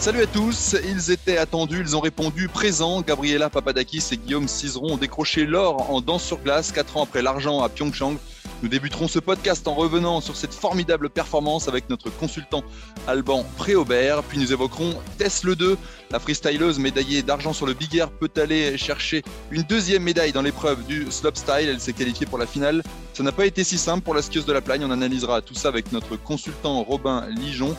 Salut 0.00 0.22
à 0.22 0.26
tous, 0.26 0.76
ils 0.82 1.10
étaient 1.10 1.36
attendus, 1.36 1.78
ils 1.78 1.94
ont 1.94 2.00
répondu 2.00 2.48
présent. 2.48 3.02
Gabriela 3.02 3.50
Papadakis 3.50 4.02
et 4.12 4.16
Guillaume 4.16 4.48
Cizeron 4.48 4.94
ont 4.94 4.96
décroché 4.96 5.44
l'or 5.44 5.90
en 5.90 6.00
danse 6.00 6.24
sur 6.24 6.38
glace 6.38 6.72
4 6.72 6.96
ans 6.96 7.02
après 7.02 7.20
l'argent 7.20 7.60
à 7.60 7.68
Pyeongchang. 7.68 8.16
Nous 8.62 8.70
débuterons 8.70 9.08
ce 9.08 9.18
podcast 9.18 9.68
en 9.68 9.74
revenant 9.74 10.22
sur 10.22 10.36
cette 10.36 10.54
formidable 10.54 11.10
performance 11.10 11.68
avec 11.68 11.90
notre 11.90 12.08
consultant 12.08 12.64
Alban 13.06 13.44
Préaubert, 13.58 14.22
puis 14.22 14.38
nous 14.38 14.54
évoquerons 14.54 14.94
Tess 15.18 15.44
Le 15.44 15.54
2, 15.54 15.76
la 16.10 16.18
freestyleuse 16.18 16.78
médaillée 16.78 17.22
d'argent 17.22 17.52
sur 17.52 17.66
le 17.66 17.74
Big 17.74 17.94
Air 17.94 18.10
peut 18.10 18.30
aller 18.36 18.78
chercher 18.78 19.22
une 19.50 19.64
deuxième 19.64 20.02
médaille 20.02 20.32
dans 20.32 20.40
l'épreuve 20.40 20.82
du 20.86 21.10
slopestyle, 21.10 21.68
elle 21.68 21.80
s'est 21.80 21.92
qualifiée 21.92 22.26
pour 22.26 22.38
la 22.38 22.46
finale. 22.46 22.82
Ça 23.12 23.22
n'a 23.22 23.32
pas 23.32 23.44
été 23.44 23.64
si 23.64 23.76
simple 23.76 24.02
pour 24.02 24.14
la 24.14 24.22
skieuse 24.22 24.46
de 24.46 24.52
la 24.54 24.62
Plagne, 24.62 24.82
on 24.82 24.90
analysera 24.90 25.42
tout 25.42 25.54
ça 25.54 25.68
avec 25.68 25.92
notre 25.92 26.16
consultant 26.16 26.82
Robin 26.84 27.26
Lijon. 27.28 27.76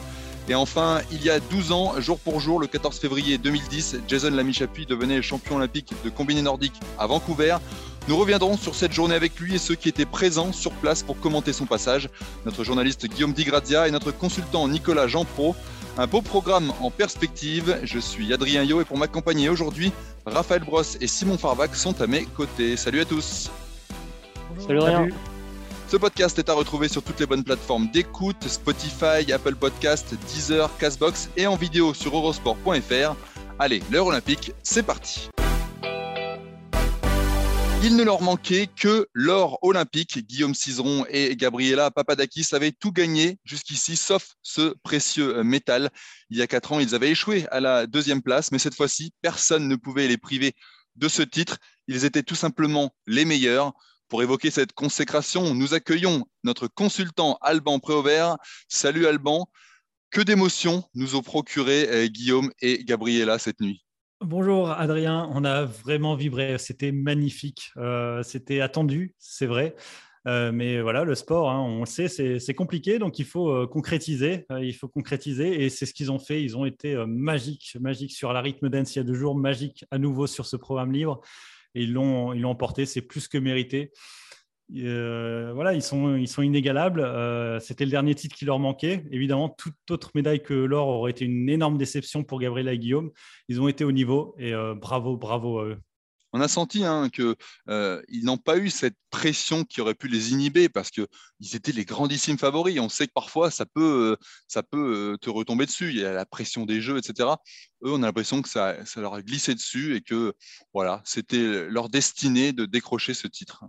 Et 0.50 0.56
enfin, 0.56 1.02
il 1.11 1.23
y 1.23 1.30
a 1.30 1.39
12 1.39 1.72
ans, 1.72 1.94
jour 2.00 2.20
pour 2.20 2.39
jour, 2.39 2.59
le 2.59 2.67
14 2.67 3.00
février 3.00 3.38
2010, 3.38 3.97
Jason 4.08 4.31
Lamy-Chapuis 4.31 4.86
devenait 4.86 5.22
champion 5.22 5.58
olympique 5.58 5.94
de 6.03 6.09
combiné 6.09 6.42
nordique 6.42 6.73
à 6.97 7.08
Vancouver. 7.08 7.58
Nous 8.08 8.17
reviendrons 8.17 8.58
sur 8.58 8.73
cette 8.73 8.92
journée 8.92 9.14
avec 9.14 9.39
lui 9.39 9.56
et 9.56 9.58
ceux 9.59 9.75
qui 9.75 9.88
étaient 9.88 10.06
présents 10.06 10.52
sur 10.52 10.72
place 10.72 11.03
pour 11.03 11.19
commenter 11.19 11.53
son 11.53 11.66
passage. 11.66 12.09
Notre 12.45 12.64
journaliste 12.64 13.08
Guillaume 13.08 13.34
Digrazia 13.34 13.88
et 13.88 13.92
notre 13.92 14.12
consultant 14.12 14.67
Nicolas 14.67 15.08
Jean 15.08 15.23
Pro. 15.23 15.56
Un 15.97 16.08
beau 16.08 16.22
programme 16.22 16.73
en 16.81 16.89
perspective. 16.89 17.80
Je 17.84 18.00
suis 18.00 18.34
Adrien 18.34 18.64
Yo 18.64 18.81
et 18.81 18.86
pour 18.86 18.97
m'accompagner 18.97 19.50
aujourd'hui, 19.50 19.92
Raphaël 20.25 20.64
Brosse 20.64 20.97
et 21.00 21.08
Simon 21.08 21.38
Farvac 21.38 21.75
sont 21.75 22.02
à 22.02 22.08
mes 22.08 22.25
côtés. 22.25 22.75
Salut 22.75 23.02
à 23.02 23.06
tous. 23.06 23.52
Salut 24.58 24.80
Adrien. 24.80 25.09
Ce 25.92 25.97
podcast 25.97 26.39
est 26.39 26.47
à 26.47 26.53
retrouver 26.53 26.88
sur 26.88 27.03
toutes 27.03 27.20
les 27.20 27.25
bonnes 27.25 27.44
plateformes 27.44 27.92
d'écoute, 27.92 28.47
Spotify, 28.47 29.30
Apple 29.34 29.56
Podcast, 29.56 30.16
Deezer, 30.30 30.70
Castbox 30.78 31.30
et 31.36 31.47
en 31.47 31.58
vidéo 31.58 31.94
sur 31.94 32.16
eurosport.fr. 32.16 33.17
Allez, 33.59 33.84
l'heure 33.92 34.06
olympique, 34.06 34.53
c'est 34.64 34.84
parti. 34.84 35.28
Il 37.84 37.97
ne 37.97 38.03
leur 38.06 38.22
manquait 38.22 38.69
que 38.73 39.09
l'or 39.14 39.59
olympique. 39.64 40.25
Guillaume 40.25 40.56
Cizeron 40.56 41.06
et 41.09 41.36
Gabriela 41.36 41.92
Papadakis 41.92 42.47
avaient 42.53 42.72
tout 42.72 42.94
gagné 42.94 43.38
jusqu'ici, 43.44 43.97
sauf 43.97 44.36
ce 44.42 44.73
précieux 44.84 45.44
métal. 45.44 45.89
Il 46.30 46.38
y 46.38 46.42
a 46.42 46.47
quatre 46.47 46.72
ans, 46.72 46.80
ils 46.80 46.95
avaient 46.95 47.12
échoué 47.12 47.45
à 47.52 47.59
la 47.59 47.86
deuxième 47.86 48.22
place, 48.22 48.53
mais 48.53 48.59
cette 48.59 48.75
fois-ci, 48.75 49.12
personne 49.22 49.67
ne 49.67 49.75
pouvait 49.75 50.08
les 50.08 50.17
priver 50.17 50.56
de 50.95 51.09
ce 51.09 51.22
titre. 51.22 51.58
Ils 51.89 52.06
étaient 52.06 52.23
tout 52.23 52.36
simplement 52.36 52.95
les 53.08 53.25
meilleurs. 53.25 53.73
Pour 54.12 54.22
évoquer 54.22 54.52
cette 54.52 54.73
consécration, 54.73 55.56
nous 55.56 55.73
accueillons 55.73 56.26
notre 56.44 56.67
consultant 56.67 57.38
Alban 57.40 57.80
Préauvert. 57.80 58.36
Salut 58.68 59.08
Alban. 59.08 59.48
Que 60.09 60.20
d'émotions 60.20 60.84
nous 60.96 61.16
ont 61.16 61.22
procuré 61.22 61.88
euh, 61.88 62.08
Guillaume 62.08 62.52
et 62.62 62.84
Gabriela 62.84 63.40
cette 63.40 63.62
nuit? 63.62 63.85
Bonjour 64.19 64.69
Adrien, 64.69 65.30
on 65.34 65.46
a 65.46 65.63
vraiment 65.63 66.16
vibré, 66.16 66.58
c'était 66.58 66.91
magnifique, 66.91 67.72
euh, 67.78 68.22
c'était 68.22 68.59
attendu, 68.59 69.16
c'est 69.18 69.46
vrai. 69.46 69.78
Euh, 70.28 70.52
mais 70.52 70.81
voilà, 70.81 71.06
le 71.06 71.16
sport, 71.16 71.50
hein, 71.50 71.62
on 71.62 71.80
le 71.80 71.85
sait, 71.85 72.09
c'est 72.09 72.53
compliqué, 72.53 73.00
donc 73.00 73.18
il 73.18 73.25
faut 73.25 73.66
concrétiser. 73.68 74.46
il 74.62 74.75
faut 74.75 74.90
concrétiser, 74.90 75.64
et 75.64 75.69
c'est 75.69 75.85
ce 75.85 75.94
qu'ils 75.94 76.12
ont 76.12 76.19
fait. 76.19 76.44
Ils 76.44 76.58
ont 76.58 76.66
été 76.66 77.02
magiques, 77.08 77.78
magiques 77.80 78.12
sur 78.12 78.34
la 78.34 78.41
rythme 78.41 78.68
dance 78.68 78.94
il 78.94 79.00
y 79.00 79.02
a 79.02 79.06
deux 79.06 79.14
jours, 79.14 79.35
magiques 79.38 79.85
à 79.90 79.97
nouveau 79.97 80.28
sur 80.28 80.46
ce 80.46 80.58
programme 80.58 80.91
libre 80.91 81.22
et 81.76 81.84
ils 81.84 81.94
l'ont 81.94 82.34
ils 82.34 82.46
emporté. 82.46 82.86
C'est 82.86 83.02
plus 83.02 83.28
que 83.28 83.38
mérité. 83.38 83.92
Euh, 84.78 85.52
voilà, 85.54 85.74
ils 85.74 85.82
sont, 85.82 86.18
inégalables. 86.42 87.02
Euh, 87.02 87.59
c'était 87.59 87.86
le 87.86 87.92
dernier 87.92 88.16
titre 88.16 88.36
qui 88.36 88.46
leur 88.46 88.59
manquait. 88.59 89.04
Évidemment, 89.12 89.50
toute 89.50 89.76
autre 89.90 90.12
médaille 90.16 90.42
que 90.42 90.54
l'or 90.54 90.88
aurait 90.88 91.12
été 91.12 91.26
une 91.26 91.50
énorme 91.50 91.78
déception 91.78 92.24
pour 92.24 92.40
Gabriela 92.40 92.74
et 92.74 92.80
Guillaume. 92.80 93.12
Ils 93.50 93.62
ont 93.62 93.68
été 93.68 93.84
au 93.84 93.92
niveau 93.92 94.36
et 94.40 94.54
euh, 94.54 94.74
bravo, 94.74 95.18
bravo 95.18 95.59
à 95.59 95.66
eux 95.66 95.78
on 96.34 96.42
a 96.42 96.47
senti 96.47 96.86
hein, 96.86 97.09
qu'ils 97.09 97.36
n'ont 98.24 98.38
pas 98.38 98.58
eu 98.58 98.69
cette 98.69 98.96
pression 99.09 99.64
qui 99.64 99.81
aurait 99.81 99.96
pu 99.96 100.08
les 100.08 100.31
inhiber 100.31 100.69
parce 100.69 100.90
qu'ils 100.90 101.08
étaient 101.53 101.72
les 101.72 101.86
grandissimes 101.86 102.38
favoris. 102.38 102.80
On 102.80 102.90
sait 102.90 103.08
que 103.08 103.14
parfois, 103.14 103.52
ça 103.52 103.66
peut, 103.66 104.18
ça 104.47 104.64
peut 104.64 105.18
te 105.22 105.30
retomber 105.30 105.66
dessus. 105.66 105.90
Il 105.90 105.97
y 105.97 106.06
a 106.06 106.14
la 106.14 106.25
pression 106.25 106.66
des 106.66 106.81
jeux, 106.81 106.97
etc. 106.97 107.30
Eux, 107.84 107.91
on 107.91 108.03
a 108.03 108.06
l'impression 108.06 108.41
que 108.41 108.50
ça, 108.50 108.78
leur 108.97 109.14
a 109.14 109.22
glissé 109.22 109.53
dessus 109.53 109.96
et 109.96 110.02
que 110.02 110.34
voilà, 110.74 111.02
c'était 111.06 111.68
leur 111.70 111.90
destinée 111.90 112.53
de 112.53 112.66
décrocher 112.66 113.14
ce 113.14 113.28
titre. 113.28 113.66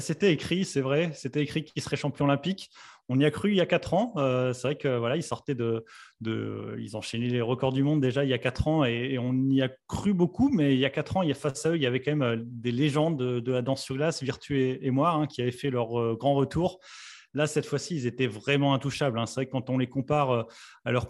C'était 0.00 0.32
écrit, 0.32 0.64
c'est 0.64 0.82
vrai. 0.82 1.12
C'était 1.14 1.42
écrit 1.42 1.64
qu'ils 1.64 1.82
seraient 1.82 1.96
champions 1.96 2.26
olympiques. 2.26 2.70
On 3.10 3.18
y 3.18 3.24
a 3.24 3.30
cru 3.30 3.50
il 3.50 3.56
y 3.56 3.60
a 3.60 3.66
quatre 3.66 3.94
ans. 3.94 4.12
Euh, 4.16 4.52
c'est 4.52 4.68
vrai 4.68 4.76
que 4.76 4.98
voilà, 4.98 5.16
ils 5.16 5.22
sortaient 5.22 5.54
de, 5.54 5.84
ils 6.20 6.94
enchaînaient 6.94 7.28
les 7.28 7.40
records 7.40 7.72
du 7.72 7.82
monde 7.82 8.02
déjà 8.02 8.22
il 8.24 8.30
y 8.30 8.34
a 8.34 8.38
quatre 8.38 8.68
ans 8.68 8.84
et, 8.84 9.18
on 9.18 9.32
y 9.48 9.62
a 9.62 9.70
cru 9.86 10.12
beaucoup. 10.12 10.50
Mais 10.50 10.74
il 10.74 10.80
y 10.80 10.84
a 10.84 10.90
quatre 10.90 11.16
ans, 11.16 11.22
il 11.22 11.28
y 11.28 11.32
a 11.32 11.34
face 11.34 11.64
à 11.64 11.70
eux, 11.70 11.76
il 11.76 11.82
y 11.82 11.86
avait 11.86 12.00
quand 12.00 12.10
même 12.10 12.22
euh, 12.22 12.36
des 12.38 12.70
légendes 12.70 13.16
de, 13.16 13.52
la 13.52 13.62
danse 13.62 13.82
sur 13.82 13.96
glace, 13.96 14.22
Virtu 14.22 14.78
et, 14.82 14.90
moi, 14.90 15.10
hein, 15.10 15.26
qui 15.26 15.40
avaient 15.40 15.50
fait 15.50 15.70
leur 15.70 15.98
euh, 15.98 16.16
grand 16.18 16.34
retour. 16.34 16.80
Là, 17.34 17.46
cette 17.46 17.66
fois-ci, 17.66 17.94
ils 17.96 18.06
étaient 18.06 18.26
vraiment 18.26 18.74
intouchables. 18.74 19.18
Hein. 19.18 19.26
C'est 19.26 19.36
vrai 19.36 19.46
que 19.46 19.52
quand 19.52 19.70
on 19.70 19.78
les 19.78 19.86
compare 19.86 20.46
à 20.84 20.92
leurs, 20.92 21.08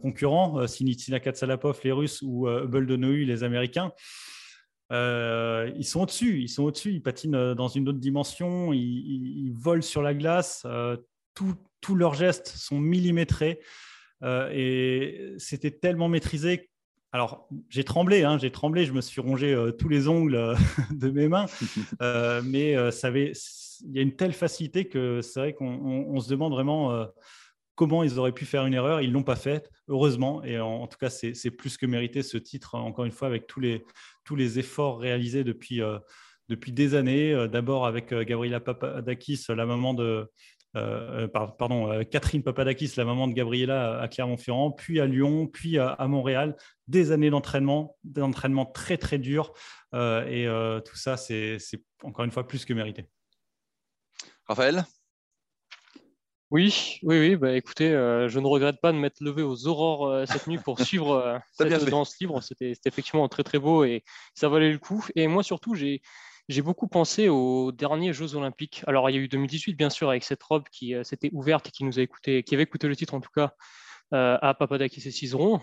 concurrents, 0.00 0.66
Sinitsina 0.66 1.18
Katsalapov, 1.18 1.80
les 1.82 1.92
Russes, 1.92 2.22
ou 2.22 2.46
Hubble 2.46 2.86
de 2.86 2.94
les 2.94 3.42
Américains, 3.42 3.90
ils 4.90 5.84
sont 5.84 6.02
au-dessus, 6.02 6.42
ils 6.42 6.48
sont 6.48 6.64
au-dessus, 6.64 6.92
ils 6.92 7.02
patinent 7.02 7.54
dans 7.54 7.68
une 7.68 7.88
autre 7.88 7.98
dimension, 7.98 8.74
ils, 8.74 9.50
volent 9.54 9.82
sur 9.82 10.02
la 10.02 10.12
glace, 10.12 10.66
tous 11.34 11.94
leurs 11.94 12.14
gestes 12.14 12.48
sont 12.48 12.78
millimétrés 12.78 13.60
et 14.24 15.34
c'était 15.38 15.70
tellement 15.70 16.08
maîtrisé. 16.08 16.70
Alors, 17.12 17.48
j'ai 17.68 17.82
tremblé, 17.84 18.22
hein, 18.22 18.38
j'ai 18.38 18.52
tremblé, 18.52 18.84
je 18.84 18.92
me 18.92 19.00
suis 19.00 19.20
rongé 19.20 19.56
tous 19.78 19.88
les 19.88 20.06
ongles 20.08 20.54
de 20.90 21.10
mes 21.10 21.28
mains, 21.28 21.46
mais 22.44 22.72
il 22.72 23.92
y 23.92 23.98
a 23.98 24.02
une 24.02 24.14
telle 24.14 24.34
facilité 24.34 24.88
que 24.88 25.22
c'est 25.22 25.40
vrai 25.40 25.54
qu'on 25.54 26.20
se 26.20 26.28
demande 26.28 26.52
vraiment 26.52 27.08
comment 27.80 28.02
ils 28.02 28.18
auraient 28.18 28.32
pu 28.32 28.44
faire 28.44 28.66
une 28.66 28.74
erreur. 28.74 29.00
Ils 29.00 29.08
ne 29.08 29.14
l'ont 29.14 29.22
pas 29.22 29.36
fait, 29.36 29.70
heureusement. 29.88 30.44
Et 30.44 30.60
en, 30.60 30.86
tout 30.86 30.98
cas, 30.98 31.08
c'est 31.08 31.50
plus 31.50 31.78
que 31.78 31.86
mérité 31.86 32.22
ce 32.22 32.36
titre, 32.36 32.74
encore 32.74 33.06
une 33.06 33.10
fois, 33.10 33.26
avec 33.26 33.46
tous 33.46 33.58
les, 33.58 33.86
tous 34.22 34.36
les 34.36 34.58
efforts 34.58 34.98
réalisés 34.98 35.44
depuis, 35.44 35.80
euh, 35.80 35.98
depuis 36.50 36.72
des 36.72 36.94
années. 36.94 37.32
Euh, 37.32 37.48
d'abord 37.48 37.86
avec 37.86 38.12
euh, 38.12 38.22
Gabriela 38.22 38.60
Papadakis, 38.60 39.46
la 39.48 39.64
maman 39.64 39.94
de. 39.94 40.30
Pardon, 40.72 42.04
Catherine 42.10 42.42
Papadakis, 42.42 42.92
la 42.96 43.04
maman 43.04 43.28
de 43.28 43.32
Gabriela 43.32 44.00
à 44.00 44.08
Clermont-Ferrand, 44.08 44.70
puis 44.72 45.00
à 45.00 45.06
Lyon, 45.06 45.46
puis 45.46 45.78
à, 45.78 45.96
Montréal. 46.06 46.56
Des 46.88 47.12
années 47.12 47.30
d'entraînement, 47.30 47.96
d'entraînement 48.04 48.66
très 48.66 48.96
très 48.96 49.18
dur. 49.18 49.52
et 49.94 50.46
tout 50.84 50.96
ça, 50.96 51.16
c'est 51.16 51.58
encore 52.02 52.24
une 52.24 52.30
fois 52.30 52.46
plus 52.46 52.64
que 52.64 52.72
mérité. 52.72 53.08
Raphaël? 54.46 54.84
Oui, 56.50 56.98
oui, 57.04 57.20
oui. 57.20 57.36
Bah, 57.36 57.52
écoutez, 57.52 57.92
euh, 57.92 58.28
je 58.28 58.40
ne 58.40 58.46
regrette 58.46 58.80
pas 58.80 58.90
de 58.90 58.96
m'être 58.96 59.20
levé 59.20 59.42
aux 59.42 59.68
aurores 59.68 60.08
euh, 60.08 60.26
cette 60.26 60.48
nuit 60.48 60.58
pour 60.58 60.80
suivre 60.80 61.12
euh, 61.12 61.38
cette 61.52 61.88
danse 61.88 62.18
libre. 62.20 62.42
C'était 62.42 62.74
effectivement 62.84 63.28
très, 63.28 63.44
très 63.44 63.60
beau 63.60 63.84
et 63.84 64.02
ça 64.34 64.48
valait 64.48 64.72
le 64.72 64.78
coup. 64.78 65.06
Et 65.14 65.28
moi, 65.28 65.44
surtout, 65.44 65.76
j'ai 65.76 66.02
beaucoup 66.62 66.88
pensé 66.88 67.28
aux 67.28 67.72
derniers 67.72 68.12
Jeux 68.12 68.34
Olympiques. 68.34 68.82
Alors, 68.86 69.08
il 69.08 69.14
y 69.14 69.18
a 69.18 69.22
eu 69.22 69.28
2018, 69.28 69.74
bien 69.74 69.90
sûr, 69.90 70.10
avec 70.10 70.24
cette 70.24 70.42
robe 70.42 70.64
qui 70.72 70.94
s'était 71.04 71.30
ouverte 71.32 71.68
et 71.68 71.70
qui 71.70 71.84
nous 71.84 71.98
a 71.98 72.02
écouté, 72.02 72.42
qui 72.42 72.54
avait 72.54 72.64
écouté 72.64 72.88
le 72.88 72.96
titre 72.96 73.14
en 73.14 73.20
tout 73.20 73.30
cas 73.34 73.54
à 74.10 74.54
Papadakis 74.58 75.06
et 75.06 75.10
Cizeron. 75.10 75.60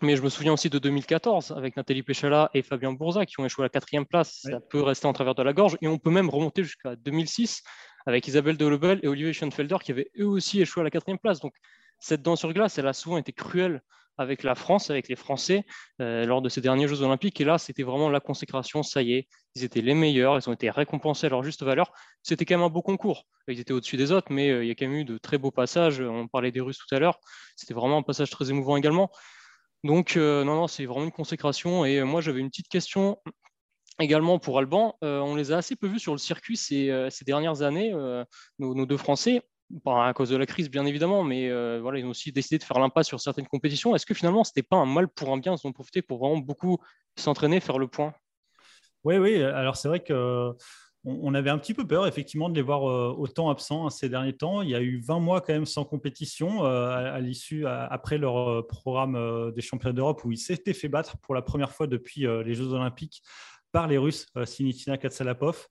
Mais 0.00 0.14
je 0.16 0.22
me 0.22 0.28
souviens 0.28 0.52
aussi 0.52 0.70
de 0.70 0.78
2014 0.78 1.52
avec 1.56 1.76
Nathalie 1.76 2.02
Péchala 2.02 2.50
et 2.54 2.62
Fabien 2.62 2.92
Bourza 2.92 3.26
qui 3.26 3.40
ont 3.40 3.44
échoué 3.44 3.62
à 3.62 3.66
la 3.66 3.70
quatrième 3.70 4.06
place. 4.06 4.40
Ça 4.42 4.60
peut 4.60 4.80
rester 4.80 5.06
en 5.06 5.12
travers 5.12 5.34
de 5.34 5.42
la 5.42 5.52
gorge. 5.52 5.76
Et 5.80 5.88
on 5.88 5.98
peut 5.98 6.10
même 6.10 6.30
remonter 6.30 6.62
jusqu'à 6.62 6.94
2006 6.94 7.62
avec 8.06 8.26
Isabelle 8.28 8.56
Delobel 8.56 9.00
et 9.02 9.08
Olivier 9.08 9.32
Schoenfelder 9.32 9.76
qui 9.82 9.90
avaient 9.90 10.10
eux 10.18 10.26
aussi 10.26 10.60
échoué 10.60 10.82
à 10.82 10.84
la 10.84 10.90
quatrième 10.90 11.18
place. 11.18 11.40
Donc 11.40 11.54
cette 11.98 12.22
danse 12.22 12.38
sur 12.38 12.52
glace, 12.52 12.78
elle 12.78 12.86
a 12.86 12.92
souvent 12.92 13.18
été 13.18 13.32
cruelle 13.32 13.82
avec 14.18 14.42
la 14.42 14.54
France, 14.54 14.90
avec 14.90 15.08
les 15.08 15.16
Français, 15.16 15.64
lors 15.98 16.42
de 16.42 16.48
ces 16.48 16.60
derniers 16.60 16.88
Jeux 16.88 17.02
olympiques. 17.02 17.40
Et 17.40 17.44
là, 17.44 17.56
c'était 17.58 17.84
vraiment 17.84 18.10
la 18.10 18.20
consécration, 18.20 18.82
ça 18.82 19.02
y 19.02 19.14
est, 19.14 19.28
ils 19.54 19.64
étaient 19.64 19.80
les 19.80 19.94
meilleurs, 19.94 20.36
ils 20.36 20.48
ont 20.48 20.52
été 20.52 20.70
récompensés 20.70 21.26
à 21.26 21.30
leur 21.30 21.42
juste 21.42 21.62
valeur. 21.62 21.92
C'était 22.22 22.44
quand 22.44 22.56
même 22.56 22.64
un 22.64 22.68
beau 22.68 22.82
concours. 22.82 23.24
Ils 23.46 23.60
étaient 23.60 23.72
au-dessus 23.72 23.96
des 23.96 24.12
autres, 24.12 24.30
mais 24.30 24.48
il 24.48 24.66
y 24.66 24.70
a 24.70 24.74
quand 24.74 24.86
même 24.86 24.96
eu 24.96 25.04
de 25.04 25.18
très 25.18 25.38
beaux 25.38 25.50
passages. 25.50 26.00
On 26.00 26.28
parlait 26.28 26.52
des 26.52 26.60
Russes 26.60 26.78
tout 26.78 26.94
à 26.94 26.98
l'heure. 26.98 27.18
C'était 27.56 27.74
vraiment 27.74 27.98
un 27.98 28.02
passage 28.02 28.30
très 28.30 28.50
émouvant 28.50 28.76
également. 28.76 29.10
Donc, 29.84 30.16
non, 30.16 30.44
non, 30.44 30.66
c'est 30.66 30.86
vraiment 30.86 31.04
une 31.04 31.12
consécration. 31.12 31.84
Et 31.84 32.02
moi, 32.02 32.20
j'avais 32.20 32.40
une 32.40 32.50
petite 32.50 32.68
question 32.68 33.18
également 33.98 34.38
pour 34.38 34.58
Alban. 34.58 34.96
on 35.02 35.34
les 35.34 35.52
a 35.52 35.58
assez 35.58 35.76
peu 35.76 35.86
vus 35.86 36.00
sur 36.00 36.12
le 36.12 36.18
circuit 36.18 36.56
ces, 36.56 37.08
dernières 37.26 37.62
années, 37.62 37.92
nos, 38.58 38.86
deux 38.86 38.96
Français 38.96 39.42
à 39.86 40.12
cause 40.14 40.30
de 40.30 40.36
la 40.36 40.46
crise, 40.46 40.70
bien 40.70 40.86
évidemment, 40.86 41.24
mais 41.24 41.48
euh, 41.48 41.80
voilà, 41.80 41.98
ils 41.98 42.04
ont 42.04 42.10
aussi 42.10 42.32
décidé 42.32 42.58
de 42.58 42.64
faire 42.64 42.78
l'impasse 42.78 43.06
sur 43.06 43.20
certaines 43.20 43.46
compétitions. 43.46 43.94
Est-ce 43.94 44.06
que 44.06 44.14
finalement, 44.14 44.44
ce 44.44 44.50
n'était 44.50 44.66
pas 44.66 44.76
un 44.76 44.86
mal 44.86 45.08
pour 45.08 45.30
un 45.32 45.38
bien 45.38 45.54
Ils 45.54 45.66
ont 45.66 45.72
profité 45.72 46.02
pour 46.02 46.18
vraiment 46.18 46.38
beaucoup 46.38 46.78
s'entraîner, 47.16 47.60
faire 47.60 47.78
le 47.78 47.88
point? 47.88 48.14
Oui, 49.04 49.18
oui. 49.18 49.42
Alors, 49.42 49.76
c'est 49.76 49.88
vrai 49.88 50.00
que. 50.00 50.52
On 51.04 51.32
avait 51.32 51.48
un 51.48 51.58
petit 51.58 51.74
peu 51.74 51.86
peur, 51.86 52.08
effectivement, 52.08 52.50
de 52.50 52.56
les 52.56 52.60
voir 52.60 52.90
euh, 52.90 53.14
autant 53.16 53.48
absents 53.50 53.86
hein, 53.86 53.90
ces 53.90 54.08
derniers 54.08 54.36
temps. 54.36 54.62
Il 54.62 54.68
y 54.68 54.74
a 54.74 54.82
eu 54.82 55.00
20 55.00 55.20
mois 55.20 55.40
quand 55.40 55.52
même 55.52 55.64
sans 55.64 55.84
compétition 55.84 56.66
euh, 56.66 57.14
à, 57.14 57.20
l'issue, 57.20 57.66
après 57.66 58.18
leur 58.18 58.66
programme 58.66 59.52
des 59.54 59.62
championnats 59.62 59.94
d'Europe, 59.94 60.24
où 60.24 60.32
ils 60.32 60.38
s'étaient 60.38 60.74
fait 60.74 60.88
battre 60.88 61.16
pour 61.18 61.36
la 61.36 61.40
première 61.40 61.70
fois 61.70 61.86
depuis 61.86 62.22
les 62.22 62.54
Jeux 62.54 62.72
Olympiques 62.72 63.22
par 63.70 63.86
les 63.86 63.96
Russes, 63.96 64.26
Sinitina 64.44 64.98
Katsalapov. 64.98 65.68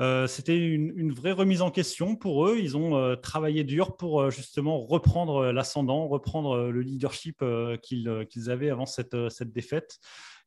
Euh, 0.00 0.26
c'était 0.26 0.58
une, 0.58 1.12
vraie 1.12 1.32
remise 1.32 1.62
en 1.62 1.70
question 1.70 2.16
pour 2.16 2.46
eux. 2.46 2.58
Ils 2.58 2.76
ont 2.76 2.96
euh, 2.96 3.16
travaillé 3.16 3.64
dur 3.64 3.96
pour 3.96 4.20
euh, 4.20 4.30
justement 4.30 4.78
reprendre 4.84 5.52
l'ascendant, 5.52 6.06
reprendre 6.06 6.68
le 6.68 6.80
leadership 6.82 7.42
qu'ils 7.82 8.50
avaient 8.50 8.70
avant 8.70 8.86
cette, 8.86 9.16
cette 9.30 9.52
défaite. 9.52 9.98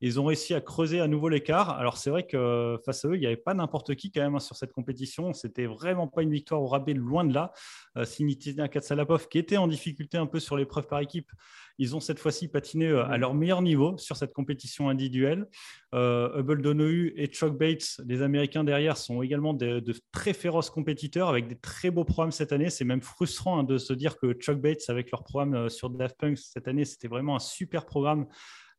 Ils 0.01 0.19
ont 0.19 0.25
réussi 0.25 0.53
à 0.53 0.61
creuser 0.61 0.99
à 0.99 1.07
nouveau 1.07 1.29
l'écart. 1.29 1.71
Alors 1.71 1.97
c'est 1.97 2.09
vrai 2.09 2.25
que 2.25 2.79
face 2.85 3.05
à 3.05 3.09
eux, 3.09 3.15
il 3.15 3.19
n'y 3.19 3.25
avait 3.25 3.37
pas 3.37 3.53
n'importe 3.53 3.95
qui 3.95 4.11
quand 4.11 4.21
même 4.21 4.35
hein, 4.35 4.39
sur 4.39 4.55
cette 4.55 4.71
compétition. 4.71 5.33
C'était 5.33 5.65
vraiment 5.65 6.07
pas 6.07 6.23
une 6.23 6.31
victoire 6.31 6.61
au 6.61 6.67
rabais, 6.67 6.93
loin 6.93 7.25
de 7.25 7.33
là. 7.33 7.51
Euh, 7.97 8.05
Sinitina 8.05 8.67
Katsalapov, 8.67 9.27
qui 9.27 9.37
était 9.37 9.57
en 9.57 9.67
difficulté 9.67 10.17
un 10.17 10.25
peu 10.25 10.39
sur 10.39 10.57
l'épreuve 10.57 10.87
par 10.87 10.99
équipe, 10.99 11.31
ils 11.79 11.95
ont 11.95 12.01
cette 12.01 12.19
fois-ci 12.19 12.49
patiné 12.49 12.87
euh, 12.87 13.05
à 13.05 13.17
leur 13.17 13.33
meilleur 13.33 13.61
niveau 13.61 13.97
sur 13.97 14.17
cette 14.17 14.33
compétition 14.33 14.89
individuelle. 14.89 15.47
Euh, 15.95 16.39
Hubble 16.39 16.61
Donohue 16.61 17.13
et 17.15 17.27
Chuck 17.27 17.57
Bates, 17.57 18.01
les 18.05 18.21
Américains 18.21 18.65
derrière, 18.65 18.97
sont 18.97 19.21
également 19.23 19.53
de, 19.53 19.81
très 20.11 20.33
féroces 20.33 20.69
compétiteurs 20.69 21.29
avec 21.29 21.47
des 21.47 21.57
très 21.57 21.89
beaux 21.89 22.03
programmes 22.03 22.33
cette 22.33 22.51
année. 22.51 22.69
C'est 22.69 22.83
même 22.83 23.01
frustrant 23.01 23.59
hein, 23.59 23.63
de 23.63 23.77
se 23.77 23.93
dire 23.93 24.17
que 24.17 24.33
Chuck 24.33 24.59
Bates, 24.59 24.89
avec 24.89 25.09
leur 25.09 25.23
programme 25.23 25.55
euh, 25.55 25.69
sur 25.69 25.89
Daft 25.89 26.17
Punk 26.19 26.37
cette 26.37 26.67
année, 26.67 26.83
c'était 26.83 27.07
vraiment 27.07 27.37
un 27.37 27.39
super 27.39 27.85
programme 27.85 28.27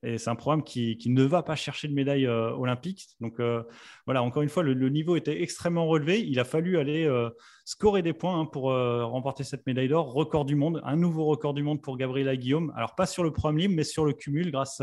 et 0.02 0.16
c'est 0.16 0.30
un 0.30 0.34
programme 0.34 0.62
qui, 0.62 0.98
ne 1.06 1.24
va 1.24 1.42
pas 1.42 1.56
chercher 1.56 1.86
de 1.86 1.92
médaille 1.92 2.26
euh, 2.26 2.52
olympique. 2.52 3.08
Donc 3.20 3.38
euh, 3.38 3.62
voilà, 4.06 4.22
encore 4.22 4.42
une 4.42 4.48
fois, 4.48 4.62
le, 4.62 4.88
niveau 4.88 5.16
était 5.16 5.42
extrêmement 5.42 5.86
relevé. 5.86 6.20
Il 6.26 6.40
a 6.40 6.44
fallu 6.44 6.78
aller 6.78 7.04
euh, 7.04 7.28
scorer 7.64 8.00
des 8.00 8.14
points 8.14 8.40
hein, 8.40 8.46
pour 8.46 8.64
remporter 8.64 9.44
cette 9.44 9.66
médaille 9.66 9.88
d'or. 9.88 10.12
Record 10.12 10.46
du 10.46 10.56
monde, 10.56 10.80
un 10.84 10.96
nouveau 10.96 11.26
record 11.26 11.52
du 11.52 11.62
monde 11.62 11.82
pour 11.82 11.98
Gabriela 11.98 12.36
Guillaume. 12.36 12.72
Alors 12.76 12.94
pas 12.94 13.06
sur 13.06 13.22
le 13.22 13.32
programme 13.32 13.58
libre, 13.58 13.74
mais 13.76 13.84
sur 13.84 14.04
le 14.04 14.12
cumul 14.12 14.50
grâce 14.50 14.82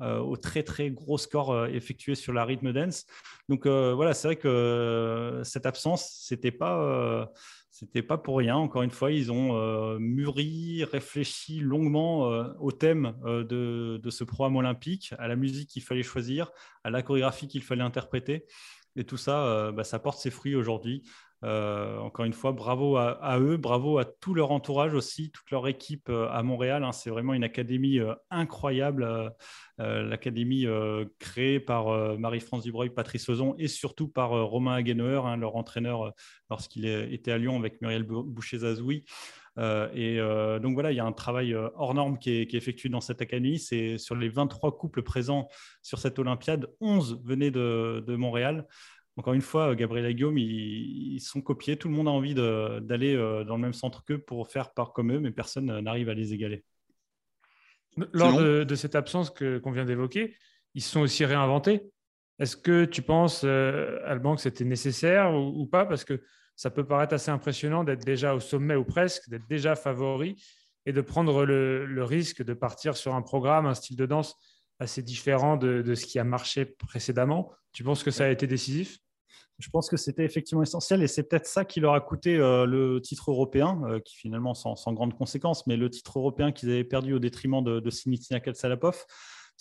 au 0.00 0.36
très 0.36 0.64
très 0.64 0.90
gros 0.90 1.16
score 1.16 1.66
effectué 1.68 2.16
sur 2.16 2.32
la 2.32 2.44
rythme 2.44 2.72
dance. 2.72 3.06
Donc 3.48 3.66
voilà, 3.66 4.14
c'est 4.14 4.28
vrai 4.28 4.36
que 4.36 5.40
cette 5.44 5.66
absence, 5.66 6.18
c'était 6.20 6.50
pas 6.50 7.30
c'était 7.82 8.02
pas 8.02 8.16
pour 8.16 8.38
rien. 8.38 8.56
Encore 8.56 8.82
une 8.82 8.92
fois, 8.92 9.10
ils 9.10 9.32
ont 9.32 9.56
euh, 9.56 9.98
mûri, 9.98 10.84
réfléchi 10.84 11.58
longuement 11.58 12.30
euh, 12.30 12.44
au 12.60 12.70
thème 12.70 13.16
euh, 13.24 13.42
de, 13.42 14.10
ce 14.10 14.22
programme 14.22 14.54
olympique, 14.54 15.14
à 15.18 15.26
la 15.26 15.34
musique 15.34 15.68
qu'il 15.68 15.82
fallait 15.82 16.04
choisir, 16.04 16.52
à 16.84 16.90
la 16.90 17.02
chorégraphie 17.02 17.48
qu'il 17.48 17.62
fallait 17.64 17.82
interpréter. 17.82 18.46
Et 18.94 19.02
tout 19.02 19.16
ça, 19.16 19.72
bah, 19.72 19.84
ça 19.84 19.98
porte 19.98 20.18
ses 20.18 20.30
fruits 20.30 20.54
aujourd'hui. 20.54 21.02
Euh, 21.44 21.98
encore 21.98 22.24
une 22.24 22.32
fois, 22.32 22.52
bravo 22.52 22.96
à, 22.96 23.38
eux, 23.40 23.56
bravo 23.56 23.98
à 23.98 24.04
tout 24.04 24.34
leur 24.34 24.52
entourage 24.52 24.94
aussi, 24.94 25.30
toute 25.32 25.50
leur 25.50 25.66
équipe 25.66 26.08
euh, 26.08 26.28
à 26.30 26.42
Montréal. 26.42 26.84
Hein. 26.84 26.92
c'est 26.92 27.10
vraiment 27.10 27.34
une 27.34 27.42
académie 27.42 27.98
euh, 27.98 28.14
incroyable, 28.30 29.32
l'académie 29.78 30.64
créée 31.18 31.58
par 31.58 32.16
Marie-France 32.16 32.62
Dubreuil, 32.62 32.90
Patrice 32.90 33.28
Ozon 33.28 33.56
et 33.58 33.66
surtout 33.66 34.06
par 34.06 34.30
Romain 34.30 34.74
Hagenauer, 34.74 35.26
hein, 35.26 35.36
leur 35.36 35.56
entraîneur 35.56 36.12
lorsqu'il 36.50 36.86
était 36.86 37.32
à 37.32 37.38
Lyon 37.38 37.56
avec 37.56 37.80
Muriel 37.80 38.04
Boucher-Zazoui. 38.04 39.04
et 39.58 40.18
donc 40.62 40.74
voilà, 40.74 40.92
il 40.92 40.96
y 40.96 41.00
a 41.00 41.04
un 41.04 41.12
travail 41.12 41.52
hors 41.54 41.94
norme 41.94 42.18
qui 42.18 42.30
est, 42.30 42.54
effectué 42.54 42.90
dans 42.90 43.00
cette 43.00 43.22
académie. 43.22 43.58
C'est 43.58 43.98
sur 43.98 44.14
les 44.14 44.28
23 44.28 44.76
couples 44.78 45.02
présents 45.02 45.48
sur 45.80 45.98
cette 45.98 46.18
Olympiade, 46.20 46.68
11 46.80 47.20
venaient 47.24 47.50
de 47.50 48.14
Montréal 48.14 48.68
encore 49.16 49.34
une 49.34 49.42
fois, 49.42 49.74
Gabriel 49.74 50.06
et 50.06 50.14
Guillaume, 50.14 50.38
ils, 50.38 51.20
sont 51.20 51.42
copiés. 51.42 51.76
Tout 51.76 51.88
le 51.88 51.94
monde 51.94 52.08
a 52.08 52.10
envie 52.10 52.34
d'aller 52.34 53.14
euh, 53.14 53.44
dans 53.44 53.56
le 53.56 53.62
même 53.62 53.74
centre 53.74 54.04
qu'eux 54.04 54.18
pour 54.18 54.48
faire 54.48 54.72
part 54.72 54.92
comme 54.92 55.12
eux, 55.12 55.20
mais 55.20 55.30
personne 55.30 55.80
n'arrive 55.80 56.08
à 56.08 56.14
les 56.14 56.32
égaler. 56.32 56.64
Lors 58.12 58.38
de, 58.38 58.74
cette 58.74 58.94
absence 58.94 59.30
qu'on 59.30 59.70
vient 59.70 59.84
d'évoquer, 59.84 60.34
ils 60.74 60.80
se 60.80 60.90
sont 60.90 61.00
aussi 61.00 61.26
réinventés. 61.26 61.90
Est-ce 62.38 62.56
que 62.56 62.86
tu 62.86 63.02
penses, 63.02 63.42
euh, 63.44 64.00
Alban, 64.06 64.34
que 64.34 64.40
c'était 64.40 64.64
nécessaire 64.64 65.34
ou, 65.34 65.66
pas? 65.66 65.84
Parce 65.84 66.04
que 66.04 66.22
ça 66.56 66.70
peut 66.70 66.84
paraître 66.84 67.14
assez 67.14 67.30
impressionnant 67.30 67.84
d'être 67.84 68.04
déjà 68.04 68.34
au 68.34 68.40
sommet 68.40 68.76
ou 68.76 68.84
presque, 68.84 69.28
d'être 69.28 69.46
déjà 69.46 69.74
favori 69.74 70.42
et 70.86 70.92
de 70.92 71.00
prendre 71.02 71.44
le, 71.44 72.04
risque 72.04 72.42
de 72.42 72.54
partir 72.54 72.96
sur 72.96 73.14
un 73.14 73.22
programme, 73.22 73.66
un 73.66 73.74
style 73.74 73.96
de 73.96 74.06
danse 74.06 74.36
assez 74.78 75.02
différent 75.02 75.56
de, 75.56 75.94
ce 75.94 76.06
qui 76.06 76.18
a 76.18 76.24
marché 76.24 76.64
précédemment. 76.64 77.52
Tu 77.72 77.84
penses 77.84 78.02
que 78.02 78.10
ça 78.10 78.24
a 78.24 78.28
été 78.28 78.46
décisif? 78.46 78.98
Je 79.58 79.68
pense 79.70 79.88
que 79.88 79.96
c'était 79.96 80.24
effectivement 80.24 80.62
essentiel 80.62 81.02
et 81.02 81.06
c'est 81.06 81.22
peut-être 81.22 81.46
ça 81.46 81.64
qui 81.64 81.78
leur 81.80 81.94
a 81.94 82.00
coûté 82.00 82.36
euh, 82.36 82.66
le 82.66 83.00
titre 83.00 83.30
européen, 83.30 83.80
euh, 83.84 84.00
qui 84.00 84.16
finalement 84.16 84.54
sans, 84.54 84.76
sans 84.76 84.92
grande 84.92 85.16
conséquence, 85.16 85.66
mais 85.66 85.76
le 85.76 85.88
titre 85.88 86.18
européen 86.18 86.52
qu'ils 86.52 86.70
avaient 86.70 86.84
perdu 86.84 87.14
au 87.14 87.18
détriment 87.18 87.62
de, 87.62 87.78
de 87.78 87.90
Sinitina 87.90 88.40
Salapov 88.54 89.04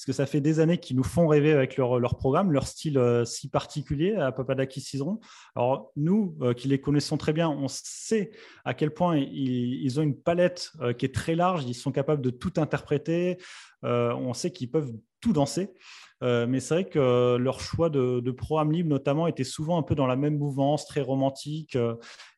parce 0.02 0.18
que 0.18 0.24
ça 0.24 0.26
fait 0.26 0.42
des 0.42 0.60
années 0.60 0.80
qu'ils 0.80 0.98
nous 0.98 1.04
font 1.04 1.28
rêver 1.28 1.52
avec 1.52 1.78
leur, 1.78 2.00
leur 2.00 2.18
programme, 2.18 2.52
leur 2.52 2.66
style 2.66 2.98
euh, 2.98 3.24
si 3.24 3.50
particulier 3.50 4.16
à 4.16 4.32
Papadakis 4.32 4.82
Cizeron. 4.82 5.20
Alors 5.56 5.92
nous, 5.96 6.36
qui 6.58 6.68
les 6.68 6.82
connaissons 6.82 7.18
très 7.18 7.34
bien, 7.34 7.50
on 7.50 7.68
sait 7.68 8.32
à 8.66 8.74
quel 8.74 8.92
point 8.92 9.16
ils, 9.18 9.84
ils 9.84 10.00
ont 10.00 10.04
une 10.04 10.20
palette 10.20 10.72
qui 10.98 11.06
est 11.06 11.14
très 11.14 11.36
large, 11.36 11.66
ils 11.66 11.76
sont 11.76 11.92
capables 11.92 12.24
de 12.24 12.32
tout 12.32 12.54
interpréter, 12.58 13.38
on 13.84 14.34
sait 14.34 14.52
qu'ils 14.52 14.72
peuvent 14.72 14.92
tout 15.22 15.34
danser. 15.34 15.70
Euh, 16.24 16.46
mais 16.48 16.60
c'est 16.60 16.74
vrai 16.76 16.90
que 16.90 17.38
leur 17.38 17.60
choix 17.60 17.90
de, 17.90 18.20
de, 18.20 18.32
programme 18.32 18.72
libre, 18.72 18.90
notamment, 18.90 19.28
était 19.28 19.44
souvent 19.44 19.78
un 19.80 19.84
peu 19.84 19.96
dans 19.96 20.06
la 20.06 20.16
même 20.16 20.38
mouvance, 20.38 20.86
très 20.86 21.02
romantique. 21.02 21.78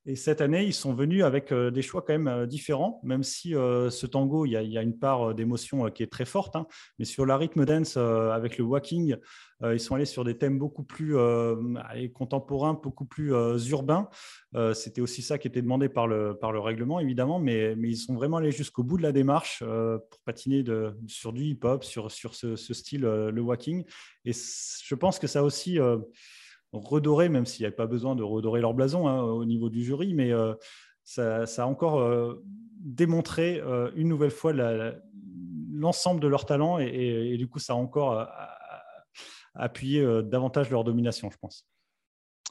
Et 0.06 0.18
cette 0.18 0.42
année, 0.42 0.66
ils 0.66 0.74
sont 0.74 0.94
venus 0.94 1.24
avec 1.24 1.54
euh, 1.54 1.72
des 1.72 1.82
choix 1.82 2.02
quand 2.02 2.12
même 2.12 2.28
euh, 2.28 2.46
différents, 2.46 3.00
même 3.04 3.24
si 3.24 3.56
euh, 3.56 3.90
ce 3.90 4.06
tango, 4.06 4.46
il 4.46 4.52
y, 4.52 4.78
a, 4.78 4.82
une 4.82 5.00
part 5.00 5.34
d'émotion 5.34 5.90
qui 5.92 6.04
est 6.04 6.12
très 6.12 6.26
forte. 6.26 6.58
Hein. 6.58 6.68
mais 7.00 7.06
sur 7.06 7.26
la 7.26 7.38
rythme 7.38 7.66
dance, 7.66 7.96
avec 7.96 8.58
le 8.58 8.66
walking, 8.66 9.16
ils 9.62 9.80
sont 9.80 9.96
allés 9.96 10.06
sur 10.06 10.26
des 10.26 10.38
thèmes 10.38 10.60
beaucoup 10.60 10.84
plus 10.84 11.16
contemporains, 12.14 12.74
beaucoup 12.74 13.06
plus 13.06 13.32
urbains. 13.70 14.10
C'était 14.74 15.00
aussi 15.00 15.22
ça 15.22 15.38
qui 15.38 15.48
était 15.48 15.62
demandé 15.62 15.88
par 15.88 16.08
le, 16.08 16.38
par 16.38 16.52
le 16.52 16.60
règlement, 16.60 17.00
évidemment, 17.00 17.40
mais, 17.40 17.76
ils 17.82 17.98
sont 17.98 18.16
vraiment 18.16 18.38
allés 18.38 18.52
jusqu'au 18.52 18.84
bout 18.84 18.98
de 18.98 19.04
la 19.04 19.14
démarche 19.14 19.64
pour 19.64 20.20
patiner 20.26 20.66
sur 21.08 21.32
du 21.32 21.44
hip-hop, 21.44 21.84
sur, 21.84 22.12
sur 22.12 22.36
ce, 22.36 22.58
ce 22.58 22.74
style, 22.74 23.02
le 23.04 23.42
walking. 23.42 23.86
Et 24.26 24.34
je 24.34 24.96
pense 24.96 25.18
que 25.18 25.28
ça 25.28 25.44
aussi 25.44 25.80
redorer, 26.74 27.30
même 27.30 27.46
s'il 27.46 27.64
n'y 27.64 27.68
avait 27.68 27.76
pas 27.76 27.88
besoin 27.88 28.16
de 28.16 28.24
redorer 28.24 28.62
leur 28.62 28.74
blason 28.74 29.08
hein, 29.08 29.22
au 29.22 29.46
niveau 29.46 29.70
du 29.70 29.84
jury, 29.84 30.14
mais 30.14 30.32
euh, 30.32 30.54
ça, 31.04 31.44
a 31.44 31.66
encore 31.66 32.00
euh, 32.00 32.44
démontré 32.80 33.60
euh, 33.60 33.92
une 33.96 34.08
nouvelle 34.08 34.32
fois 34.32 34.54
l'ensemble 35.72 36.20
de 36.20 36.28
leur 36.28 36.46
talent 36.46 36.80
et, 36.80 37.38
du 37.38 37.48
coup, 37.48 37.60
ça 37.60 37.74
a 37.74 37.76
encore 37.76 38.28
appuyé 39.56 40.04
davantage 40.24 40.70
leur 40.72 40.84
domination, 40.84 41.30
je 41.30 41.38
pense 41.38 41.66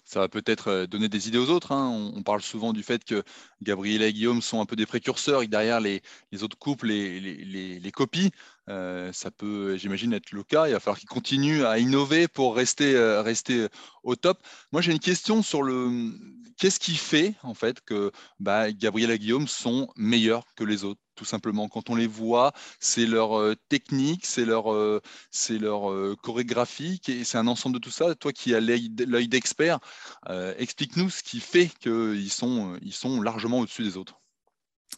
ça 0.05 0.21
va 0.21 0.29
peut-être 0.29 0.85
donner 0.85 1.09
des 1.09 1.29
idées 1.29 1.39
aux 1.39 1.49
autres. 1.49 1.73
Hein. 1.73 2.13
On, 2.15 2.23
parle 2.23 2.43
souvent 2.43 2.75
du 2.75 2.83
fait 2.83 3.03
que 3.03 3.23
Gabriel 3.63 4.03
et 4.03 4.13
Guillaume 4.13 4.43
sont 4.43 4.61
un 4.61 4.67
peu 4.67 4.77
des 4.77 4.85
précurseurs 4.85 5.43
et 5.43 5.47
derrière 5.47 5.81
les, 5.81 6.03
autres 6.43 6.59
couples 6.59 6.89
les, 6.89 7.19
les, 7.79 7.93
copient. 7.93 8.29
Euh, 8.73 9.13
ça 9.13 9.31
peut, 9.31 9.77
j'imagine, 9.77 10.13
être 10.15 10.33
le 10.33 10.43
cas. 10.43 10.67
Il 10.67 10.73
va 10.73 10.81
falloir 10.81 10.99
qu'ils 10.99 11.09
continuent 11.09 11.65
à 11.65 11.79
innover 11.79 12.27
pour 12.29 12.57
rester, 12.57 12.95
euh, 12.95 13.23
rester 13.23 13.69
au 14.03 14.17
top. 14.17 14.39
Moi, 14.73 14.81
j'ai 14.83 14.93
une 14.93 14.99
question 14.99 15.43
sur 15.43 15.63
le 15.63 16.11
qu'est-ce 16.59 16.79
qui 16.81 16.95
fait 16.95 17.35
en 17.43 17.55
fait 17.55 17.81
que 17.81 18.13
bah, 18.39 18.71
Gabriel 18.73 19.11
et 19.11 19.19
Guillaume 19.19 19.49
sont 19.49 19.89
meilleurs 19.97 20.45
que 20.57 20.65
les 20.65 20.85
autres 20.85 21.01
tout 21.15 21.25
simplement? 21.27 21.69
Quand 21.69 21.91
on 21.91 21.95
les 21.95 22.07
voit, 22.07 22.53
c'est 22.81 23.07
leur 23.07 23.39
euh, 23.39 23.55
technique, 23.69 24.25
c'est 24.25 24.47
leur, 24.47 24.73
leur 25.51 26.17
chorégraphie, 26.23 27.01
c'est 27.25 27.39
un 27.39 27.47
ensemble 27.47 27.75
de 27.75 27.81
tout 27.81 27.91
ça. 27.91 28.15
Toi 28.15 28.33
qui 28.33 28.55
as 28.55 28.61
l'œil 28.61 29.29
d'expert, 29.29 29.79
explique-nous 30.57 31.11
ce 31.11 31.23
qui 31.23 31.41
fait 31.41 31.69
qu'ils 31.81 32.31
sont, 32.31 32.79
ils 32.83 32.95
sont 32.95 33.21
largement 33.21 33.61
au-dessus 33.61 33.83
des 33.83 33.97
autres. 33.97 34.22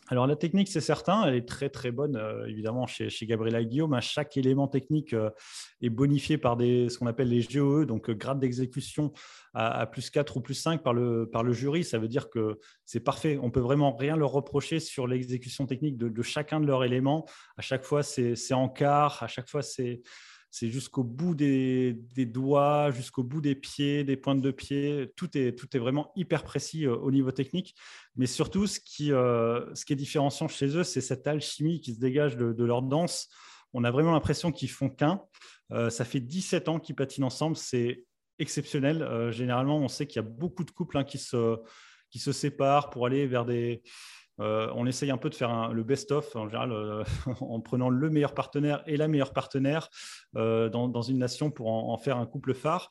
Alors 0.08 0.26
la 0.26 0.36
technique, 0.36 0.68
c'est 0.68 0.82
certain, 0.82 1.24
elle 1.24 1.34
est 1.34 1.48
très 1.48 1.70
très 1.70 1.90
bonne, 1.90 2.16
euh, 2.16 2.46
évidemment, 2.46 2.86
chez, 2.86 3.08
chez 3.08 3.24
Gabriela 3.24 3.64
Guillaume. 3.64 3.98
chaque 4.02 4.36
élément 4.36 4.68
technique 4.68 5.14
euh, 5.14 5.30
est 5.80 5.88
bonifié 5.88 6.36
par 6.36 6.58
ce 6.58 6.98
qu'on 6.98 7.06
appelle 7.06 7.30
les 7.30 7.42
GOE, 7.42 7.86
donc 7.86 8.10
euh, 8.10 8.14
grade 8.14 8.38
d'exécution 8.38 9.12
à, 9.54 9.86
plus 9.86 10.10
4 10.10 10.36
ou 10.36 10.40
plus 10.40 10.54
5 10.54 10.82
par 10.82 10.92
le, 10.92 11.52
jury. 11.52 11.84
Ça 11.84 11.98
veut 11.98 12.08
dire 12.08 12.28
que 12.28 12.58
c'est 12.84 13.00
parfait. 13.00 13.38
On 13.40 13.50
peut 13.50 13.60
vraiment 13.60 13.96
rien 13.96 14.16
leur 14.16 14.32
reprocher 14.32 14.78
sur 14.78 15.06
l'exécution 15.06 15.66
technique 15.66 15.96
de, 15.96 16.22
chacun 16.22 16.60
de 16.60 16.66
leurs 16.66 16.84
éléments. 16.84 17.24
À 17.56 17.62
chaque 17.62 17.84
fois, 17.84 18.02
c'est 18.02 18.52
en 18.52 18.68
quart, 18.68 19.22
à 19.22 19.28
chaque 19.28 19.48
fois, 19.48 19.62
c'est 19.62 20.02
jusqu'au 20.60 21.04
bout 21.04 21.34
des, 21.34 21.94
doigts, 22.26 22.90
jusqu'au 22.90 23.22
bout 23.22 23.40
des 23.40 23.54
pieds, 23.54 24.04
des 24.04 24.16
pointes 24.16 24.42
de 24.42 24.50
pied. 24.50 25.12
Tout 25.16 25.38
est, 25.38 25.76
vraiment 25.76 26.10
hyper 26.16 26.42
précis 26.42 26.86
au 26.86 27.10
niveau 27.10 27.30
technique. 27.30 27.74
Mais 28.16 28.26
surtout, 28.26 28.66
ce 28.66 28.80
qui, 28.80 29.12
euh, 29.12 29.74
ce 29.74 29.84
qui 29.84 29.92
est 29.92 29.96
différenciant 29.96 30.48
chez 30.48 30.76
eux, 30.76 30.84
c'est 30.84 31.00
cette 31.00 31.26
alchimie 31.26 31.80
qui 31.80 31.94
se 31.94 32.00
dégage 32.00 32.36
de, 32.36 32.64
leur 32.64 32.82
danse. 32.82 33.28
On 33.72 33.84
a 33.84 33.90
vraiment 33.90 34.12
l'impression 34.12 34.52
qu'ils 34.52 34.70
font 34.70 34.88
qu'un. 34.88 35.20
Euh, 35.72 35.90
ça 35.90 36.04
fait 36.04 36.20
17 36.20 36.68
ans 36.68 36.78
qu'ils 36.78 36.94
patinent 36.94 37.24
ensemble. 37.24 37.56
C'est 37.56 38.04
exceptionnel. 38.38 39.30
généralement, 39.32 39.78
on 39.78 39.88
sait 39.88 40.06
qu'il 40.06 40.16
y 40.16 40.24
a 40.24 40.28
beaucoup 40.28 40.64
de 40.64 40.70
couples 40.70 40.98
hein, 40.98 41.04
qui, 41.04 41.18
se, 41.18 41.58
séparent 42.10 42.90
pour 42.90 43.06
aller 43.06 43.26
vers 43.26 43.44
des 43.44 43.82
euh, 44.40 44.68
on 44.74 44.86
essaye 44.86 45.10
un 45.10 45.16
peu 45.16 45.30
de 45.30 45.34
faire 45.34 45.72
le 45.72 45.84
best-of 45.84 46.34
en 46.34 46.48
général 46.48 46.72
euh, 46.72 47.04
en 47.40 47.60
prenant 47.60 47.88
le 47.88 48.10
meilleur 48.10 48.34
partenaire 48.34 48.82
et 48.86 48.96
la 48.96 49.06
meilleure 49.06 49.32
partenaire 49.32 49.88
euh, 50.36 50.68
dans, 50.68 51.02
une 51.02 51.18
nation 51.18 51.50
pour 51.50 51.68
en, 51.68 51.96
faire 51.98 52.16
un 52.16 52.26
couple 52.26 52.54
phare. 52.54 52.90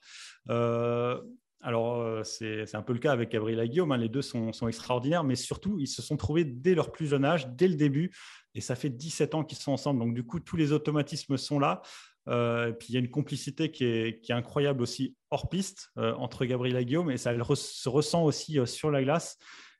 Alors, 1.63 2.25
c'est 2.25 2.75
un 2.75 2.81
peu 2.81 2.93
le 2.93 2.99
cas 2.99 3.11
avec 3.11 3.31
Gabriel 3.31 3.59
et 3.59 3.69
Guillaume. 3.69 3.91
Hein. 3.91 3.97
les 3.97 4.09
deux 4.09 4.21
sont, 4.21 4.51
extraordinaires, 4.67 5.23
mais 5.23 5.35
surtout, 5.35 5.79
ils 5.79 5.87
se 5.87 6.01
sont 6.01 6.17
trouvés 6.17 6.43
dès 6.43 6.75
leur 6.75 6.91
plus 6.91 7.07
jeune 7.07 7.25
âge, 7.25 7.47
dès 7.47 7.67
le 7.67 7.75
début. 7.75 8.13
Et 8.53 8.61
ça 8.61 8.75
fait 8.75 8.89
17 8.89 9.33
ans 9.35 9.43
qu'ils 9.43 9.57
sont 9.57 9.71
ensemble. 9.71 9.99
Donc, 9.99 10.13
du 10.13 10.23
coup, 10.23 10.39
tous 10.39 10.57
les 10.57 10.71
automatismes 10.73 11.37
sont 11.37 11.59
là. 11.59 11.81
et 12.27 12.73
puis 12.77 12.89
il 12.89 12.93
y 12.93 12.97
a 12.97 12.99
une 12.99 13.09
complicité 13.09 13.71
qui 13.71 13.85
est, 13.85 14.31
incroyable 14.31 14.81
aussi 14.81 15.15
hors 15.31 15.49
piste 15.49 15.91
entre 15.95 16.45
Gabriel 16.45 16.77
et 16.77 16.85
Guillaume 16.85 17.11
et 17.11 17.17
ça 17.17 17.33
se 17.33 17.89
ressent 17.89 18.23
aussi 18.23 18.59
sur 18.65 18.91
la 18.91 19.03
glace. 19.03 19.37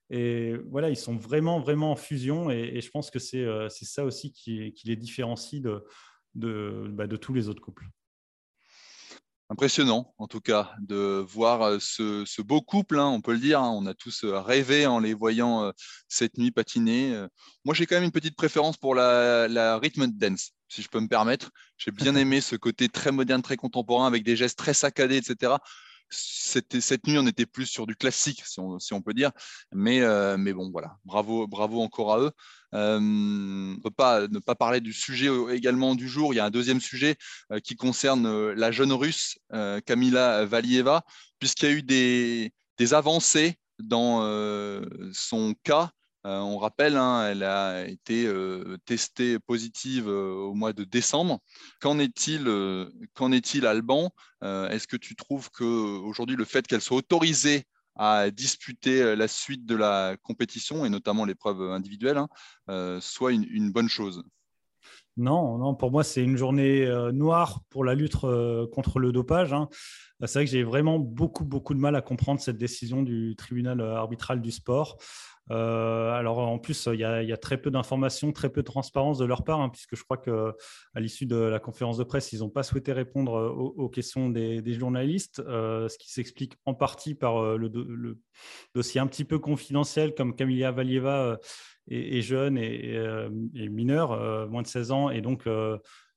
Et 0.09 0.53
voilà, 0.69 0.89
ils 0.89 0.95
sont 0.95 1.15
vraiment, 1.15 1.59
vraiment 1.59 1.91
en 1.91 1.95
fusion. 1.95 2.51
Et, 2.51 2.81
je 2.81 2.89
pense 2.91 3.09
que 3.09 3.19
c'est 3.19 3.43
euh, 3.43 3.67
ça 3.69 4.05
aussi 4.05 4.31
qui, 4.31 4.73
les 4.85 4.95
différencie 4.95 5.61
bah, 5.61 5.81
de, 6.35 7.15
tous 7.15 7.33
les 7.33 7.49
autres 7.49 7.61
couples. 7.61 7.85
Impressionnant, 9.53 10.15
en 10.17 10.25
tout 10.25 10.41
cas, 10.41 10.73
de 10.79 11.23
voir 11.29 11.61
euh, 11.61 11.77
ce, 11.79 12.41
beau 12.41 12.59
couple, 12.59 12.97
hein, 12.97 13.05
on 13.05 13.21
peut 13.21 13.33
le 13.33 13.37
dire. 13.37 13.59
Hein. 13.59 13.69
on 13.69 13.85
a 13.85 13.93
tous 13.93 14.23
euh, 14.23 14.39
rêvé 14.39 14.87
en 14.87 14.97
les 14.97 15.13
voyant 15.13 15.71
cette 16.07 16.39
nuit 16.39 16.49
patiner. 16.49 17.27
Moi, 17.63 17.75
j'ai 17.75 17.85
quand 17.85 17.93
même 17.93 18.03
une 18.03 18.11
petite 18.11 18.35
préférence 18.35 18.77
pour 18.77 18.95
la, 18.95 19.47
la 19.47 19.77
rhythm 19.77 20.07
dance, 20.07 20.53
si 20.69 20.81
je 20.81 20.89
peux 20.89 20.99
me 20.99 21.07
permettre. 21.07 21.51
J'ai 21.77 21.91
bien 21.91 22.15
aimé 22.15 22.41
ce 22.41 22.55
côté 22.55 22.89
très 22.89 23.11
moderne, 23.11 23.43
très 23.43 23.55
contemporain, 23.55 24.07
avec 24.07 24.23
des 24.23 24.35
gestes 24.35 24.57
très 24.57 24.73
saccadés, 24.73 25.17
etc 25.17 25.53
cette, 26.13 27.07
nuit, 27.07 27.17
on 27.17 27.27
était 27.27 27.45
plus 27.45 27.65
sur 27.65 27.87
du 27.87 27.95
classique, 27.95 28.43
si 28.45 28.59
on, 28.59 29.01
peut 29.01 29.13
dire. 29.13 29.31
Mais, 29.73 30.01
euh, 30.01 30.37
mais 30.37 30.53
bon, 30.53 30.69
voilà, 30.71 30.97
bravo, 31.05 31.47
bravo 31.47 31.81
encore 31.81 32.13
à 32.13 32.19
eux. 32.19 32.31
Euh, 32.73 32.97
on 32.97 33.01
ne 33.01 33.81
peut 33.81 33.91
pas 33.91 34.27
ne 34.27 34.39
pas 34.39 34.55
parler 34.55 34.81
du 34.81 34.93
sujet 34.93 35.29
également 35.51 35.95
du 35.95 36.07
jour. 36.07 36.33
Il 36.33 36.37
y 36.37 36.39
a 36.39 36.45
un 36.45 36.51
deuxième 36.51 36.81
sujet 36.81 37.15
euh, 37.51 37.59
qui 37.59 37.75
concerne 37.75 38.51
la 38.51 38.71
jeune 38.71 38.93
russe 38.93 39.37
Kamila 39.85 40.45
Valieva, 40.45 41.03
puisqu'il 41.39 41.65
y 41.65 41.71
a 41.71 41.75
eu 41.75 41.83
des, 41.83 42.53
des 42.77 42.93
avancées 42.93 43.57
dans 43.79 44.21
son 45.13 45.53
cas 45.63 45.89
euh, 45.89 46.02
on 46.25 46.57
rappelle, 46.57 46.95
hein, 46.95 47.27
elle 47.29 47.43
a 47.43 47.85
été 47.85 48.25
euh, 48.25 48.77
testée 48.85 49.39
positive 49.39 50.07
euh, 50.07 50.33
au 50.33 50.53
mois 50.53 50.73
de 50.73 50.83
décembre. 50.83 51.39
Qu'en 51.81 51.99
est-il, 51.99 52.45
qu'en 53.13 53.31
est-il 53.31 53.65
Alban? 53.65 54.11
Est-ce 54.41 54.87
que 54.87 54.97
tu 54.97 55.15
trouves 55.15 55.49
qu'aujourd'hui, 55.51 56.35
le 56.35 56.45
fait 56.45 56.67
qu'elle 56.67 56.81
soit 56.81 56.97
autorisée 56.97 57.63
à 57.95 58.29
disputer 58.31 59.15
la 59.15 59.27
suite 59.27 59.65
de 59.65 59.75
la 59.75 60.17
compétition, 60.23 60.83
et 60.85 60.89
notamment 60.89 61.25
l'épreuve 61.25 61.61
individuelle, 61.61 62.17
hein, 62.67 62.99
soit 62.99 63.31
une, 63.31 63.71
bonne 63.71 63.87
chose? 63.87 64.23
Non, 65.15 65.57
non, 65.57 65.75
pour 65.75 65.91
moi, 65.91 66.03
c'est 66.03 66.23
une 66.23 66.35
journée 66.35 66.85
noire 67.13 67.61
pour 67.69 67.85
la 67.85 67.95
lutte 67.95 68.17
contre 68.73 68.99
le 68.99 69.13
dopage. 69.13 69.53
Hein. 69.53 69.69
C'est 70.25 70.39
vrai 70.39 70.45
que 70.45 70.51
j'ai 70.51 70.63
vraiment 70.63 70.99
beaucoup, 70.99 71.45
beaucoup 71.45 71.73
de 71.73 71.79
mal 71.79 71.95
à 71.95 72.01
comprendre 72.01 72.39
cette 72.39 72.57
décision 72.57 73.03
du 73.03 73.35
tribunal 73.35 73.81
arbitral 73.81 74.41
du 74.41 74.51
sport. 74.51 74.97
Euh, 75.51 76.11
alors 76.11 76.39
en 76.39 76.57
plus, 76.57 76.87
il 76.91 76.99
y, 76.99 77.03
a, 77.03 77.37
très 77.37 77.57
peu 77.57 77.69
d'informations, 77.69 78.31
très 78.31 78.49
peu 78.49 78.61
de 78.61 78.65
transparence 78.65 79.17
de 79.17 79.25
leur 79.25 79.43
part, 79.43 79.61
hein, 79.61 79.69
puisque 79.69 79.95
je 79.95 80.03
crois 80.03 80.17
qu'à 80.17 80.53
l'issue 80.95 81.25
de 81.25 81.35
la 81.35 81.59
conférence 81.59 81.97
de 81.97 82.03
presse, 82.03 82.31
ils 82.31 82.39
n'ont 82.39 82.49
pas 82.49 82.63
souhaité 82.63 82.93
répondre 82.93 83.35
euh, 83.35 83.49
aux, 83.49 83.89
questions 83.89 84.29
des, 84.29 84.73
journalistes, 84.73 85.41
euh, 85.45 85.89
ce 85.89 85.97
qui 85.97 86.11
s'explique 86.11 86.55
en 86.65 86.73
partie 86.73 87.15
par 87.15 87.57
le, 87.57 87.69
dossier 88.73 89.01
un 89.01 89.07
petit 89.07 89.25
peu 89.25 89.39
confidentiel, 89.39 90.15
comme 90.15 90.35
Camilla 90.35 90.71
Valieva 90.71 91.37
est, 91.89 92.21
jeune 92.21 92.57
et, 92.57 93.69
mineure, 93.69 94.49
moins 94.49 94.61
de 94.61 94.67
16 94.67 94.91
ans, 94.91 95.09
et 95.09 95.21
donc 95.21 95.47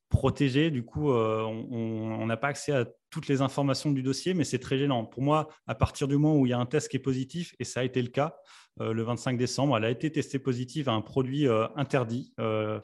protégé. 0.08 0.70
Du 0.70 0.84
coup, 0.84 1.10
on 1.10 2.26
n'a 2.26 2.36
pas 2.36 2.48
accès 2.48 2.72
à 2.72 2.86
toutes 3.16 3.28
les 3.28 3.40
informations 3.40 3.92
du 3.92 4.02
dossier, 4.02 4.34
mais 4.34 4.44
c'est 4.44 4.58
très 4.58 4.76
gênant. 4.76 5.06
Pour 5.06 5.22
moi, 5.22 5.48
à 5.66 5.74
partir 5.74 6.06
du 6.06 6.18
moment 6.18 6.36
où 6.38 6.44
il 6.44 6.50
y 6.50 6.52
a 6.52 6.58
un 6.58 6.66
test 6.66 6.90
qui 6.90 6.98
est 6.98 7.00
positif, 7.00 7.54
et 7.58 7.64
ça 7.64 7.80
a 7.80 7.82
été 7.82 8.02
le 8.02 8.08
cas, 8.08 8.36
euh, 8.82 8.92
le 8.92 9.02
25 9.04 9.38
décembre. 9.38 9.74
Elle 9.78 9.86
a 9.86 9.90
été 9.90 10.12
testée 10.12 10.38
positive 10.38 10.90
à 10.90 10.92
un 10.92 11.00
produit 11.00 11.48
euh, 11.48 11.66
interdit. 11.76 12.34
Euh, 12.38 12.78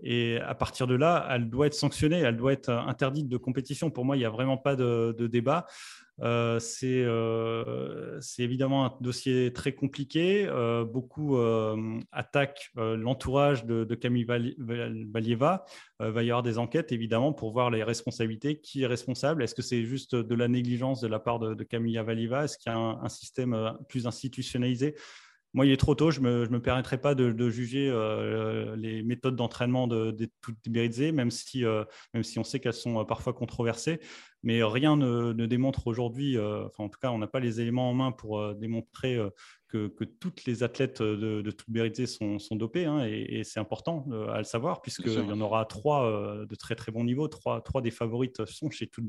et 0.00 0.38
à 0.38 0.54
partir 0.54 0.86
de 0.86 0.94
là, 0.94 1.26
elle 1.28 1.50
doit 1.50 1.66
être 1.66 1.74
sanctionnée, 1.74 2.20
elle 2.20 2.36
doit 2.36 2.52
être 2.52 2.70
interdite 2.70 3.28
de 3.28 3.36
compétition. 3.36 3.90
Pour 3.90 4.04
moi, 4.04 4.14
il 4.14 4.20
n'y 4.20 4.24
a 4.24 4.30
vraiment 4.30 4.58
pas 4.58 4.76
de, 4.76 5.26
débat. 5.26 5.66
C'est 6.20 7.04
évidemment 8.38 8.86
un 8.86 8.96
dossier 9.00 9.52
très 9.52 9.72
compliqué. 9.72 10.46
beaucoup 10.92 11.38
attaquent 12.12 12.70
l'entourage 12.76 13.64
de, 13.64 13.94
Camille 13.94 14.24
Valieva. 14.24 15.64
il 16.00 16.06
va 16.06 16.22
y 16.22 16.30
avoir 16.30 16.42
des 16.42 16.58
enquêtes, 16.58 16.92
évidemment, 16.92 17.32
pour 17.32 17.52
voir 17.52 17.70
les 17.70 17.82
responsabilités. 17.82 18.60
Qui 18.60 18.82
est 18.82 18.86
responsable? 18.86 19.42
Est-ce 19.42 19.54
que 19.54 19.62
c'est 19.62 19.84
juste 19.84 20.14
de 20.14 20.34
la 20.34 20.48
négligence 20.48 21.00
de 21.00 21.08
la 21.08 21.18
part 21.18 21.38
de, 21.38 21.64
Camille 21.64 21.96
Valieva? 21.96 22.44
Est-ce 22.44 22.58
qu'il 22.58 22.72
y 22.72 22.74
a 22.74 22.78
un, 22.78 23.08
système 23.08 23.76
plus 23.88 24.06
institutionnalisé? 24.06 24.94
Moi, 25.54 25.66
il 25.66 25.72
est 25.72 25.76
trop 25.76 25.94
tôt, 25.94 26.10
je 26.10 26.20
ne 26.20 26.46
me, 26.48 26.60
permettrai 26.60 27.00
pas 27.00 27.14
de, 27.14 27.48
juger 27.48 27.88
euh, 27.88 28.74
les 28.74 29.04
méthodes 29.04 29.36
d'entraînement 29.36 29.86
de, 29.86 30.10
de, 30.10 31.12
même, 31.12 31.30
si, 31.30 31.64
euh, 31.64 31.84
même 32.12 32.24
si 32.24 32.40
on 32.40 32.44
sait 32.44 32.58
qu'elles 32.58 32.74
sont 32.74 33.00
euh, 33.00 33.04
parfois 33.04 33.32
controversées. 33.32 34.00
Mais 34.42 34.64
rien 34.64 34.96
ne, 34.96 35.32
démontre 35.46 35.86
aujourd'hui, 35.86 36.36
enfin, 36.38 36.84
en 36.84 36.88
tout 36.90 36.98
cas, 37.00 37.10
on 37.10 37.18
n'a 37.18 37.28
pas 37.28 37.40
les 37.40 37.60
éléments 37.60 37.88
en 37.88 37.94
main 37.94 38.12
pour 38.12 38.54
démontrer 38.54 39.18
que, 39.74 40.04
toutes 40.04 40.44
les 40.44 40.62
athlètes 40.62 41.02
de, 41.02 41.42
de 41.42 41.50
toute 41.50 42.06
sont, 42.06 42.38
sont 42.38 42.56
dopés, 42.56 42.84
hein, 42.86 43.04
et, 43.04 43.42
c'est 43.44 43.60
important 43.60 44.06
à 44.32 44.38
le 44.38 44.44
savoir, 44.44 44.80
puisqu'il 44.82 45.12
y 45.12 45.18
en 45.18 45.40
aura 45.40 45.64
trois 45.64 46.44
de 46.48 46.54
très 46.54 46.74
très 46.74 46.92
bon 46.92 47.04
niveau, 47.04 47.28
trois, 47.28 47.60
trois 47.60 47.82
des 47.82 47.90
favorites 47.90 48.44
sont 48.44 48.70
chez 48.70 48.86
toute 48.86 49.04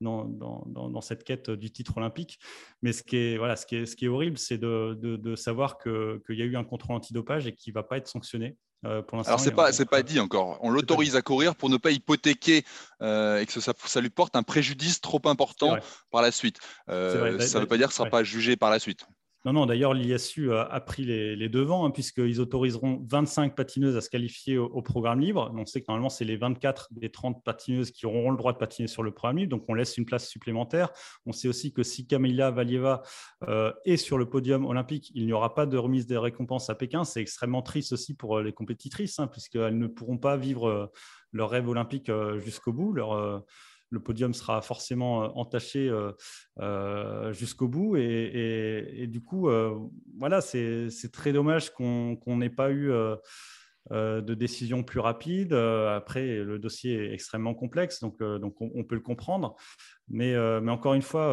dans, 0.00 0.24
dans, 0.24 0.64
dans, 0.66 1.00
cette 1.00 1.24
quête 1.24 1.50
du 1.50 1.70
titre 1.70 1.96
olympique. 1.96 2.38
Mais 2.82 2.92
ce 2.92 3.02
qui 3.02 3.16
est, 3.16 3.38
voilà, 3.38 3.56
ce 3.56 3.66
qui 3.66 3.76
est, 3.76 3.86
ce 3.86 3.96
qui 3.96 4.04
est 4.04 4.08
horrible, 4.08 4.38
c'est 4.38 4.58
de, 4.58 4.94
de, 4.94 5.36
savoir 5.36 5.78
qu'il 5.78 6.20
y 6.36 6.42
a 6.42 6.44
eu 6.44 6.56
un 6.56 6.64
contrôle 6.64 6.96
antidopage 6.96 7.46
et 7.46 7.54
qu'il 7.54 7.72
ne 7.72 7.74
va 7.74 7.82
pas 7.82 7.96
être 7.96 8.08
sanctionné. 8.08 8.56
Euh, 8.84 9.02
pour 9.02 9.26
Alors, 9.26 9.40
ce 9.40 9.48
n'est 9.48 9.54
pas, 9.54 9.70
pas 9.90 10.02
dit 10.02 10.20
encore. 10.20 10.58
On 10.60 10.70
l'autorise 10.70 11.16
à 11.16 11.22
courir 11.22 11.56
pour 11.56 11.70
ne 11.70 11.76
pas 11.76 11.90
hypothéquer 11.90 12.64
euh, 13.00 13.40
et 13.40 13.46
que 13.46 13.60
ça, 13.60 13.72
ça, 13.84 14.00
lui 14.00 14.10
porte 14.10 14.36
un 14.36 14.42
préjudice 14.42 15.00
trop 15.00 15.22
important 15.24 15.76
par 16.10 16.22
la 16.22 16.30
suite. 16.30 16.58
Euh, 16.90 17.38
ça 17.40 17.58
ne 17.58 17.62
veut 17.62 17.68
pas 17.68 17.78
dire 17.78 17.88
que 17.88 17.94
ce 17.94 18.02
ne 18.02 18.06
sera 18.06 18.10
pas 18.10 18.24
jugé 18.24 18.56
par 18.56 18.70
la 18.70 18.78
suite. 18.78 19.06
Non, 19.44 19.52
non, 19.52 19.66
d'ailleurs, 19.66 19.92
l'ISU 19.92 20.54
a, 20.54 20.80
pris 20.80 21.04
les, 21.04 21.48
devants, 21.50 21.84
hein, 21.84 21.90
puisqu'ils 21.90 22.40
autoriseront 22.40 23.04
25 23.10 23.54
patineuses 23.54 23.94
à 23.94 24.00
se 24.00 24.08
qualifier 24.08 24.56
au, 24.56 24.80
programme 24.80 25.20
libre. 25.20 25.52
On 25.54 25.66
sait 25.66 25.82
que 25.82 25.86
normalement, 25.88 26.08
c'est 26.08 26.24
les 26.24 26.38
24 26.38 26.88
des 26.92 27.10
30 27.10 27.44
patineuses 27.44 27.90
qui 27.90 28.06
auront 28.06 28.30
le 28.30 28.38
droit 28.38 28.54
de 28.54 28.56
patiner 28.56 28.88
sur 28.88 29.02
le 29.02 29.10
programme 29.10 29.36
libre, 29.36 29.50
donc 29.50 29.66
on 29.68 29.74
laisse 29.74 29.98
une 29.98 30.06
place 30.06 30.26
supplémentaire. 30.26 30.88
On 31.26 31.32
sait 31.32 31.48
aussi 31.48 31.74
que 31.74 31.82
si 31.82 32.06
Camilla 32.06 32.50
Valieva 32.50 33.02
euh, 33.46 33.70
est 33.84 33.98
sur 33.98 34.16
le 34.16 34.30
podium 34.30 34.64
olympique, 34.64 35.12
il 35.14 35.26
n'y 35.26 35.34
aura 35.34 35.54
pas 35.54 35.66
de 35.66 35.76
remise 35.76 36.06
des 36.06 36.16
récompenses 36.16 36.70
à 36.70 36.74
Pékin. 36.74 37.04
C'est 37.04 37.20
extrêmement 37.20 37.60
triste 37.60 37.92
aussi 37.92 38.14
pour 38.14 38.38
euh, 38.38 38.42
les 38.42 38.54
compétitrices, 38.54 39.18
hein, 39.18 39.26
puisqu'elles 39.26 39.78
ne 39.78 39.88
pourront 39.88 40.16
pas 40.16 40.38
vivre 40.38 40.68
euh, 40.68 40.86
leur 41.32 41.50
rêve 41.50 41.68
olympique 41.68 42.10
jusqu'au 42.38 42.72
bout. 42.72 42.94
Le 43.90 44.00
podium 44.00 44.34
sera 44.34 44.60
forcément 44.60 45.24
euh, 45.24 45.28
entaché 45.34 45.88
euh, 45.88 46.12
euh, 46.60 47.32
jusqu'au 47.32 47.68
bout. 47.68 47.96
Et, 47.96 49.06
du 49.08 49.22
coup, 49.22 49.48
voilà, 50.18 50.40
c'est 50.40 51.12
très 51.12 51.32
dommage 51.32 51.70
qu'on 51.70 52.18
n'ait 52.26 52.50
pas 52.50 52.70
eu 52.72 52.90
de 53.90 54.34
décision 54.34 54.82
plus 54.82 55.00
rapide. 55.00 55.52
après, 55.52 56.38
le 56.38 56.58
dossier 56.58 56.94
est 56.94 57.14
extrêmement 57.14 57.54
complexe, 57.54 58.00
donc, 58.00 58.16
on, 58.20 58.84
peut 58.84 58.94
le 58.94 59.00
comprendre. 59.00 59.54
Mais, 60.08 60.36
encore 60.36 60.94
une 60.94 61.02
fois, 61.02 61.26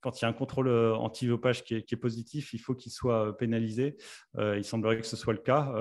quand 0.00 0.20
il 0.20 0.22
y 0.22 0.24
a 0.24 0.28
un 0.28 0.32
contrôle 0.32 0.68
anti-dopage 0.70 1.64
qui, 1.64 1.82
qui, 1.84 1.94
est 1.94 1.98
positif, 1.98 2.54
il 2.54 2.58
faut 2.58 2.74
qu'il 2.74 2.92
soit 2.92 3.36
pénalisé. 3.36 3.96
il 4.38 4.64
semblerait 4.64 5.00
que 5.00 5.06
ce 5.06 5.16
soit 5.16 5.34
le 5.34 5.40
cas, 5.40 5.72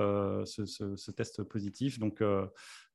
ce, 0.46 0.65
ce, 0.65 1.12
test 1.12 1.44
positif. 1.44 2.00
Donc, 2.00 2.22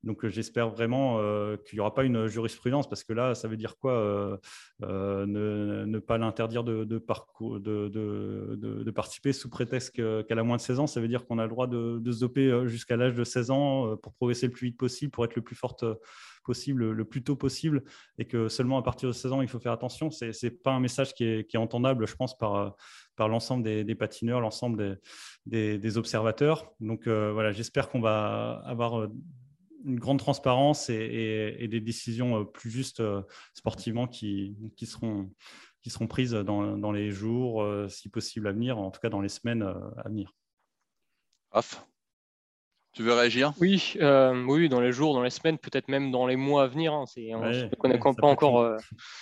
donc 0.05 0.25
euh, 0.25 0.29
j'espère 0.29 0.71
vraiment 0.71 1.19
euh, 1.19 1.57
qu'il 1.57 1.77
n'y 1.77 1.81
aura 1.81 1.95
pas 1.95 2.05
une 2.05 2.29
jurisprudence 2.29 2.89
parce 2.89 3.03
que 3.03 3.13
là, 3.13 3.35
ça 3.35 3.49
veut 3.49 3.57
dire 3.57 3.77
quoi 3.79 3.93
euh, 4.83 5.27
ne, 5.27 5.99
pas 5.99 6.19
l'interdire 6.19 6.63
de, 6.65 6.99
participer 8.91 9.33
sous 9.33 9.51
prétexte 9.51 9.93
qu'elle 9.93 10.39
a 10.39 10.43
moins 10.43 10.57
de 10.57 10.63
16 10.63 10.81
ans? 10.81 10.87
Ça 10.87 11.01
veut 11.01 11.09
dire 11.09 11.27
qu'on 11.27 11.39
a 11.39 11.45
le 11.45 11.51
droit 11.51 11.67
de, 11.67 12.01
se 12.11 12.21
doper 12.21 12.63
jusqu'à 12.67 12.97
l'âge 12.97 13.15
de 13.15 13.25
16 13.25 13.51
ans 13.51 13.97
pour 13.97 14.15
progresser 14.15 14.47
le 14.47 14.53
plus 14.53 14.69
vite 14.69 14.77
possible, 14.77 15.11
pour 15.11 15.25
être 15.25 15.35
le 15.35 15.43
plus 15.43 15.57
forte 15.57 15.85
possible, 16.45 16.93
le 16.93 17.05
plus 17.05 17.23
tôt 17.23 17.37
possible, 17.37 17.83
et 18.17 18.25
que 18.25 18.49
seulement 18.49 18.79
à 18.79 18.83
partir 18.83 19.09
de 19.09 19.13
16 19.13 19.33
ans, 19.33 19.43
il 19.43 19.49
faut 19.49 19.59
faire 19.59 19.73
attention. 19.73 20.11
Ce 20.11 20.25
n'est 20.25 20.51
pas 20.51 20.73
un 20.73 20.81
message 20.81 21.13
qui 21.13 21.25
est, 21.25 21.57
entendable, 21.57 22.07
je 22.07 22.15
pense, 22.15 22.39
par, 22.39 22.77
l'ensemble 23.19 23.65
des, 23.65 23.95
patineurs, 23.95 24.41
l'ensemble 24.41 25.01
des, 25.45 25.99
observateurs. 25.99 26.71
Donc 26.81 27.09
voilà, 27.09 27.53
j'espère 27.53 27.89
qu'on 27.91 28.01
va 28.01 28.63
avoir 28.65 29.09
une 29.85 29.99
grande 29.99 30.19
transparence 30.19 30.91
et, 30.91 31.69
des 31.69 31.81
décisions 31.81 32.41
euh, 32.41 32.45
plus 32.45 32.71
justes 32.71 33.01
euh, 33.01 33.23
sportivement 33.55 34.07
qui, 34.07 34.57
qui, 34.77 34.87
seront, 34.87 35.31
qui 35.83 35.91
seront 35.91 36.07
prises 36.07 36.33
dans, 36.33 36.77
dans 36.77 36.93
les 36.93 37.11
jours, 37.11 37.63
euh, 37.63 37.89
si 37.89 38.09
possible, 38.09 38.49
à 38.49 38.53
venir, 38.53 38.79
en 38.79 38.91
tout 38.91 39.01
cas 39.01 39.09
dans 39.09 39.21
les 39.21 39.29
semaines 39.29 39.63
à 39.63 40.09
venir. 40.09 40.35
Off. 41.53 41.85
Tu 42.93 43.03
veux 43.03 43.13
réagir? 43.13 43.53
Oui, 43.61 43.97
oui, 44.01 44.69
dans 44.69 44.81
les 44.81 44.91
jours, 44.91 45.15
dans 45.15 45.23
les 45.23 45.31
semaines, 45.31 45.59
peut-être 45.59 45.89
même 45.89 46.11
dans 46.11 46.27
les 46.27 46.37
mois 46.37 46.65
à 46.65 46.67
venir. 46.67 46.93
Hein. 46.93 47.05
on 47.17 47.41
ne 47.41 47.75
connaît 47.77 47.99
pas 47.99 48.27
encore 48.27 48.77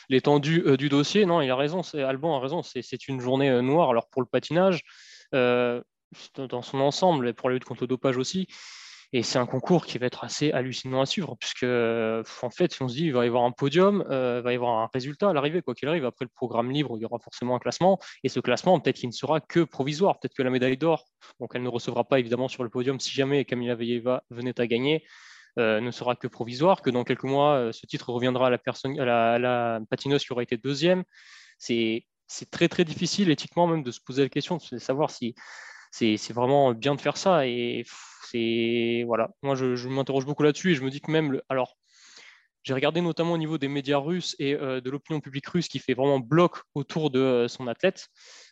l'étendue 0.09 0.77
du 0.79 0.89
dossier. 0.89 1.27
Non, 1.27 1.43
il 1.43 1.51
a 1.51 1.57
raison, 1.57 1.83
Alban 1.95 2.37
a 2.37 2.41
raison, 2.41 2.63
c'est 2.63 3.09
une 3.09 3.21
journée 3.21 3.61
noire. 3.61 3.91
Alors 3.91 4.09
pour 4.09 4.23
le 4.23 4.29
patinage, 4.29 4.83
dans 5.33 6.63
son 6.63 6.81
ensemble, 6.81 7.29
et 7.29 7.33
pour 7.35 7.51
la 7.51 7.55
lutte 7.55 7.65
contre 7.65 7.83
le 7.83 7.89
dopage 7.89 8.17
aussi, 8.17 8.47
et 9.13 9.23
c'est 9.23 9.39
un 9.39 9.47
concours 9.47 9.87
qui 9.87 9.99
va 9.99 10.07
être 10.07 10.25
assez 10.25 10.53
hallucinant 10.53 11.01
à 11.01 11.07
suivre, 11.07 11.37
puisque 11.39 11.65
en 11.65 12.51
fait, 12.51 12.73
si 12.73 12.83
on 12.83 12.89
se 12.89 12.95
dit 12.95 13.07
il 13.07 13.13
va 13.13 13.25
y 13.25 13.29
avoir 13.29 13.45
un 13.45 13.53
podium, 13.53 14.05
euh, 14.11 14.39
il 14.41 14.45
va 14.45 14.53
y 14.53 14.57
avoir 14.57 14.81
un 14.81 14.89
résultat 14.93 15.31
à 15.31 15.33
l'arrivée, 15.33 15.63
quoi 15.63 15.75
qu'il 15.75 15.89
arrive. 15.89 16.05
Après 16.05 16.25
le 16.25 16.31
programme 16.35 16.71
libre, 16.71 16.97
il 16.99 17.03
y 17.03 17.05
aura 17.05 17.19
forcément 17.19 17.57
un 17.57 17.59
classement, 17.59 17.99
et 18.25 18.29
ce 18.29 18.41
classement, 18.41 18.79
peut-être 18.81 18.97
qu'il 18.97 19.09
ne 19.09 19.15
sera 19.15 19.41
que 19.41 19.61
provisoire. 19.61 20.19
Peut-être 20.19 20.35
que 20.35 20.43
la 20.43 20.51
médaille 20.51 20.77
d'or, 20.77 21.05
donc 21.41 21.53
elle 21.55 21.63
ne 21.63 21.69
recevra 21.69 22.05
pas 22.05 22.19
évidemment 22.19 22.49
sur 22.49 22.63
le 22.63 22.71
podium 22.71 22.99
si 23.01 23.13
jamais 23.13 23.45
Camila 23.45 23.75
Velleva 23.75 24.23
venait 24.31 24.59
à 24.61 24.67
gagner. 24.67 25.05
Euh, 25.59 25.81
ne 25.81 25.91
sera 25.91 26.17
que 26.17 26.27
provisoire, 26.27 26.83
que 26.83 26.91
dans 26.91 27.03
quelques 27.03 27.25
mois, 27.25 27.55
euh, 27.55 27.73
ce 27.73 27.87
titre 27.87 28.11
reviendra 28.11 28.49
à 28.49 28.51
la, 28.51 28.59
personne, 28.59 29.01
à 29.01 29.39
la, 29.39 29.81
patineuse 29.89 30.23
qui 30.23 30.33
aura 30.33 30.43
été 30.43 30.59
deuxième. 30.59 31.05
C'est 31.59 32.05
très 32.51 32.69
très 32.69 32.85
difficile 32.85 33.31
éthiquement 33.31 33.67
même 33.67 33.83
de 33.83 33.91
se 33.91 34.01
poser 34.01 34.23
la 34.23 34.29
question 34.29 34.59
de 34.71 34.79
savoir 34.79 35.11
si 35.11 35.35
c'est 35.97 36.33
vraiment 36.33 36.73
bien 36.73 36.95
de 36.95 37.01
faire 37.01 37.17
ça. 37.17 37.47
Et 37.47 37.85
c'est 38.31 39.05
voilà, 39.07 39.31
moi 39.43 39.55
je, 39.55 39.89
m'interroge 39.89 40.27
beaucoup 40.27 40.43
là-dessus 40.43 40.73
et 40.73 40.75
je 40.75 40.83
me 40.83 40.91
dis 40.91 41.01
que 41.01 41.11
même 41.11 41.33
le, 41.33 41.43
alors 41.49 41.77
j'ai 42.63 42.75
regardé 42.75 43.01
notamment 43.01 43.35
au 43.35 43.39
niveau 43.39 43.59
des 43.59 43.69
médias 43.69 43.99
russes 43.99 44.35
et 44.41 44.55
euh, 44.55 44.81
de 44.81 44.91
l'opinion 44.91 45.21
publique 45.21 45.47
russe 45.47 45.69
qui 45.69 45.79
fait 45.79 45.95
vraiment 45.95 46.19
bloc 46.19 46.59
autour 46.75 47.11
de 47.11 47.21
euh, 47.21 47.49
son 47.49 47.69
athlète. 47.69 48.09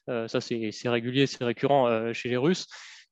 Euh, 0.08 0.28
ça 0.28 0.40
c'est 0.40 0.70
régulier, 0.84 1.26
c'est 1.26 1.42
récurrent 1.44 2.12
chez 2.12 2.28
les 2.28 2.36
Russes. 2.36 2.66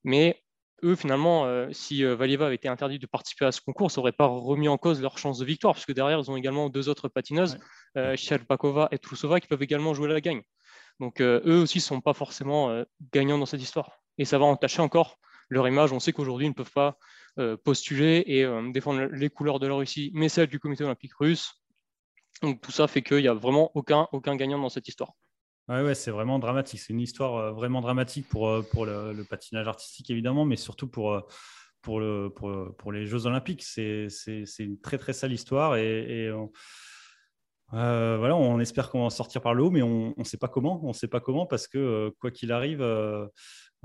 Mais 0.05 0.41
eux, 0.83 0.95
finalement, 0.95 1.47
si 1.71 2.03
Valieva 2.03 2.47
avait 2.47 2.55
été 2.55 2.67
interdit 2.67 2.99
de 2.99 3.05
participer 3.05 3.45
à 3.45 3.53
ce 3.53 3.61
concours, 3.61 3.89
ça 3.89 4.01
n'aurait 4.01 4.11
pas 4.11 4.25
remis 4.25 4.67
en 4.67 4.77
cause 4.77 5.01
leur 5.01 5.17
chance 5.17 5.39
de 5.39 5.45
victoire, 5.45 5.73
puisque 5.73 5.93
derrière, 5.93 6.19
ils 6.19 6.29
ont 6.29 6.35
également 6.35 6.69
deux 6.69 6.89
autres 6.89 7.07
patineuses, 7.07 7.57
ouais. 7.95 8.15
et 8.91 8.97
Trusova, 8.99 9.39
qui 9.39 9.47
peuvent 9.47 9.63
également 9.63 9.93
jouer 9.93 10.09
la 10.09 10.19
gagne. 10.19 10.41
Donc 10.99 11.21
eux 11.21 11.61
aussi 11.61 11.77
ne 11.77 11.83
sont 11.83 12.01
pas 12.01 12.13
forcément 12.13 12.83
gagnants 13.13 13.37
dans 13.37 13.45
cette 13.45 13.61
histoire. 13.61 14.02
Et 14.17 14.25
ça 14.25 14.37
va 14.37 14.45
entacher 14.45 14.81
encore 14.81 15.17
leur 15.49 15.67
image. 15.67 15.91
On 15.91 15.99
sait 15.99 16.13
qu'aujourd'hui, 16.13 16.47
ils 16.47 16.49
ne 16.49 16.55
peuvent 16.55 16.71
pas 16.71 16.97
euh, 17.39 17.57
postuler 17.57 18.23
et 18.27 18.43
euh, 18.43 18.71
défendre 18.71 19.05
les 19.11 19.29
couleurs 19.29 19.59
de 19.59 19.67
la 19.67 19.75
Russie, 19.75 20.11
mais 20.13 20.29
celles 20.29 20.47
du 20.47 20.59
comité 20.59 20.83
olympique 20.83 21.13
russe. 21.15 21.63
Donc 22.41 22.61
tout 22.61 22.71
ça 22.71 22.87
fait 22.87 23.01
qu'il 23.01 23.17
n'y 23.17 23.27
a 23.27 23.33
vraiment 23.33 23.71
aucun, 23.75 24.07
aucun 24.11 24.35
gagnant 24.35 24.59
dans 24.59 24.69
cette 24.69 24.87
histoire. 24.87 25.13
Ouais, 25.69 25.81
ouais, 25.81 25.95
c'est 25.95 26.11
vraiment 26.11 26.39
dramatique. 26.39 26.79
C'est 26.79 26.93
une 26.93 26.99
histoire 26.99 27.35
euh, 27.37 27.51
vraiment 27.51 27.81
dramatique 27.81 28.27
pour, 28.27 28.63
pour 28.71 28.85
le, 28.85 29.23
patinage 29.29 29.67
artistique, 29.67 30.09
évidemment, 30.09 30.45
mais 30.45 30.57
surtout 30.57 30.87
pour, 30.87 31.25
pour, 31.81 31.99
le, 31.99 32.29
pour, 32.29 32.75
pour 32.77 32.91
les 32.91 33.05
Jeux 33.05 33.25
olympiques. 33.25 33.63
C'est 33.63 34.09
une 34.59 34.79
très, 34.79 34.97
très 34.97 35.13
sale 35.13 35.31
histoire. 35.31 35.77
Et, 35.77 36.31
on, 36.31 36.51
voilà, 37.71 38.35
on 38.35 38.59
espère 38.59 38.89
qu'on 38.89 38.99
va 38.99 39.05
en 39.05 39.09
sortir 39.09 39.41
par 39.41 39.53
le 39.53 39.63
haut, 39.63 39.71
mais 39.71 39.81
on 39.81 40.13
ne 40.15 40.23
sait 40.23 40.37
pas 40.37 40.49
comment. 40.49 40.81
On 40.83 40.93
sait 40.93 41.07
pas 41.07 41.21
comment 41.21 41.45
parce 41.45 41.67
que, 41.67 42.13
quoi 42.19 42.29
qu'il 42.29 42.51
arrive, 42.51 42.83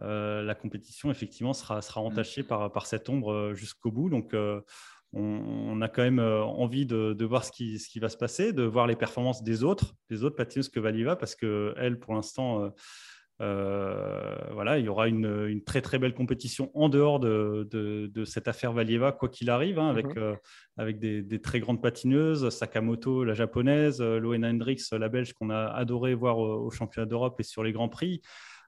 la 0.00 0.54
compétition 0.54 1.10
effectivement 1.10 1.52
sera, 1.52 1.82
sera 1.82 2.00
entachée 2.00 2.42
par, 2.42 2.72
par 2.72 2.86
cette 2.86 3.08
ombre 3.08 3.32
euh, 3.32 3.54
jusqu'au 3.54 3.90
bout. 3.90 4.10
Donc 4.10 4.34
euh, 4.34 4.60
on, 5.12 5.80
a 5.80 5.88
quand 5.88 6.02
même 6.02 6.18
envie 6.18 6.84
de, 6.84 7.24
voir 7.24 7.44
ce 7.44 7.50
qui, 7.50 7.78
ce 7.78 7.88
qui, 7.88 7.98
va 7.98 8.08
se 8.08 8.16
passer, 8.16 8.52
de 8.52 8.62
voir 8.62 8.86
les 8.86 8.96
performances 8.96 9.42
des 9.42 9.64
autres, 9.64 9.94
des 10.10 10.22
autres 10.22 10.36
patineuses 10.36 10.68
que 10.68 10.80
Valiva, 10.80 11.16
parce 11.16 11.34
que 11.34 11.72
elle, 11.78 11.98
pour 11.98 12.14
l'instant, 12.14 12.70
voilà, 13.38 14.78
il 14.78 14.84
y 14.84 14.88
aura 14.90 15.08
une, 15.08 15.62
très 15.64 15.80
très 15.80 15.98
belle 15.98 16.12
compétition 16.12 16.70
en 16.74 16.90
dehors 16.90 17.20
de, 17.20 17.66
de, 17.70 18.24
cette 18.26 18.48
affaire 18.48 18.74
Valieva, 18.74 19.12
quoi 19.12 19.30
qu'il 19.30 19.48
arrive, 19.48 19.78
hein, 19.78 19.88
avec, 19.88 20.14
mhm. 20.14 20.36
avec 20.76 20.98
des, 20.98 21.40
très 21.40 21.60
grandes 21.60 21.80
patineuses, 21.80 22.50
Sakamoto, 22.50 23.24
la 23.24 23.32
japonaise, 23.32 24.02
Loena 24.02 24.50
Hendrix, 24.50 24.82
la 24.92 25.08
belge 25.08 25.32
qu'on 25.32 25.48
a 25.48 25.68
adoré 25.68 26.12
voir 26.12 26.38
au, 26.38 26.66
au 26.66 26.70
championnat 26.70 27.06
d'Europe 27.06 27.40
et 27.40 27.44
sur 27.44 27.62
les 27.62 27.72
grands 27.72 27.88
prix. 27.88 28.20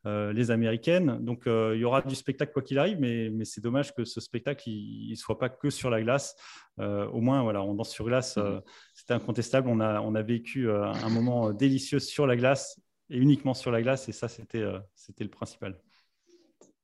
Euh, 0.06 0.32
les 0.32 0.50
américaines. 0.50 1.18
Donc, 1.20 1.46
euh, 1.46 1.72
il 1.74 1.80
y 1.80 1.84
aura 1.84 2.00
du 2.00 2.14
spectacle 2.14 2.54
quoi 2.54 2.62
qu'il 2.62 2.78
arrive, 2.78 2.98
mais, 2.98 3.44
c'est 3.44 3.60
dommage 3.60 3.94
que 3.94 4.06
ce 4.06 4.18
spectacle 4.18 4.70
ne 4.70 5.14
soit 5.14 5.38
pas 5.38 5.50
que 5.50 5.68
sur 5.68 5.90
la 5.90 6.00
glace. 6.00 6.36
Euh, 6.78 7.06
au 7.08 7.20
moins, 7.20 7.42
voilà, 7.42 7.62
on 7.62 7.74
danse 7.74 7.90
sur 7.90 8.06
glace, 8.06 8.38
mhm. 8.38 8.62
c'était 8.94 9.12
incontestable. 9.12 9.68
On 9.68 9.78
a, 9.78 10.00
on 10.00 10.14
a 10.14 10.22
vécu 10.22 10.70
un 10.70 11.08
moment 11.10 11.52
délicieux 11.52 11.98
sur 11.98 12.26
la 12.26 12.34
glace 12.36 12.80
et 13.10 13.18
uniquement 13.18 13.52
sur 13.52 13.70
la 13.70 13.82
glace, 13.82 14.08
et 14.08 14.12
ça, 14.12 14.26
c'était 14.28 14.62
le 14.62 15.28
principal. 15.28 15.78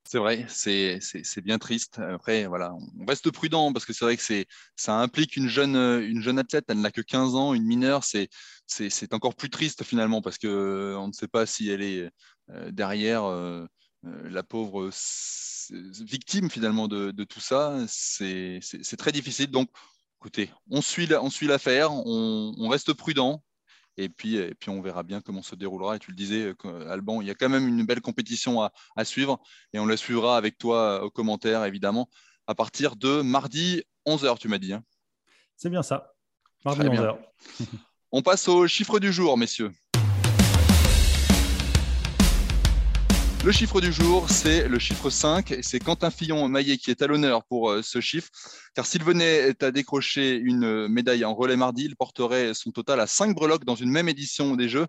C'est 0.09 0.19
vrai, 0.19 0.47
c'est 0.49 1.40
bien 1.42 1.59
triste. 1.59 1.99
Après, 1.99 2.47
voilà, 2.47 2.73
on 2.75 3.05
reste 3.07 3.31
prudent 3.31 3.73
parce 3.73 3.85
que 3.85 3.92
c'est 3.92 4.05
vrai 4.05 4.16
que 4.16 4.45
ça 4.77 4.95
implique 4.95 5.37
une 5.37 5.49
jeune, 5.49 5.75
une 5.77 6.23
jeune 6.23 6.38
athlète, 6.38 6.66
elle 6.69 6.81
n'a 6.81 6.92
que 6.92 7.01
15 7.01 7.35
ans, 7.35 7.55
une 7.55 7.64
mineure, 7.64 8.05
c'est 8.05 8.29
encore 9.12 9.35
plus 9.35 9.51
triste 9.51 9.83
finalement 9.83 10.23
parce 10.23 10.38
qu'on 10.38 11.09
ne 11.09 11.12
sait 11.12 11.29
pas 11.29 11.45
si 11.45 11.71
elle 11.71 11.83
est 11.83 12.11
euh, 12.51 12.71
derrière 12.71 13.25
euh, 13.25 13.66
euh, 14.05 14.31
la 14.31 14.45
pauvre 14.45 14.90
victime 15.71 16.51
finalement 16.51 16.87
de, 16.87 17.11
tout 17.25 17.40
ça. 17.40 17.77
C'est 17.88 18.61
très 18.97 19.11
difficile. 19.12 19.51
Donc, 19.51 19.69
écoutez, 20.21 20.51
on 20.71 20.81
suit 20.83 21.07
l'affaire, 21.07 21.92
on, 21.92 22.69
reste 22.69 22.92
prudent. 22.92 23.42
Et 23.99 24.09
puis, 24.09 24.37
et 24.37 24.55
puis, 24.55 24.71
on 24.71 24.83
verra 24.83 25.03
bien 25.03 25.21
comment 25.21 25.43
se 25.43 25.55
déroulera. 25.55 25.97
Et 25.97 25.99
tu 25.99 26.11
le 26.11 26.17
disais, 26.17 26.55
Alban, 26.89 27.21
il 27.23 27.29
y 27.29 27.31
a 27.31 27.35
quand 27.35 27.49
même 27.49 27.67
une 27.67 27.85
belle 27.85 28.01
compétition 28.01 28.63
à, 28.63 29.05
suivre. 29.05 29.41
Et 29.73 29.79
on 29.79 29.87
la 29.87 29.97
suivra 29.97 30.37
avec 30.37 30.59
toi 30.59 31.03
aux 31.03 31.11
commentaires, 31.11 31.65
évidemment, 31.65 32.09
à 32.47 32.55
partir 32.55 32.97
de 32.97 33.23
mardi 33.23 33.83
11h, 34.07 34.39
tu 34.39 34.49
m'as 34.49 34.59
dit. 34.59 34.73
Hein. 34.73 34.85
C'est 35.57 35.71
bien 35.71 35.83
ça. 35.83 36.15
Mardi 36.65 36.83
11h. 36.83 37.17
on 38.13 38.23
passe 38.23 38.49
au 38.49 38.67
chiffre 38.67 38.99
du 38.99 39.13
jour, 39.13 39.37
messieurs. 39.39 39.73
Le 43.47 43.53
chiffre 43.53 43.81
du 43.81 43.93
jour, 43.93 44.29
c'est 44.29 44.67
le 44.67 44.81
chiffre 44.81 45.09
5. 45.09 45.59
C'est 45.63 45.79
Quentin 45.79 46.11
Fillon-Maillet 46.11 46.79
qui 46.79 46.91
est 46.91 47.01
à 47.01 47.07
l'honneur 47.07 47.45
pour 47.45 47.71
euh, 47.71 47.81
ce 47.81 48.01
chiffre. 48.01 48.29
Car 48.75 48.85
s'il 48.85 49.05
venait 49.05 49.55
à 49.63 49.71
décrocher 49.71 50.35
une 50.35 50.89
médaille 50.89 51.25
en 51.25 51.33
relais 51.33 51.55
mardi, 51.55 51.85
il 51.85 51.95
porterait 51.95 52.55
son 52.55 52.73
total 52.73 52.99
à 52.99 53.07
5 53.07 53.37
breloques 53.37 53.65
dans 53.65 53.77
une 53.77 53.93
même 53.93 54.09
édition 54.09 54.57
des 54.57 54.69
Jeux. 54.69 54.89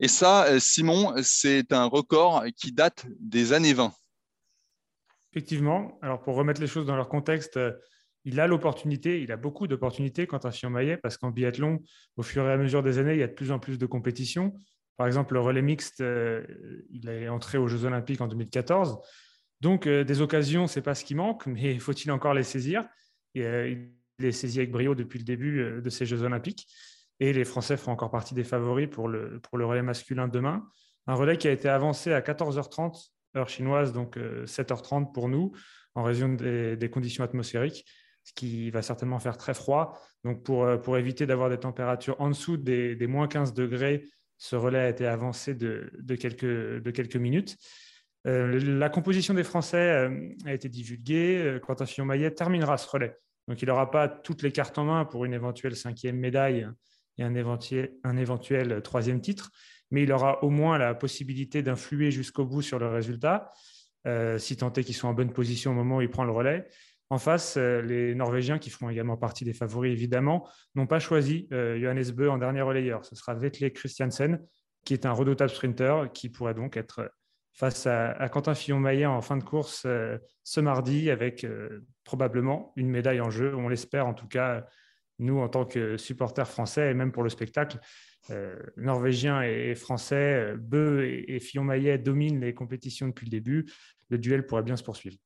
Et 0.00 0.08
ça, 0.08 0.46
euh, 0.46 0.58
Simon, 0.58 1.14
c'est 1.22 1.72
un 1.72 1.84
record 1.84 2.42
qui 2.56 2.72
date 2.72 3.06
des 3.20 3.52
années 3.52 3.74
20. 3.74 3.92
Effectivement. 5.32 5.96
Alors, 6.02 6.20
pour 6.20 6.34
remettre 6.34 6.60
les 6.60 6.66
choses 6.66 6.86
dans 6.86 6.96
leur 6.96 7.08
contexte, 7.08 7.58
euh, 7.58 7.70
il 8.24 8.40
a 8.40 8.48
l'opportunité, 8.48 9.22
il 9.22 9.30
a 9.30 9.36
beaucoup 9.36 9.68
d'opportunités, 9.68 10.26
Quentin 10.26 10.50
Fillon-Maillet, 10.50 10.96
parce 10.96 11.16
qu'en 11.16 11.30
biathlon, 11.30 11.78
au 12.16 12.24
fur 12.24 12.44
et 12.44 12.52
à 12.52 12.56
mesure 12.56 12.82
des 12.82 12.98
années, 12.98 13.12
il 13.12 13.20
y 13.20 13.22
a 13.22 13.28
de 13.28 13.34
plus 13.34 13.52
en 13.52 13.60
plus 13.60 13.78
de 13.78 13.86
compétitions. 13.86 14.52
Par 14.96 15.06
exemple, 15.06 15.34
le 15.34 15.40
relais 15.40 15.62
mixte, 15.62 16.00
euh, 16.00 16.44
il 16.90 17.08
est 17.08 17.28
entré 17.28 17.58
aux 17.58 17.66
Jeux 17.66 17.84
Olympiques 17.84 18.20
en 18.20 18.28
2014. 18.28 18.98
Donc, 19.60 19.86
euh, 19.86 20.04
des 20.04 20.20
occasions, 20.20 20.66
ce 20.66 20.78
n'est 20.78 20.84
pas 20.84 20.94
ce 20.94 21.04
qui 21.04 21.14
manque, 21.14 21.46
mais 21.46 21.78
faut-il 21.78 22.10
encore 22.12 22.34
les 22.34 22.44
saisir? 22.44 22.84
Euh, 23.36 23.68
Il 23.68 23.90
les 24.20 24.32
saisit 24.32 24.60
avec 24.60 24.70
brio 24.70 24.94
depuis 24.94 25.18
le 25.18 25.24
début 25.24 25.80
de 25.82 25.90
ces 25.90 26.06
Jeux 26.06 26.22
Olympiques. 26.22 26.68
Et 27.18 27.32
les 27.32 27.44
Français 27.44 27.76
font 27.76 27.92
encore 27.92 28.10
partie 28.10 28.34
des 28.34 28.44
favoris 28.44 28.88
pour 28.88 29.08
le, 29.08 29.40
pour 29.40 29.58
le 29.58 29.66
relais 29.66 29.82
masculin 29.82 30.28
demain. 30.28 30.64
Un 31.06 31.14
relais 31.14 31.36
qui 31.36 31.48
a 31.48 31.50
été 31.50 31.68
avancé 31.68 32.12
à 32.12 32.20
14h30, 32.20 33.10
heure 33.36 33.48
chinoise, 33.48 33.92
donc 33.92 34.16
7h30 34.16 35.12
pour 35.12 35.28
nous, 35.28 35.52
en 35.94 36.04
raison 36.04 36.28
des, 36.28 36.90
conditions 36.92 37.24
atmosphériques, 37.24 37.84
ce 38.22 38.32
qui 38.32 38.70
va 38.70 38.82
certainement 38.82 39.18
faire 39.18 39.36
très 39.36 39.54
froid. 39.54 40.00
Donc, 40.24 40.44
pour, 40.44 40.80
pour 40.80 40.96
éviter 40.96 41.26
d'avoir 41.26 41.50
des 41.50 41.58
températures 41.58 42.20
en 42.20 42.28
dessous 42.28 42.56
des, 42.56 42.96
des 42.96 43.06
moins 43.06 43.26
15 43.28 43.52
degrés 43.52 44.04
Ce 44.36 44.56
relais 44.56 44.78
a 44.78 44.88
été 44.88 45.06
avancé 45.06 45.54
de, 45.54 45.90
quelques, 46.16 47.16
minutes. 47.16 47.56
la 48.24 48.88
composition 48.88 49.34
des 49.34 49.44
Français 49.44 50.08
a 50.44 50.52
été 50.52 50.68
divulguée. 50.68 51.58
Quentin 51.62 51.86
Fillon-Maillet 51.86 52.32
terminera 52.32 52.76
ce 52.76 52.88
relais. 52.88 53.16
Donc, 53.48 53.60
il 53.62 53.68
n'aura 53.68 53.90
pas 53.90 54.08
toutes 54.08 54.42
les 54.42 54.52
cartes 54.52 54.78
en 54.78 54.84
main 54.84 55.04
pour 55.04 55.24
une 55.24 55.34
éventuelle 55.34 55.76
cinquième 55.76 56.16
médaille 56.16 56.66
et 57.18 57.22
un 57.22 57.34
éventuel, 57.36 58.82
troisième 58.82 59.20
titre, 59.20 59.50
mais 59.90 60.02
il 60.02 60.12
aura 60.12 60.42
au 60.42 60.50
moins 60.50 60.78
la 60.78 60.94
possibilité 60.94 61.62
d'influer 61.62 62.10
jusqu'au 62.10 62.44
bout 62.44 62.62
sur 62.62 62.78
le 62.78 62.88
résultat, 62.88 63.52
euh, 64.06 64.38
si 64.38 64.56
tant 64.56 64.72
est 64.72 64.84
qu'ils 64.84 64.94
sont 64.94 65.08
en 65.08 65.14
bonne 65.14 65.32
position 65.32 65.70
au 65.70 65.74
moment 65.74 65.98
où 65.98 66.00
il 66.02 66.10
prend 66.10 66.24
le 66.24 66.32
relais. 66.32 66.66
En 67.10 67.18
face, 67.18 67.56
euh, 67.56 67.82
les 67.82 68.14
Norvégiens, 68.14 68.58
qui 68.58 68.70
feront 68.70 68.88
également 68.88 69.16
partie 69.16 69.44
des 69.44 69.52
favoris 69.52 69.92
évidemment, 69.92 70.48
n'ont 70.74 70.86
pas 70.86 70.98
choisi 70.98 71.48
euh, 71.52 71.78
Johannes 71.78 72.10
Bö 72.12 72.28
en 72.28 72.38
dernier 72.38 72.62
relayeur. 72.62 73.04
Ce 73.04 73.14
sera 73.14 73.34
Vetle 73.34 73.70
Christiansen, 73.70 74.40
qui 74.84 74.94
est 74.94 75.06
un 75.06 75.12
redoutable 75.12 75.50
sprinter, 75.50 76.10
qui 76.12 76.28
pourrait 76.28 76.54
donc 76.54 76.76
être 76.76 77.10
face 77.52 77.86
à, 77.86 78.28
Quentin 78.30 78.54
Fillon-Maillet 78.54 79.06
en 79.06 79.20
fin 79.20 79.36
de 79.36 79.44
course 79.44 79.86
ce 80.42 80.60
mardi, 80.60 81.08
avec 81.08 81.46
probablement 82.02 82.72
une 82.74 82.88
médaille 82.88 83.20
en 83.20 83.30
jeu. 83.30 83.54
On 83.54 83.68
l'espère 83.68 84.08
en 84.08 84.12
tout 84.12 84.26
cas 84.26 84.66
nous, 85.18 85.38
en 85.38 85.48
tant 85.48 85.64
que 85.64 85.96
supporters 85.96 86.48
français, 86.48 86.90
et 86.90 86.94
même 86.94 87.12
pour 87.12 87.22
le 87.22 87.28
spectacle, 87.28 87.78
euh, 88.30 88.56
norvégiens 88.76 89.42
et, 89.42 89.74
français, 89.74 90.52
euh, 90.52 90.56
Beu 90.56 91.04
et, 91.06 91.38
Fillon-Maillet 91.40 91.98
dominent 91.98 92.40
les 92.40 92.54
compétitions 92.54 93.08
depuis 93.08 93.26
le 93.26 93.30
début. 93.30 93.66
Le 94.08 94.18
duel 94.18 94.46
pourrait 94.46 94.62
bien 94.62 94.76
se 94.76 94.82
poursuivre. 94.82 95.16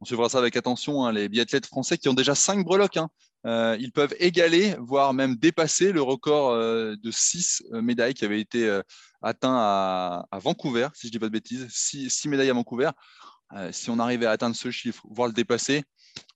On 0.00 0.04
suivra 0.04 0.28
ça 0.28 0.38
avec 0.38 0.56
attention, 0.56 1.04
hein, 1.04 1.12
les 1.12 1.28
biathlètes 1.28 1.66
français 1.66 1.98
qui 1.98 2.08
ont 2.08 2.14
déjà 2.14 2.34
cinq 2.34 2.64
breloques. 2.64 2.96
Hein. 2.96 3.10
Euh, 3.46 3.76
ils 3.80 3.92
peuvent 3.92 4.14
égaler, 4.18 4.74
voire 4.78 5.12
même 5.12 5.36
dépasser 5.36 5.92
le 5.92 6.02
record 6.02 6.56
de 6.56 7.10
six 7.10 7.62
médailles 7.70 8.14
qui 8.14 8.24
avait 8.24 8.40
été 8.40 8.80
atteint 9.22 9.56
à, 9.56 10.38
Vancouver, 10.38 10.88
si 10.94 11.02
je 11.02 11.08
ne 11.08 11.12
dis 11.12 11.18
pas 11.18 11.26
de 11.26 11.32
bêtises. 11.32 11.66
Six, 11.70 12.26
médailles 12.26 12.50
à 12.50 12.54
Vancouver. 12.54 12.90
si 13.72 13.90
on 13.90 13.98
arrivait 13.98 14.26
à 14.26 14.32
atteindre 14.32 14.56
ce 14.56 14.70
chiffre, 14.70 15.02
voire 15.10 15.28
le 15.28 15.34
dépasser, 15.34 15.84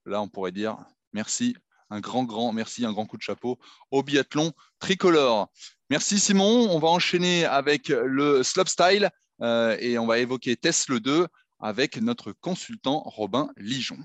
là, 0.07 0.21
on 0.21 0.29
pourrait 0.29 0.53
dire 0.53 0.77
merci 1.13 1.55
un 1.91 2.01
grand, 2.01 2.25
grand 2.25 2.53
merci, 2.53 2.85
un 2.85 2.93
grand 2.93 3.07
coup 3.07 3.17
de 3.17 3.23
chapeau 3.23 3.59
au 3.91 4.03
biathlon 4.03 4.53
tricolore. 4.79 5.49
Merci 5.91 6.19
Simon. 6.19 6.69
On 6.71 6.79
va 6.79 6.89
enchaîner 6.89 7.45
avec 7.45 7.89
le 7.89 8.43
slopestyle 8.43 9.11
euh, 9.43 9.77
et 9.81 9.99
on 9.99 10.07
va 10.07 10.19
évoquer 10.19 10.57
Tesla 10.57 10.99
2 10.99 11.27
avec 11.65 11.97
notre 11.97 12.33
consultant 12.33 13.03
Robin 13.07 13.49
Lijon. 13.57 13.97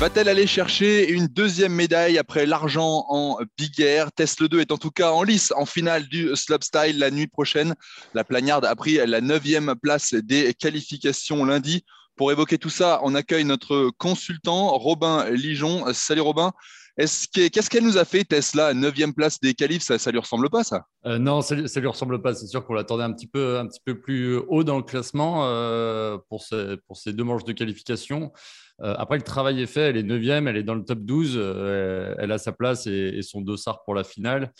Va-t-elle 0.00 0.30
aller 0.30 0.46
chercher 0.46 1.10
une 1.10 1.26
deuxième 1.26 1.74
médaille 1.74 2.16
après 2.16 2.46
l'argent 2.46 3.04
en 3.10 3.38
Big 3.58 3.82
Air? 3.82 4.10
Tesla 4.12 4.48
2 4.48 4.60
est 4.60 4.72
en 4.72 4.78
tout 4.78 4.90
cas 4.90 5.10
en 5.10 5.22
lice 5.22 5.52
en 5.56 5.66
finale 5.66 6.08
du 6.08 6.34
slopestyle 6.34 6.98
la 6.98 7.10
nuit 7.10 7.26
prochaine. 7.26 7.74
La 8.14 8.24
Plagnarde 8.24 8.64
a 8.64 8.74
pris 8.74 8.94
la 8.94 9.20
neuvième 9.20 9.74
place 9.80 10.14
des 10.14 10.54
qualifications 10.54 11.44
lundi. 11.44 11.84
Pour 12.16 12.32
évoquer 12.32 12.56
tout 12.56 12.70
ça, 12.70 13.00
on 13.02 13.14
accueille 13.14 13.44
notre 13.44 13.90
consultant 13.98 14.68
Robin 14.78 15.28
Lijon. 15.28 15.84
Salut 15.92 16.22
Robin. 16.22 16.52
Qu'est-ce 16.96 17.68
qu'elle 17.68 17.84
nous 17.84 17.98
a 17.98 18.04
fait, 18.04 18.24
Tesla, 18.24 18.72
9 18.72 18.94
place 19.16 19.40
des 19.40 19.54
qualifs 19.54 19.82
Ça 19.82 19.94
ne 19.94 20.12
lui 20.12 20.20
ressemble 20.20 20.48
pas, 20.48 20.62
ça? 20.62 20.86
Euh, 21.06 21.18
Non, 21.18 21.42
ça 21.42 21.56
ne 21.56 21.80
lui 21.80 21.86
ressemble 21.88 22.22
pas. 22.22 22.34
C'est 22.34 22.46
sûr 22.46 22.64
qu'on 22.64 22.74
l'attendait 22.74 23.02
un, 23.02 23.12
petit 23.12 23.26
peu, 23.26 23.68
plus 24.00 24.36
haut 24.36 24.62
dans 24.62 24.76
le 24.76 24.84
classement 24.84 25.44
euh, 25.44 26.18
pour, 26.28 26.44
ces, 26.44 27.12
deux 27.12 27.24
manches 27.24 27.44
de 27.44 27.52
qualification. 27.52 28.32
Euh, 28.80 28.94
après, 28.96 29.16
le 29.16 29.22
travail 29.22 29.60
est 29.60 29.66
fait. 29.66 29.90
Elle 29.90 29.96
est 29.96 30.02
9 30.04 30.46
elle 30.46 30.56
est 30.56 30.62
dans 30.62 30.76
le 30.76 30.84
top 30.84 31.00
12. 31.00 31.36
elle 31.36 32.30
a 32.30 32.38
sa 32.38 32.52
place 32.52 32.86
et, 32.86 33.22
son 33.22 33.40
dossard 33.40 33.82
pour 33.84 33.94
la 33.94 34.04
finale. 34.04 34.52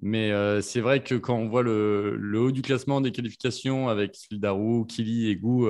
Mais 0.00 0.32
c'est 0.62 0.80
vrai 0.80 1.02
que 1.02 1.16
quand 1.16 1.36
on 1.36 1.48
voit 1.48 1.62
le, 1.62 2.18
haut 2.36 2.52
du 2.52 2.62
classement 2.62 3.00
des 3.00 3.10
qualifications 3.10 3.88
avec 3.88 4.14
Sildarou, 4.14 4.84
Kili 4.84 5.28
et 5.28 5.36
Gou, 5.36 5.68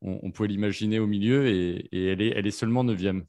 on, 0.00 0.30
pouvait 0.30 0.48
l'imaginer 0.48 0.98
au 0.98 1.06
milieu 1.06 1.46
et, 1.46 1.86
elle, 1.92 2.22
est, 2.22 2.32
elle 2.34 2.46
est 2.46 2.50
seulement 2.50 2.82
neuvième. 2.82 3.26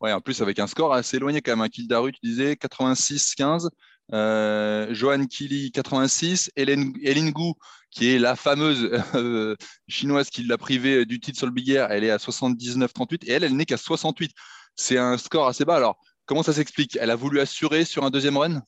Ouais, 0.00 0.12
en 0.12 0.20
plus 0.20 0.42
avec 0.42 0.58
un 0.58 0.66
score 0.66 0.92
assez 0.92 1.16
éloigné 1.16 1.40
quand 1.40 1.52
même. 1.52 1.62
Un 1.62 1.68
Kildaru, 1.68 2.12
tu 2.12 2.20
disais 2.22 2.54
86-15. 2.54 3.68
Euh, 4.12 4.86
Johan 4.92 5.26
Kili 5.26 5.72
86, 5.72 6.50
Hélène, 6.54 6.92
Gou, 7.30 7.54
qui 7.90 8.12
est 8.12 8.18
la 8.18 8.36
fameuse 8.36 8.90
euh, 9.14 9.56
chinoise 9.88 10.30
qui 10.30 10.44
l'a 10.44 10.58
privée 10.58 11.06
du 11.06 11.18
titre 11.18 11.38
sur 11.38 11.46
le 11.46 11.52
Big 11.52 11.70
Air, 11.70 11.90
elle 11.90 12.04
est 12.04 12.10
à 12.10 12.18
79-38 12.18 13.24
et 13.26 13.32
elle, 13.32 13.44
elle 13.44 13.56
n'est 13.56 13.64
qu'à 13.64 13.76
68. 13.76 14.32
C'est 14.76 14.98
un 14.98 15.18
score 15.18 15.48
assez 15.48 15.64
bas. 15.64 15.76
Alors, 15.76 15.96
comment 16.26 16.42
ça 16.42 16.52
s'explique? 16.52 16.98
Elle 17.00 17.10
a 17.10 17.16
voulu 17.16 17.40
assurer 17.40 17.84
sur 17.84 18.04
un 18.04 18.10
deuxième 18.10 18.36
run? 18.36 18.62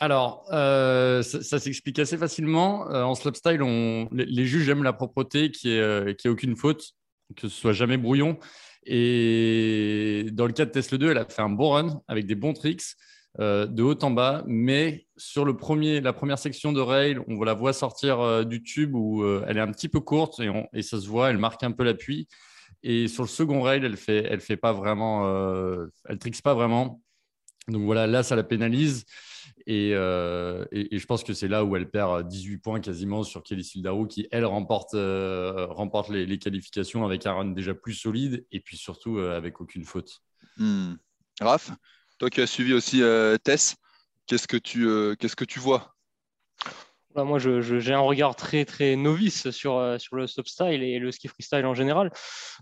Alors, 0.00 0.44
euh, 0.52 1.22
ça, 1.22 1.58
s'explique 1.58 1.98
assez 1.98 2.16
facilement. 2.16 2.88
Euh, 2.90 3.02
en 3.02 3.14
slopestyle, 3.16 3.62
on, 3.62 4.08
les, 4.12 4.46
juges 4.46 4.68
aiment 4.68 4.84
la 4.84 4.92
propreté, 4.92 5.50
qui 5.50 5.68
n'y 5.68 5.78
euh, 5.78 6.14
ait, 6.24 6.28
aucune 6.28 6.54
faute, 6.54 6.92
que 7.34 7.48
ce 7.48 7.60
soit 7.60 7.72
jamais 7.72 7.96
brouillon. 7.96 8.38
Et 8.90 10.26
dans 10.32 10.46
le 10.46 10.52
cas 10.52 10.64
de 10.64 10.70
Tesla 10.70 10.96
2, 10.96 11.10
elle 11.10 11.18
a 11.18 11.26
fait 11.26 11.42
un 11.42 11.50
bon 11.50 11.70
run 11.70 12.02
avec 12.08 12.26
des 12.26 12.34
bons 12.34 12.54
tricks 12.54 12.94
de 13.38 13.82
haut 13.82 14.02
en 14.02 14.10
bas. 14.10 14.42
Mais 14.46 15.06
sur 15.18 15.44
le 15.44 15.56
premier, 15.56 16.00
la 16.00 16.14
première 16.14 16.38
section 16.38 16.72
de 16.72 16.80
rail, 16.80 17.18
on 17.28 17.42
la 17.44 17.52
voit 17.52 17.74
sortir 17.74 18.46
du 18.46 18.62
tube 18.62 18.94
où 18.94 19.24
elle 19.46 19.58
est 19.58 19.60
un 19.60 19.70
petit 19.70 19.88
peu 19.88 20.00
courte 20.00 20.40
et, 20.72 20.82
ça 20.82 21.00
se 21.00 21.06
voit, 21.06 21.28
elle 21.28 21.38
marque 21.38 21.62
un 21.64 21.72
peu 21.72 21.84
l'appui. 21.84 22.28
Et 22.82 23.08
sur 23.08 23.24
le 23.24 23.28
second 23.28 23.60
rail, 23.60 23.80
elle 23.84 23.98
fait, 23.98 24.26
elle 24.28 24.40
fait 24.40 24.56
pas 24.56 24.72
vraiment, 24.72 25.28
elle 26.08 26.18
pas 26.42 26.54
vraiment. 26.54 27.02
Donc 27.68 27.82
voilà, 27.82 28.06
là, 28.06 28.22
ça 28.22 28.36
la 28.36 28.44
pénalise. 28.44 29.04
Euh, 29.68 30.64
et, 30.72 30.98
je 30.98 31.06
pense 31.06 31.24
que 31.24 31.34
c'est 31.34 31.48
là 31.48 31.64
où 31.64 31.76
elle 31.76 31.90
perd 31.90 32.26
18 32.28 32.58
points 32.58 32.80
quasiment 32.80 33.22
sur 33.22 33.42
Kelly 33.42 33.64
Sildarou, 33.64 34.06
qui, 34.06 34.26
elle, 34.30 34.44
remporte, 34.44 34.94
euh, 34.94 35.66
les, 36.10 36.38
qualifications 36.38 37.04
avec 37.04 37.26
un 37.26 37.32
run 37.32 37.46
déjà 37.46 37.74
plus 37.74 37.94
solide 37.94 38.46
et 38.50 38.60
puis 38.60 38.76
surtout 38.76 39.18
euh, 39.18 39.36
avec 39.36 39.60
aucune 39.60 39.84
faute. 39.84 40.22
Hmm. 40.56 40.94
Raph, 41.40 41.70
toi 42.18 42.30
qui 42.30 42.40
as 42.40 42.46
suivi 42.46 42.72
aussi 42.72 43.00
Tess, 43.44 43.76
qu'est-ce 44.26 44.46
qu'est-ce 44.46 45.36
que 45.36 45.44
tu 45.44 45.60
vois? 45.60 45.94
Bah, 47.18 47.24
moi, 47.24 47.40
j'ai 47.40 47.92
un 47.92 47.98
regard 47.98 48.36
très 48.36 48.64
très 48.64 48.94
novice 48.94 49.50
sur, 49.50 49.76
euh, 49.76 49.98
sur 49.98 50.14
le 50.14 50.28
style 50.28 50.84
et 50.84 51.00
le 51.00 51.10
ski 51.10 51.26
freestyle 51.26 51.66
en 51.66 51.74
général. 51.74 52.12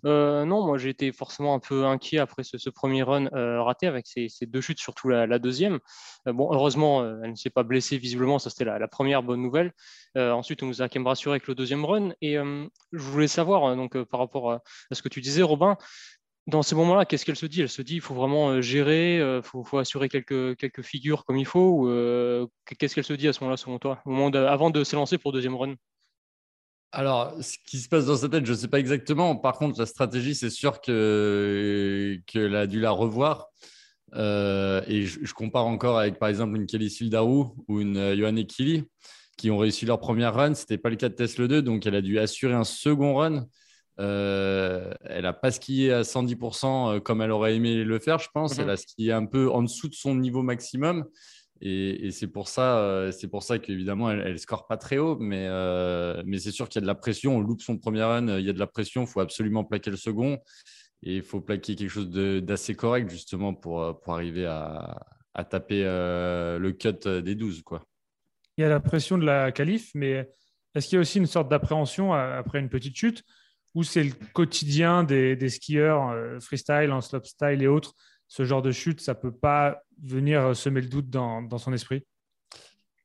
Euh, 0.07 0.47
non, 0.47 0.65
moi 0.67 0.83
été 0.83 1.13
forcément 1.13 1.53
un 1.55 1.59
peu 1.59 1.85
inquiet 1.85 2.21
après 2.21 2.43
ce, 2.43 2.71
premier 2.71 3.03
run 3.03 3.27
euh, 3.35 3.61
raté 3.63 3.87
avec 3.87 4.07
ces, 4.07 4.31
deux 4.47 4.63
chutes, 4.63 4.79
surtout 4.79 5.11
la, 5.11 5.39
deuxième. 5.39 5.79
bon, 6.25 6.49
heureusement, 6.55 7.05
elle 7.23 7.33
ne 7.33 7.37
s'est 7.37 7.51
pas 7.51 7.65
blessée 7.65 7.99
visiblement, 7.99 8.39
ça 8.39 8.49
c'était 8.49 8.65
la, 8.65 8.89
première 8.89 9.23
bonne 9.23 9.43
nouvelle. 9.43 9.75
ensuite, 10.15 10.63
on 10.63 10.67
nous 10.69 10.81
a 10.81 10.89
quand 10.89 11.01
même 11.01 11.07
rassuré 11.07 11.35
avec 11.35 11.49
le 11.49 11.55
deuxième 11.55 11.85
run. 11.85 12.13
Et 12.23 12.37
je 12.37 13.03
voulais 13.03 13.29
savoir, 13.29 13.77
donc 13.77 14.03
par 14.05 14.21
rapport 14.21 14.53
à 14.53 14.63
ce 14.91 15.03
que 15.03 15.11
tu 15.11 15.21
disais, 15.21 15.43
Robin, 15.43 15.77
dans 16.47 16.63
ces 16.63 16.77
moments-là, 16.77 17.05
qu'est-ce 17.05 17.25
qu'elle 17.25 17.37
se 17.37 17.47
dit? 17.47 17.61
Elle 17.63 17.69
se 17.69 17.83
dit 17.83 17.97
il 17.97 18.01
faut 18.01 18.15
vraiment 18.15 18.51
euh, 18.51 18.61
gérer, 18.61 19.17
il 19.17 19.21
euh, 19.21 19.43
faut, 19.43 19.79
assurer 19.79 20.09
quelques, 20.09 20.57
quelques 20.57 20.83
figures 20.83 21.25
comme 21.25 21.37
il 21.37 21.47
faut 21.47 21.71
ou 21.71 21.89
euh, 21.89 22.47
qu'est-ce 22.79 22.95
qu'elle 22.95 23.05
se 23.05 23.13
dit 23.13 23.27
à 23.27 23.33
ce 23.33 23.41
moment-là, 23.41 23.57
selon 23.57 23.79
toi, 23.79 24.01
avant 24.07 24.71
de 24.71 24.85
s'élancer 24.85 25.19
pour 25.19 25.33
deuxième 25.33 25.57
run 25.57 25.75
alors, 26.93 27.35
ce 27.43 27.57
qui 27.67 27.79
se 27.79 27.91
passe 27.91 28.07
dans 28.07 28.17
sa 28.17 28.29
tête, 28.29 28.47
je 28.47 28.53
ne 28.53 28.57
sais 28.57 28.69
pas 28.69 28.79
exactement. 28.79 29.37
Par 29.37 29.59
contre, 29.59 29.79
la 29.79 29.85
stratégie, 29.85 30.35
c'est 30.35 30.49
sûr 30.49 30.81
qu'elle 30.81 32.55
a 32.55 32.67
dû 32.67 32.81
la 32.81 32.91
revoir. 32.91 33.49
et 34.15 35.03
je, 35.05 35.35
compare 35.35 35.67
encore 35.67 35.99
avec, 35.99 36.19
par 36.19 36.31
exemple, 36.31 36.57
une 36.57 36.65
Kelly 36.65 36.89
Sildarou 36.89 37.55
ou 37.69 37.81
une 37.81 38.15
Johanne 38.15 38.43
Kili 38.47 38.85
qui 39.37 39.51
ont 39.51 39.59
réussi 39.59 39.85
leur 39.85 39.99
première 39.99 40.33
run. 40.33 40.55
Ce 40.55 40.63
n'était 40.63 40.79
pas 40.79 40.89
le 40.89 40.97
cas 40.97 41.11
de 41.11 41.15
Tesla 41.15 41.49
2, 41.49 41.61
donc 41.61 41.85
elle 41.85 41.97
a 41.97 42.01
dû 42.01 42.19
assurer 42.19 42.55
un 42.55 42.65
second 42.65 43.17
run. 43.17 43.47
Euh, 43.99 44.93
elle 45.05 45.23
n'a 45.23 45.33
pas 45.33 45.51
skié 45.51 45.93
à 45.93 46.03
110% 46.03 46.97
euh, 46.97 47.01
comme 47.01 47.23
elle 47.23 47.31
aurait 47.31 47.57
aimé 47.57 47.83
le 47.85 47.99
faire, 47.99 48.19
je 48.19 48.29
pense. 48.33 48.59
Elle 48.59 48.67
mhm. 48.67 48.71
a 48.71 48.77
skié 48.77 49.13
un 49.13 49.27
peu 49.27 49.51
en 49.51 49.63
dessous 49.63 49.89
de 49.89 49.95
son 49.95 50.15
niveau 50.15 50.43
maximum. 50.43 51.05
Et, 51.63 52.11
c'est 52.11 52.27
pour 52.27 52.49
ça, 52.49 52.79
euh, 52.81 53.11
c'est 53.13 53.29
pour 53.29 53.43
ça 53.43 53.59
qu'évidemment, 53.59 54.11
elle, 54.11 54.33
ne 54.33 54.37
score 54.37 54.67
pas 54.67 54.77
très 54.77 54.99
haut, 54.99 55.17
mais, 55.19 55.49
mais 56.25 56.39
c'est 56.39 56.51
sûr 56.51 56.69
qu'il 56.69 56.81
y 56.81 56.83
a 56.83 56.83
de 56.83 56.87
la 56.87 56.95
pression. 56.95 57.37
On 57.37 57.41
loupe 57.41 57.63
son 57.63 57.79
premier 57.79 58.03
run, 58.03 58.39
il 58.39 58.45
y 58.45 58.51
a 58.51 58.53
de 58.53 58.59
la 58.59 58.67
pression. 58.67 59.03
Il 59.03 59.07
faut 59.07 59.21
absolument 59.21 59.65
plaquer 59.65 59.91
le 59.91 59.97
second. 59.97 60.39
Et 61.03 61.17
il 61.17 61.23
faut 61.23 61.41
plaquer 61.41 61.75
quelque 61.75 61.91
chose 61.91 62.11
d'assez 62.11 62.75
correct, 62.75 63.11
justement, 63.11 63.55
pour, 63.55 64.01
pour 64.01 64.15
arriver 64.15 64.45
à, 64.45 64.99
à 65.35 65.45
taper 65.45 65.83
le 65.85 66.71
cut 66.73 67.09
des 67.23 67.35
12. 67.35 67.63
Quoi. 67.63 67.87
Il 68.59 68.63
y 68.63 68.65
a 68.65 68.69
la 68.69 68.81
pression 68.81 69.17
de 69.17 69.25
la 69.25 69.51
qualif, 69.51 69.93
mais 69.95 70.31
est-ce 70.75 70.89
qu'il 70.89 70.97
y 70.97 70.99
a 70.99 71.01
aussi 71.01 71.19
une 71.19 71.27
sorte 71.27 71.49
d'appréhension 71.49 72.13
après 72.13 72.59
une 72.59 72.69
petite 72.69 72.97
chute 72.97 73.25
ou 73.77 73.85
c'est 73.85 74.03
le 74.03 74.13
quotidien 74.33 75.05
des, 75.05 75.49
skieurs 75.51 76.09
euh, 76.09 76.41
freestyle, 76.41 76.91
en 76.91 77.03
slopestyle 77.03 77.63
et 77.63 77.67
autres, 77.67 77.93
ce 78.27 78.43
genre 78.43 78.63
de 78.63 78.73
chute, 78.73 79.03
ça 79.03 79.13
ne 79.13 79.19
peut 79.19 79.37
pas 79.37 79.83
venir 80.03 80.41
euh, 80.41 80.55
semer 80.55 80.81
le 80.81 80.89
doute 80.89 81.11
dans, 81.11 81.59
son 81.59 81.73
esprit 81.73 82.03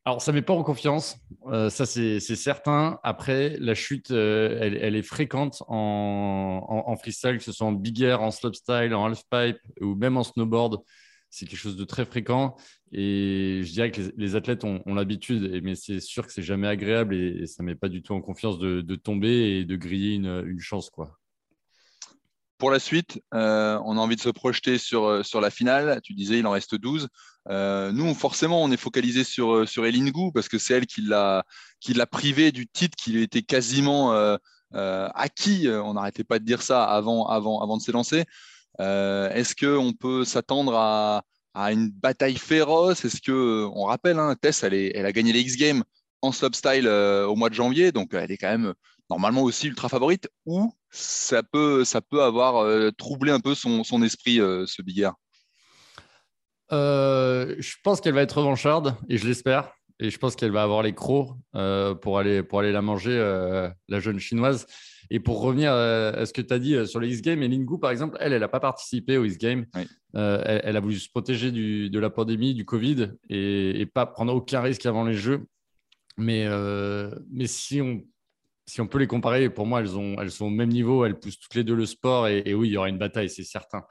alors, 0.04 0.20
ça 0.20 0.32
ne 0.32 0.38
met 0.38 0.42
pas 0.42 0.54
en 0.54 0.64
confiance, 0.64 1.20
euh, 1.46 1.70
ça 1.70 1.86
c'est 1.86 2.20
certain. 2.20 3.00
Après, 3.04 3.56
la 3.60 3.76
chute, 3.76 4.10
elle, 4.10 4.96
est 4.96 5.04
fréquente 5.04 5.62
en, 5.68 6.96
freestyle, 7.00 7.38
que 7.38 7.44
ce 7.44 7.52
soit 7.52 7.68
en 7.68 7.72
big 7.72 8.02
air, 8.02 8.24
en 8.24 8.32
slopestyle, 8.32 8.96
en 8.96 9.06
halfpipe 9.06 9.60
ou 9.80 9.94
même 9.94 10.18
en 10.18 10.24
snowboard. 10.24 10.78
C'est 11.32 11.48
quelque 11.48 11.60
chose 11.60 11.78
de 11.78 11.86
très 11.86 12.06
fréquent. 12.06 12.56
Et 12.92 13.62
je 13.64 13.72
dirais 13.72 13.90
que 13.90 14.02
les, 14.18 14.36
athlètes 14.36 14.66
ont, 14.66 14.84
l'habitude, 14.86 15.62
mais 15.64 15.76
c'est 15.76 16.02
sûr 16.02 16.28
que 16.28 16.34
c'est 16.34 16.44
jamais 16.44 16.68
agréable 16.68 17.16
et, 17.16 17.48
ça 17.48 17.64
ne 17.64 17.68
met 17.68 17.76
pas 17.76 17.88
du 17.88 18.04
tout 18.04 18.14
en 18.14 18.22
confiance 18.22 18.60
de, 18.60 18.96
tomber 18.96 19.60
et 19.60 19.66
de 19.66 19.76
griller 19.78 20.16
une, 20.16 20.60
chance. 20.60 20.90
Quoi 20.90 21.18
pour 22.58 22.70
la 22.70 22.78
suite, 22.78 23.20
euh, 23.34 23.80
on 23.86 23.98
a 23.98 24.00
envie 24.00 24.16
de 24.16 24.22
se 24.22 24.30
projeter 24.30 24.78
sur, 24.78 25.06
euh, 25.06 25.24
sur 25.24 25.42
la 25.42 25.50
finale. 25.50 26.00
Tu 26.04 26.14
disais, 26.14 26.38
il 26.38 26.46
en 26.46 26.52
reste 26.52 26.76
12. 26.76 27.08
Euh, 27.50 27.92
nous, 27.92 28.14
forcément, 28.14 28.62
on 28.62 28.72
est 28.72 28.78
focalisé 28.78 29.24
sur, 29.24 29.68
sur 29.68 29.84
Gou 30.12 30.32
parce 30.32 30.48
que 30.48 30.60
c'est 30.60 30.76
elle 30.76 30.86
qui 30.86 31.02
l'a, 31.02 31.44
privé 32.12 32.52
du 32.52 32.68
titre 32.68 32.96
qui 32.96 33.18
était 33.18 33.42
quasiment 33.42 34.12
acquis. 34.72 35.68
On 35.70 35.96
n'arrêtait 35.96 36.24
pas 36.24 36.38
de 36.38 36.46
dire 36.46 36.62
ça 36.62 36.84
avant, 36.84 37.26
avant, 37.26 37.62
avant 37.62 37.78
de 37.78 37.82
s'élancer. 37.82 38.26
Est-ce 38.82 39.56
qu'on 39.56 39.94
peut 39.94 40.26
s'attendre 40.26 40.76
à, 40.76 41.24
une 41.72 41.90
bataille 41.90 42.38
féroce? 42.38 43.06
Est-ce 43.06 43.22
que, 43.22 43.68
on 43.74 43.86
rappelle, 43.86 44.20
hein, 44.20 44.36
Tess, 44.40 44.64
elle, 44.64 44.74
elle, 44.74 45.06
a 45.06 45.12
gagné 45.12 45.34
les 45.34 45.42
X 45.42 45.58
Games 45.58 45.84
en 46.22 46.32
slopestyle 46.32 46.88
au 46.88 47.36
mois 47.36 47.50
de 47.50 47.56
janvier, 47.56 47.92
donc 47.92 48.14
elle 48.14 48.32
est 48.32 48.38
quand 48.38 48.50
même 48.50 48.74
normalement 49.12 49.42
aussi 49.42 49.68
ultra 49.68 49.90
favorite, 49.90 50.30
ou 50.46 50.74
ça 50.90 51.44
peut, 51.44 51.84
avoir 52.14 52.64
euh, 52.64 52.92
troublé 52.92 53.32
un 53.32 53.42
peu 53.42 53.56
son, 53.56 53.84
esprit, 54.04 54.40
euh, 54.40 54.66
ce 54.66 54.82
Big 54.82 55.08
euh, 56.72 57.56
Je 57.60 57.76
pense 57.84 58.00
qu'elle 58.00 58.14
va 58.14 58.22
être 58.22 58.38
revancharde, 58.38 58.96
et 59.10 59.18
je 59.18 59.28
l'espère. 59.28 59.74
Et 60.00 60.10
je 60.10 60.18
pense 60.18 60.36
qu'elle 60.36 60.52
va 60.52 60.64
avoir 60.64 60.82
les 60.82 60.96
crocs 60.96 61.30
pour 62.02 62.18
aller 62.18 62.72
la 62.72 62.82
manger, 62.82 63.20
la 63.88 64.00
jeune 64.00 64.18
chinoise. 64.18 64.66
Et 65.14 65.20
pour 65.20 65.42
revenir 65.42 65.74
à 65.74 66.26
ce 66.26 66.34
que 66.34 66.42
tu 66.42 66.54
as 66.54 66.58
dit 66.58 66.88
sur 66.88 67.00
les 67.00 67.10
X-Games, 67.10 67.44
et 67.44 67.48
Lingu, 67.48 67.78
par 67.80 67.92
exemple, 67.92 68.18
elle, 68.20 68.32
elle 68.34 68.40
n'a 68.40 68.48
pas 68.48 68.62
participé 68.62 69.18
aux 69.18 69.26
X-Games. 69.26 69.66
Elle, 70.14 70.78
a 70.78 70.80
voulu 70.80 70.96
se 70.96 71.10
protéger 71.10 71.52
du, 71.52 71.90
de 71.90 72.00
la 72.00 72.10
pandémie, 72.10 72.54
du 72.54 72.64
Covid, 72.64 73.12
et, 73.30 73.82
et, 73.82 73.86
pas 73.86 74.06
prendre 74.06 74.34
aucun 74.34 74.62
risque 74.62 74.86
avant 74.86 75.04
les 75.04 75.14
Jeux. 75.14 75.46
Mais, 76.18 76.48
mais 77.30 77.48
si 77.48 77.82
on 77.82 78.02
si 78.72 78.80
on 78.80 78.88
peut 78.88 79.00
les 79.00 79.08
comparer, 79.08 79.50
pour 79.50 79.66
moi, 79.66 79.82
elles, 79.82 79.98
ont, 79.98 80.16
elles 80.22 80.32
sont 80.32 80.46
au 80.46 80.50
même 80.50 80.70
niveau, 80.70 81.04
elles 81.04 81.20
poussent 81.20 81.40
toutes 81.40 81.56
les 81.56 81.66
deux 81.66 81.76
le 81.76 81.86
sport. 81.86 82.30
Et, 82.30 82.54
oui, 82.54 82.70
il 82.70 82.72
y 82.72 82.78
aura 82.78 82.88
une 82.88 82.98
bataille, 82.98 83.30
c'est 83.30 83.44
certain. 83.44 83.84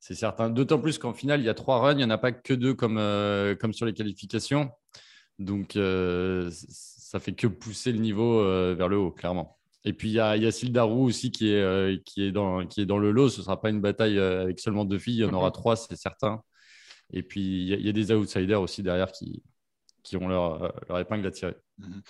C'est 0.00 0.14
certain. 0.14 0.50
D'autant 0.50 0.78
plus 0.78 0.98
qu'en 0.98 1.14
finale, 1.14 1.40
il 1.40 1.46
y 1.46 1.48
a 1.48 1.54
trois 1.54 1.78
runs, 1.78 1.92
il 1.92 1.96
n'y 1.96 2.04
en 2.04 2.10
a 2.10 2.18
pas 2.18 2.32
que 2.32 2.52
deux 2.52 2.74
comme, 2.74 2.98
euh, 2.98 3.54
comme 3.54 3.72
sur 3.72 3.86
les 3.86 3.94
qualifications. 3.94 4.70
Donc, 5.38 5.76
euh, 5.76 6.50
ça 6.50 7.20
fait 7.20 7.32
que 7.32 7.46
pousser 7.46 7.90
le 7.90 8.00
niveau 8.00 8.40
euh, 8.40 8.74
vers 8.76 8.88
le 8.88 8.98
haut, 8.98 9.12
clairement. 9.12 9.58
Et 9.84 9.92
puis, 9.92 10.10
il 10.10 10.14
y 10.14 10.20
a 10.20 10.36
Yacine 10.36 10.72
Darou 10.72 11.04
aussi 11.06 11.30
qui 11.32 11.52
est, 11.52 12.04
qui, 12.04 12.22
est 12.22 12.32
dans, 12.32 12.66
qui 12.66 12.82
est 12.82 12.86
dans 12.86 12.98
le 12.98 13.10
lot. 13.10 13.28
Ce 13.28 13.38
ne 13.40 13.44
sera 13.44 13.60
pas 13.60 13.70
une 13.70 13.80
bataille 13.80 14.18
avec 14.18 14.60
seulement 14.60 14.84
deux 14.84 14.98
filles, 14.98 15.16
il 15.16 15.22
y 15.22 15.24
en 15.24 15.32
aura 15.32 15.48
mhm. 15.48 15.54
trois, 15.54 15.76
c'est 15.76 15.96
certain. 15.96 16.42
Et 17.12 17.22
puis, 17.22 17.40
il 17.40 17.84
y, 17.84 17.88
a, 17.88 17.92
des 17.92 18.12
outsiders 18.12 18.60
aussi 18.60 18.82
derrière 18.82 19.10
qui, 19.10 19.42
qui 20.02 20.16
ont 20.16 20.28
leur, 20.28 20.72
leur 20.88 20.98
épingle 20.98 21.26
à 21.26 21.30
tirer. 21.30 21.56
Mhm. 21.78 22.02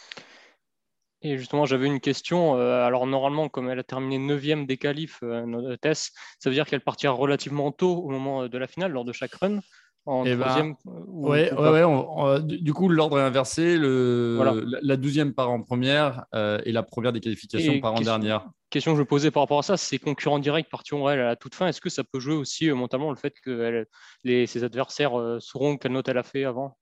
Et 1.22 1.38
justement, 1.38 1.66
j'avais 1.66 1.86
une 1.86 2.00
question. 2.00 2.56
Euh, 2.56 2.84
alors, 2.84 3.06
normalement, 3.06 3.48
comme 3.48 3.70
elle 3.70 3.78
a 3.78 3.84
terminé 3.84 4.18
9e 4.18 4.66
des 4.66 4.76
qualifs, 4.76 5.20
euh, 5.22 5.76
Tess, 5.76 6.10
ça 6.40 6.50
veut 6.50 6.54
dire 6.54 6.66
qu'elle 6.66 6.80
partira 6.80 7.12
relativement 7.12 7.70
tôt 7.70 7.96
au 7.96 8.10
moment 8.10 8.42
euh, 8.42 8.48
de 8.48 8.58
la 8.58 8.66
finale, 8.66 8.90
lors 8.90 9.04
de 9.04 9.12
chaque 9.12 9.34
run 9.34 9.60
en 10.04 10.24
eh 10.24 10.34
ben, 10.34 10.40
troisième 10.40 10.74
ouais, 10.84 11.52
ouais, 11.52 12.42
du 12.42 12.72
coup, 12.72 12.88
l'ordre 12.88 13.18
est 13.20 13.22
inversé. 13.22 13.76
Le, 13.78 14.64
la, 14.82 14.96
douzième 14.96 15.32
part 15.32 15.50
en 15.50 15.62
première 15.62 16.24
et 16.34 16.72
la 16.72 16.82
première 16.82 17.12
des 17.12 17.20
qualifications 17.20 17.80
part 17.80 17.94
en 17.94 18.00
dernière. 18.00 18.48
Question 18.70 18.92
que 18.92 18.98
je 18.98 19.04
posais 19.04 19.30
par 19.30 19.42
rapport 19.42 19.58
à 19.58 19.62
ça, 19.62 19.76
ces 19.76 19.98
concurrents 19.98 20.38
directs 20.38 20.70
partiront 20.70 21.08
elle, 21.08 21.20
à 21.20 21.26
la 21.26 21.36
toute 21.36 21.54
fin. 21.54 21.68
Est-ce 21.68 21.80
que 21.80 21.90
ça 21.90 22.02
peut 22.04 22.18
jouer 22.18 22.34
aussi 22.34 22.70
mentalement 22.70 23.10
le 23.10 23.16
fait 23.16 23.34
que 23.44 23.86
les, 24.24 24.46
ses 24.46 24.64
adversaires 24.64 25.12
sauront 25.40 25.76
quelle 25.76 25.92
note 25.92 26.08
elle 26.08 26.18
a 26.18 26.22
fait 26.22 26.44
avant? 26.44 26.76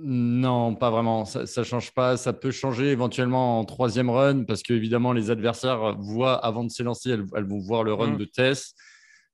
Non, 0.00 0.76
pas 0.76 0.90
vraiment. 0.90 1.24
Ça 1.24 1.42
ne 1.42 1.64
change 1.64 1.92
pas. 1.92 2.16
Ça 2.16 2.32
peut 2.32 2.52
changer 2.52 2.86
éventuellement 2.86 3.58
en 3.58 3.64
troisième 3.64 4.10
run 4.10 4.44
parce 4.44 4.62
que 4.62 4.72
évidemment 4.72 5.12
les 5.12 5.30
adversaires 5.30 5.96
voient 5.98 6.36
avant 6.36 6.62
de 6.62 6.70
s'élancer, 6.70 7.10
elles, 7.10 7.24
elles, 7.34 7.48
vont 7.48 7.58
voir 7.58 7.82
le 7.82 7.92
run 7.92 8.12
mm. 8.12 8.16
de 8.16 8.24
Tess. 8.24 8.74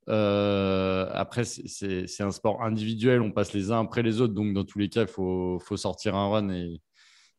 Euh, 0.08 1.08
après, 1.12 1.44
c'est 1.44 2.22
un 2.22 2.30
sport 2.30 2.62
individuel. 2.62 3.20
On 3.20 3.30
passe 3.30 3.52
les 3.52 3.70
uns 3.70 3.80
après 3.80 4.02
les 4.02 4.20
autres. 4.20 4.34
Donc, 4.34 4.52
dans 4.52 4.64
tous 4.64 4.78
les 4.78 4.88
cas, 4.88 5.02
il 5.02 5.08
faut, 5.08 5.60
sortir 5.76 6.14
un 6.14 6.28
run. 6.28 6.50
Et, 6.50 6.80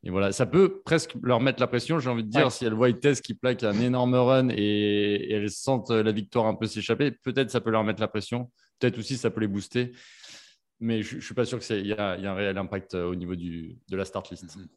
voilà, 0.07 0.31
ça 0.31 0.45
peut 0.45 0.81
presque 0.85 1.15
leur 1.21 1.41
mettre 1.41 1.59
la 1.59 1.67
pression. 1.67 1.99
J'ai 1.99 2.09
envie 2.09 2.23
de 2.23 2.29
dire, 2.29 2.51
si 2.51 2.65
elles 2.65 2.73
voient 2.73 2.93
Tess 2.93 3.21
qui 3.21 3.33
plaque 3.33 3.63
un 3.63 3.79
énorme 3.79 4.15
run 4.15 4.49
et, 4.49 5.31
elles 5.31 5.49
sentent 5.49 5.91
la 5.91 6.11
victoire 6.11 6.45
un 6.45 6.55
peu 6.55 6.67
s'échapper, 6.67 7.11
peut-être 7.11 7.49
ça 7.49 7.61
peut 7.61 7.71
leur 7.71 7.83
mettre 7.83 8.01
la 8.01 8.07
pression. 8.07 8.51
Peut-être 8.79 8.99
aussi 8.99 9.17
ça 9.17 9.29
peut 9.31 9.41
les 9.41 9.47
booster 9.47 9.93
mais 10.79 11.03
je 11.03 11.15
ne 11.15 11.21
suis 11.21 11.33
pas 11.33 11.45
sûr 11.45 11.59
qu'il 11.59 11.85
y, 11.85 11.89
y, 11.89 11.93
a 11.93 12.11
un 12.13 12.33
réel 12.33 12.57
impact 12.57 12.95
euh, 12.95 13.05
au 13.05 13.15
niveau 13.15 13.35
du, 13.35 13.77
de 13.89 13.97
la 13.97 14.05
start 14.05 14.29
list. 14.29 14.45
Mm-hmm. 14.45 14.67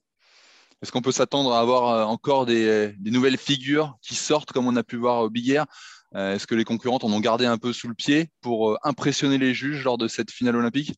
Est-ce 0.81 0.93
qu'on 0.93 1.03
peut 1.03 1.13
s'attendre 1.13 1.53
à 1.53 1.61
avoir 1.61 1.89
euh, 1.89 2.05
encore 2.05 2.47
des, 2.47 2.95
des, 2.99 3.11
nouvelles 3.11 3.37
figures 3.37 3.97
qui 4.01 4.15
sortent 4.15 4.53
comme 4.53 4.67
on 4.67 4.77
a 4.77 4.85
pu 4.85 4.97
voir 4.97 5.23
au 5.23 5.31
Big 5.31 5.49
Air? 5.51 5.67
Est-ce 6.15 6.47
que 6.47 6.55
les 6.55 6.65
concurrentes 6.65 7.05
en 7.05 7.13
ont 7.13 7.21
gardé 7.21 7.45
un 7.45 7.59
peu 7.59 7.73
sous 7.73 7.89
le 7.89 7.95
pied 7.95 8.31
pour 8.41 8.79
impressionner 8.83 9.39
les 9.39 9.53
juges 9.53 9.85
lors 9.85 9.99
de 9.99 10.09
cette 10.09 10.31
finale 10.31 10.57
olympique? 10.57 10.95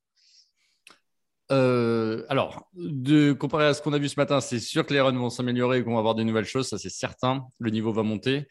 Alors, 1.50 2.70
de 2.74 3.32
comparer 3.32 3.66
à 3.66 3.74
ce 3.74 3.82
qu'on 3.82 3.92
a 3.92 3.98
vu 3.98 4.08
ce 4.08 4.18
matin, 4.18 4.40
c'est 4.40 4.60
sûr 4.60 4.86
que 4.86 4.94
les 4.94 5.00
runs 5.00 5.18
vont 5.18 5.30
s'améliorer 5.30 5.78
et 5.78 5.84
qu'on 5.84 5.94
va 5.94 5.98
avoir 5.98 6.14
des 6.14 6.24
nouvelles 6.24 6.44
choses, 6.44 6.68
ça 6.68 6.78
c'est 6.78 6.90
certain. 6.90 7.44
Le 7.58 7.70
niveau 7.70 7.92
va 7.92 8.04
monter. 8.04 8.46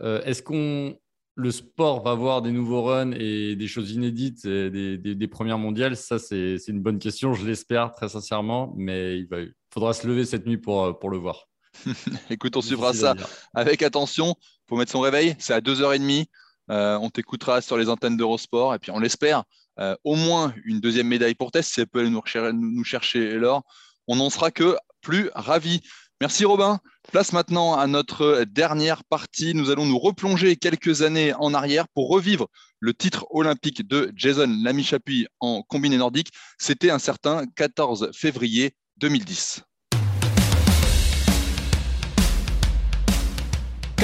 Est-ce 0.00 0.42
qu'on 0.42 0.96
le 1.36 1.50
sport 1.50 2.02
va 2.02 2.12
avoir 2.12 2.42
des 2.42 2.52
nouveaux 2.52 2.82
runs 2.82 3.12
et 3.12 3.56
des 3.56 3.66
choses 3.66 3.90
inédites, 3.90 4.46
des, 4.46 5.28
premières 5.28 5.58
mondiales? 5.58 5.96
Ça, 5.96 6.18
c'est 6.18 6.58
une 6.68 6.80
bonne 6.80 6.98
question. 6.98 7.34
Je 7.34 7.44
l'espère 7.44 7.92
très 7.92 8.08
sincèrement, 8.08 8.72
mais 8.76 9.18
il, 9.18 9.52
faudra 9.72 9.92
se 9.92 10.06
lever 10.06 10.24
cette 10.24 10.46
nuit 10.46 10.58
pour, 10.58 10.98
pour 10.98 11.10
le 11.10 11.18
voir. 11.18 11.48
Écoute, 12.30 12.56
on 12.56 12.62
suivra 12.62 12.92
ça 12.92 13.16
avec 13.52 13.82
attention. 13.82 14.36
Faut 14.68 14.76
mettre 14.76 14.92
son 14.92 15.00
réveil. 15.00 15.36
C'est 15.38 15.54
à 15.54 15.60
2h30. 15.60 16.26
Euh, 16.70 16.96
on 16.96 17.10
t'écoutera 17.10 17.60
sur 17.60 17.76
les 17.76 17.88
antennes 17.88 18.16
d'Eurosport. 18.16 18.74
Et 18.74 18.78
puis, 18.78 18.90
on 18.90 18.98
l'espère, 18.98 19.44
euh, 19.78 19.96
au 20.04 20.16
moins 20.16 20.54
une 20.64 20.80
deuxième 20.80 21.08
médaille 21.08 21.34
pour 21.34 21.50
test. 21.50 21.72
Si 21.72 21.80
elle 21.80 21.86
peut 21.86 22.06
nous, 22.06 22.22
nous 22.52 22.84
chercher 22.84 23.34
l'or, 23.34 23.62
on 24.06 24.16
n'en 24.16 24.30
sera 24.30 24.50
que 24.50 24.76
plus 25.00 25.30
ravis. 25.34 25.82
Merci 26.20 26.44
Robin. 26.44 26.78
Place 27.12 27.32
maintenant 27.32 27.74
à 27.74 27.86
notre 27.86 28.44
dernière 28.44 29.04
partie. 29.04 29.54
Nous 29.54 29.70
allons 29.70 29.84
nous 29.84 29.98
replonger 29.98 30.56
quelques 30.56 31.02
années 31.02 31.34
en 31.34 31.52
arrière 31.52 31.86
pour 31.88 32.08
revivre 32.08 32.48
le 32.80 32.94
titre 32.94 33.26
olympique 33.30 33.86
de 33.86 34.12
Jason 34.14 34.48
Lamy-Chapuis 34.62 35.26
en 35.40 35.62
combiné 35.62 35.96
nordique. 35.96 36.30
C'était 36.58 36.90
un 36.90 36.98
certain 36.98 37.46
14 37.56 38.10
février 38.14 38.74
2010. 38.98 39.64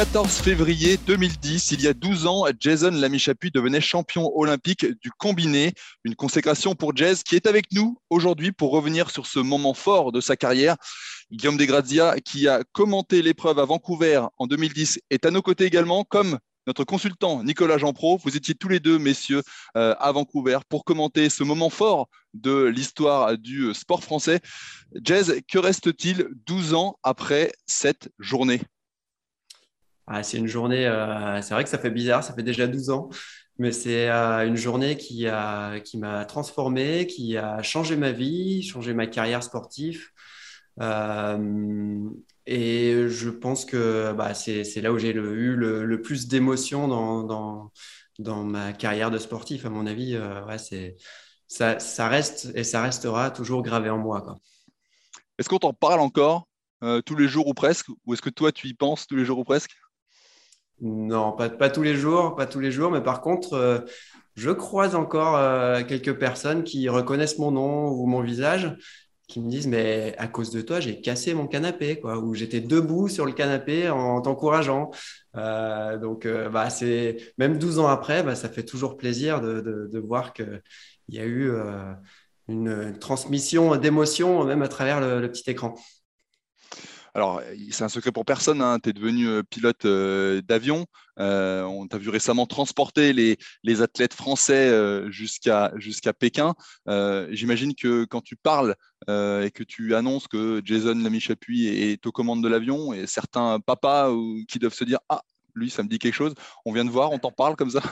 14 0.01 0.39
février 0.39 0.97
2010, 0.97 1.73
il 1.73 1.83
y 1.83 1.87
a 1.87 1.93
12 1.93 2.27
ans, 2.27 2.47
Jason 2.59 2.91
Lamy-Chapuis 2.91 3.51
devenait 3.51 3.83
champion 3.83 4.33
olympique 4.35 4.87
du 5.03 5.11
combiné. 5.11 5.75
Une 6.05 6.15
consécration 6.15 6.75
pour 6.75 6.97
Jazz 6.97 7.23
qui 7.23 7.37
est 7.37 7.47
avec 7.47 7.67
nous 7.73 7.99
aujourd'hui 8.09 8.51
pour 8.51 8.71
revenir 8.71 9.11
sur 9.11 9.27
ce 9.27 9.41
moment 9.41 9.75
fort 9.75 10.11
de 10.11 10.23
sa 10.23 10.37
carrière. 10.37 10.77
Guillaume 11.31 11.59
Desgrazia, 11.59 12.19
qui 12.19 12.49
a 12.49 12.63
commenté 12.73 13.21
l'épreuve 13.21 13.59
à 13.59 13.67
Vancouver 13.67 14.23
en 14.39 14.47
2010, 14.47 15.01
est 15.11 15.27
à 15.27 15.31
nos 15.31 15.43
côtés 15.43 15.67
également, 15.67 16.05
comme 16.05 16.39
notre 16.67 16.85
consultant 16.85 17.45
Nicolas 17.45 17.77
Jean-Pro. 17.77 18.19
Vous 18.25 18.39
étiez 18.39 18.55
tous 18.55 18.69
les 18.69 18.81
deux, 18.81 18.99
messieurs, 18.99 19.43
euh, 19.77 19.95
à 19.99 20.13
Vancouver 20.13 20.61
pour 20.71 20.87
commenter 20.87 21.29
ce 21.29 21.45
moment 21.45 21.69
fort 21.69 22.09
de 22.33 22.65
l'histoire 22.65 23.37
du 23.37 23.75
sport 23.75 24.03
français. 24.03 24.41
Jazz, 25.05 25.35
que 25.47 25.59
reste-t-il 25.59 26.27
12 26.47 26.73
ans 26.73 26.97
après 27.03 27.53
cette 27.67 28.09
journée? 28.19 28.63
Ah, 30.13 30.25
C'est 30.25 30.39
une 30.39 30.49
journée, 30.49 30.87
euh, 30.87 31.41
c'est 31.41 31.55
vrai 31.55 31.63
que 31.63 31.71
ça 31.71 31.79
fait 31.79 31.91
bizarre, 31.91 32.25
ça 32.25 32.35
fait 32.35 32.43
déjà 32.43 32.67
12 32.67 32.91
ans. 32.91 33.11
Mais 33.59 33.71
c'est 33.73 34.11
euh, 34.11 34.47
une 34.47 34.57
journée 34.57 34.97
qui 34.97 35.27
m'a 35.27 35.81
qui 35.81 36.01
transformé, 36.27 37.07
qui 37.07 37.37
a 37.37 37.63
changé 37.63 37.97
ma 37.97 38.11
vie, 38.11 38.63
changé 38.65 38.93
ma 38.93 39.07
carrière 39.07 39.43
sportive. 39.45 40.09
Euh, 40.81 42.11
et 42.47 43.07
je 43.09 43.31
pense 43.31 43.65
que 43.65 44.13
bah, 44.13 44.35
c'est 44.35 44.81
là 44.81 44.93
où 44.93 44.99
j'ai 44.99 45.11
eu 45.11 45.55
le, 45.55 46.03
plus 46.03 46.27
d'émotions 46.27 46.89
dans, 46.89 47.23
dans, 47.23 47.73
dans, 48.19 48.43
ma 48.43 48.73
carrière 48.73 49.13
de 49.13 49.19
sportif, 49.19 49.65
à 49.65 49.71
mon 49.71 49.87
avis. 49.87 50.19
Ouais, 50.19 50.59
ça, 51.47 52.09
reste 52.09 52.51
et 52.57 52.65
ça 52.65 52.83
restera 52.83 53.31
toujours 53.31 53.63
gravé 53.63 53.91
en 53.91 53.99
moi. 53.99 54.41
Est-ce 55.39 55.49
qu'on 55.49 55.59
t'en 55.59 55.75
parle 55.75 56.01
encore 56.01 56.49
tous 57.07 57.15
les 57.15 57.29
jours 57.29 57.47
ou 57.47 57.55
presque? 57.55 57.87
Ou 58.07 58.15
est-ce 58.15 58.23
que 58.23 58.31
toi, 58.31 58.51
tu 58.51 58.67
y 58.67 58.75
penses 58.75 59.07
tous 59.07 59.17
les 59.17 59.25
jours 59.25 59.39
ou 59.39 59.45
presque? 59.45 59.80
Non, 60.81 61.33
pas, 61.33 61.71
tous 61.71 61.83
les 61.83 61.95
jours, 61.95 62.37
pas 62.37 62.47
tous 62.47 62.61
les 62.61 62.73
jours, 62.73 62.91
mais 62.91 63.03
par 63.03 63.21
contre, 63.21 63.85
je 64.35 64.51
croise 64.51 64.95
encore 64.95 65.39
quelques 65.87 66.19
personnes 66.19 66.65
qui 66.65 66.89
reconnaissent 66.89 67.39
mon 67.39 67.51
nom 67.51 67.89
ou 67.89 68.07
mon 68.07 68.23
visage 68.23 68.77
qui 69.31 69.41
me 69.41 69.49
disent 69.49 69.69
mais 69.69 70.15
à 70.19 70.27
cause 70.27 70.51
de 70.51 70.61
toi 70.61 70.81
j'ai 70.81 71.01
cassé 71.01 71.35
mon 71.35 71.47
canapé 71.47 72.01
quoi 72.01 72.19
ou 72.19 72.35
j'étais 72.35 72.61
debout 72.61 73.09
sur 73.09 73.25
le 73.25 73.33
canapé 73.33 73.89
en, 73.89 74.21
t'encourageant 74.21 74.91
euh, 75.37 75.97
donc 75.99 76.27
euh, 76.27 76.49
bah 76.51 76.69
c'est 76.69 77.17
même 77.39 77.57
12 77.57 77.79
ans 77.79 77.87
après 77.87 78.23
bah, 78.25 78.35
ça 78.35 78.49
fait 78.49 78.65
toujours 78.65 78.97
plaisir 78.97 79.41
de, 79.41 79.99
voir 80.01 80.33
que 80.33 80.61
il 81.09 81.15
y 81.15 81.21
a 81.21 81.25
eu 81.25 81.53
une 82.49 82.99
transmission 82.99 83.77
d'émotions 83.77 84.45
même 84.45 84.63
à 84.63 84.69
travers 84.69 85.01
le 85.01 85.31
petit 85.31 85.49
écran. 85.51 85.75
Alors, 87.15 87.43
c'est 87.71 87.85
un 87.85 87.89
secret 87.89 88.13
pour 88.13 88.25
personne, 88.25 88.63
hein. 88.63 88.79
tu 88.81 88.91
es 88.91 88.93
devenu 88.93 89.27
euh, 89.27 89.43
pilote 89.43 89.85
euh, 89.85 90.41
d'avion. 90.43 90.87
Euh, 91.19 91.63
on 91.65 91.89
t'a 91.89 91.99
vu 91.99 92.09
récemment 92.09 92.47
transporter 92.47 93.13
les, 93.13 93.83
athlètes 93.83 94.15
français 94.15 94.71
jusqu'à 95.11 95.73
Pékin. 96.19 96.55
J'imagine 97.31 97.75
que 97.75 98.05
quand 98.05 98.21
tu 98.21 98.37
parles 98.37 98.75
et 99.09 99.51
que 99.53 99.65
tu 99.65 99.95
annonces 99.95 100.29
que 100.29 100.63
Jason 100.65 100.95
Lamy-Chapuis 100.95 101.67
est 101.67 102.07
aux 102.07 102.13
commandes 102.13 102.43
de 102.43 102.49
l'avion, 102.49 102.93
et 102.93 103.07
certains 103.07 103.61
papas 103.61 104.11
qui 104.49 104.59
doivent 104.59 104.75
se 104.75 104.85
dire 104.85 104.99
Ah, 105.09 105.23
lui, 105.55 105.69
ça 105.69 105.83
me 105.83 105.89
dit 105.89 105.99
quelque 105.99 106.15
chose, 106.15 106.35
on 106.65 106.73
vient 106.73 106.85
de 106.85 106.91
voir, 106.91 107.13
on 107.13 107.19
t'en 107.19 107.33
parle 107.33 107.57
comme 107.57 107.71
ça? 107.71 107.83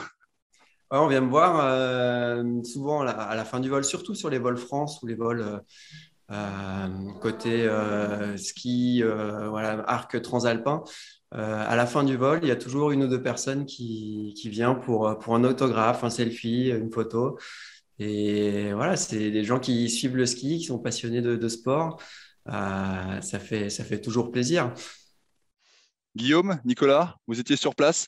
On 0.91 1.07
vient 1.07 1.21
me 1.21 1.29
voir 1.29 2.43
souvent 2.65 3.01
à 3.01 3.35
la, 3.35 3.45
fin 3.45 3.59
du 3.59 3.69
vol, 3.69 3.83
surtout 3.83 4.15
sur 4.15 4.31
les 4.31 4.39
vols 4.39 4.57
France 4.57 5.03
ou 5.03 5.07
les 5.07 5.13
vols 5.13 5.61
côté 7.21 7.63
euh, 7.63 8.37
ski, 8.37 9.01
euh, 9.03 9.49
voilà, 9.49 9.83
arc 9.87 10.21
transalpin. 10.21 10.83
à 11.31 11.75
la 11.75 11.85
fin 11.85 12.03
du 12.03 12.17
vol, 12.17 12.39
il 12.43 12.47
y 12.47 12.51
a 12.51 12.55
toujours 12.55 12.91
une 12.91 13.03
ou 13.03 13.07
deux 13.07 13.21
personnes 13.21 13.65
qui, 13.65 14.33
qui 14.37 14.49
vient 14.49 14.75
pour, 14.75 15.07
un 15.07 15.43
autographe, 15.43 16.03
un 16.03 16.09
selfie, 16.09 16.69
une 16.69 16.91
photo. 16.91 17.37
Et 17.99 18.73
voilà, 18.73 18.95
c'est 18.95 19.31
des 19.31 19.43
gens 19.43 19.59
qui 19.59 19.89
suivent 19.89 20.15
le 20.15 20.25
ski, 20.25 20.59
qui 20.59 20.65
sont 20.65 20.79
passionnés 20.79 21.21
de, 21.21 21.47
sport. 21.47 22.01
ça, 22.45 23.39
fait, 23.39 23.69
ça 23.69 23.83
fait 23.83 24.01
toujours 24.01 24.31
plaisir. 24.31 24.73
Guillaume, 26.15 26.59
Nicolas, 26.65 27.17
vous 27.27 27.39
étiez 27.39 27.55
sur 27.55 27.75
place. 27.75 28.07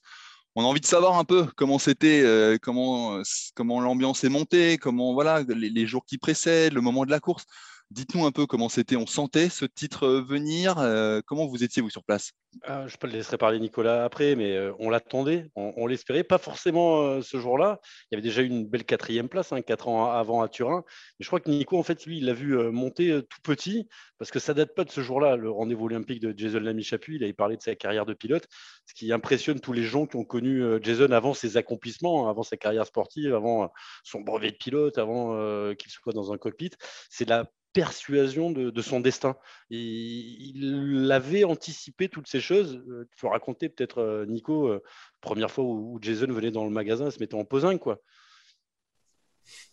On 0.55 0.63
a 0.63 0.67
envie 0.67 0.81
de 0.81 0.85
savoir 0.85 1.17
un 1.17 1.23
peu 1.23 1.45
comment 1.55 1.79
c'était, 1.79 2.57
comment, 2.61 3.21
comment 3.55 3.81
l'ambiance 3.81 4.23
est 4.23 4.29
montée, 4.29 4.77
comment 4.77 5.13
voilà 5.13 5.43
les, 5.43 5.85
jours 5.87 6.05
qui 6.05 6.17
précèdent, 6.17 6.73
le 6.73 6.81
moment 6.81 7.05
de 7.05 7.11
la 7.11 7.19
course. 7.19 7.45
Dites-nous 7.91 8.25
un 8.25 8.31
peu 8.31 8.45
comment 8.45 8.69
c'était, 8.69 8.95
on 8.95 9.05
sentait 9.05 9.49
ce 9.49 9.65
titre 9.65 10.05
euh, 10.05 10.21
venir, 10.21 10.77
euh, 10.77 11.19
comment 11.25 11.45
vous 11.45 11.61
étiez 11.61 11.81
vous 11.81 11.89
sur 11.89 12.05
place? 12.05 12.31
Ah, 12.63 12.87
Je 12.87 12.95
peux 12.95 13.05
le 13.07 13.11
laisser 13.11 13.35
parler 13.35 13.59
Nicolas 13.59 14.05
après, 14.05 14.37
mais 14.37 14.55
euh, 14.55 14.71
on 14.79 14.89
l'attendait, 14.89 15.51
on, 15.55 15.87
l'espérait, 15.87 16.23
pas 16.23 16.37
forcément 16.37 17.21
ce 17.21 17.37
jour-là. 17.37 17.81
Il 18.09 18.15
y 18.15 18.15
avait 18.15 18.21
déjà 18.21 18.43
eu 18.43 18.45
une 18.45 18.65
belle 18.65 18.85
quatrième 18.85 19.27
place, 19.27 19.51
hein, 19.51 19.61
quatre 19.61 19.89
ans 19.89 20.09
avant 20.09 20.41
à 20.41 20.47
Turin. 20.47 20.85
Mais 20.87 21.25
je 21.25 21.27
crois 21.27 21.41
que 21.41 21.49
Nico, 21.49 21.77
en 21.77 21.83
fait, 21.83 22.05
lui, 22.05 22.19
il 22.19 22.25
l'a 22.27 22.33
vu 22.33 22.55
monter 22.71 23.09
tout 23.29 23.41
petit, 23.43 23.89
parce 24.17 24.31
que 24.31 24.39
ça 24.39 24.53
date 24.53 24.73
pas 24.73 24.85
de 24.85 24.89
ce 24.89 25.01
jour-là, 25.01 25.35
le 25.35 25.51
rendez-vous 25.51 25.87
olympique 25.87 26.21
de 26.21 26.33
Jason 26.37 26.61
Lamy-Chapuis. 26.61 27.17
Il 27.17 27.23
avait 27.25 27.33
parlé 27.33 27.57
de 27.57 27.61
sa 27.61 27.75
carrière 27.75 28.05
de 28.05 28.13
pilote, 28.13 28.47
ce 28.85 28.93
qui 28.93 29.11
impressionne 29.11 29.59
tous 29.59 29.73
les 29.73 29.83
gens 29.83 30.05
qui 30.05 30.15
ont 30.15 30.23
connu 30.23 30.63
Jason 30.81 31.11
avant 31.11 31.33
ses 31.33 31.57
accomplissements, 31.57 32.29
avant 32.29 32.43
sa 32.43 32.55
carrière 32.55 32.85
sportive, 32.85 33.35
avant 33.35 33.69
son 34.05 34.21
brevet 34.21 34.51
de 34.51 34.57
pilote, 34.57 34.97
avant 34.97 35.75
qu'il 35.75 35.91
soit 35.91 36.13
dans 36.13 36.31
un 36.31 36.37
cockpit. 36.37 36.71
C'est 37.09 37.27
la 37.27 37.51
persuasion 37.73 38.51
de, 38.51 38.81
son 38.81 38.99
destin. 38.99 39.35
Et 39.69 39.77
il 39.79 41.11
avait 41.11 41.43
anticipé 41.43 42.09
toutes 42.09 42.27
ces 42.27 42.39
choses. 42.39 42.81
Il 42.85 42.91
euh, 42.91 43.09
faut 43.15 43.29
raconter 43.29 43.69
peut-être, 43.69 43.99
euh, 43.99 44.25
Nico, 44.25 44.67
euh, 44.67 44.81
première 45.21 45.51
fois 45.51 45.63
où, 45.63 45.97
Jason 46.01 46.27
venait 46.27 46.51
dans 46.51 46.65
le 46.65 46.71
magasin 46.71 47.07
et 47.07 47.11
se 47.11 47.19
mettait 47.19 47.35
en 47.35 47.45
posing, 47.45 47.79
quoi. 47.79 47.99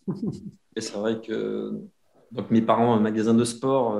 Et 0.77 0.81
c'est 0.81 0.95
vrai 0.95 1.21
que 1.21 1.73
donc 2.31 2.51
mes 2.51 2.63
parents 2.63 2.93
ont 2.93 2.97
un 2.97 3.01
magasin 3.01 3.35
de 3.35 3.45
sport 3.45 3.95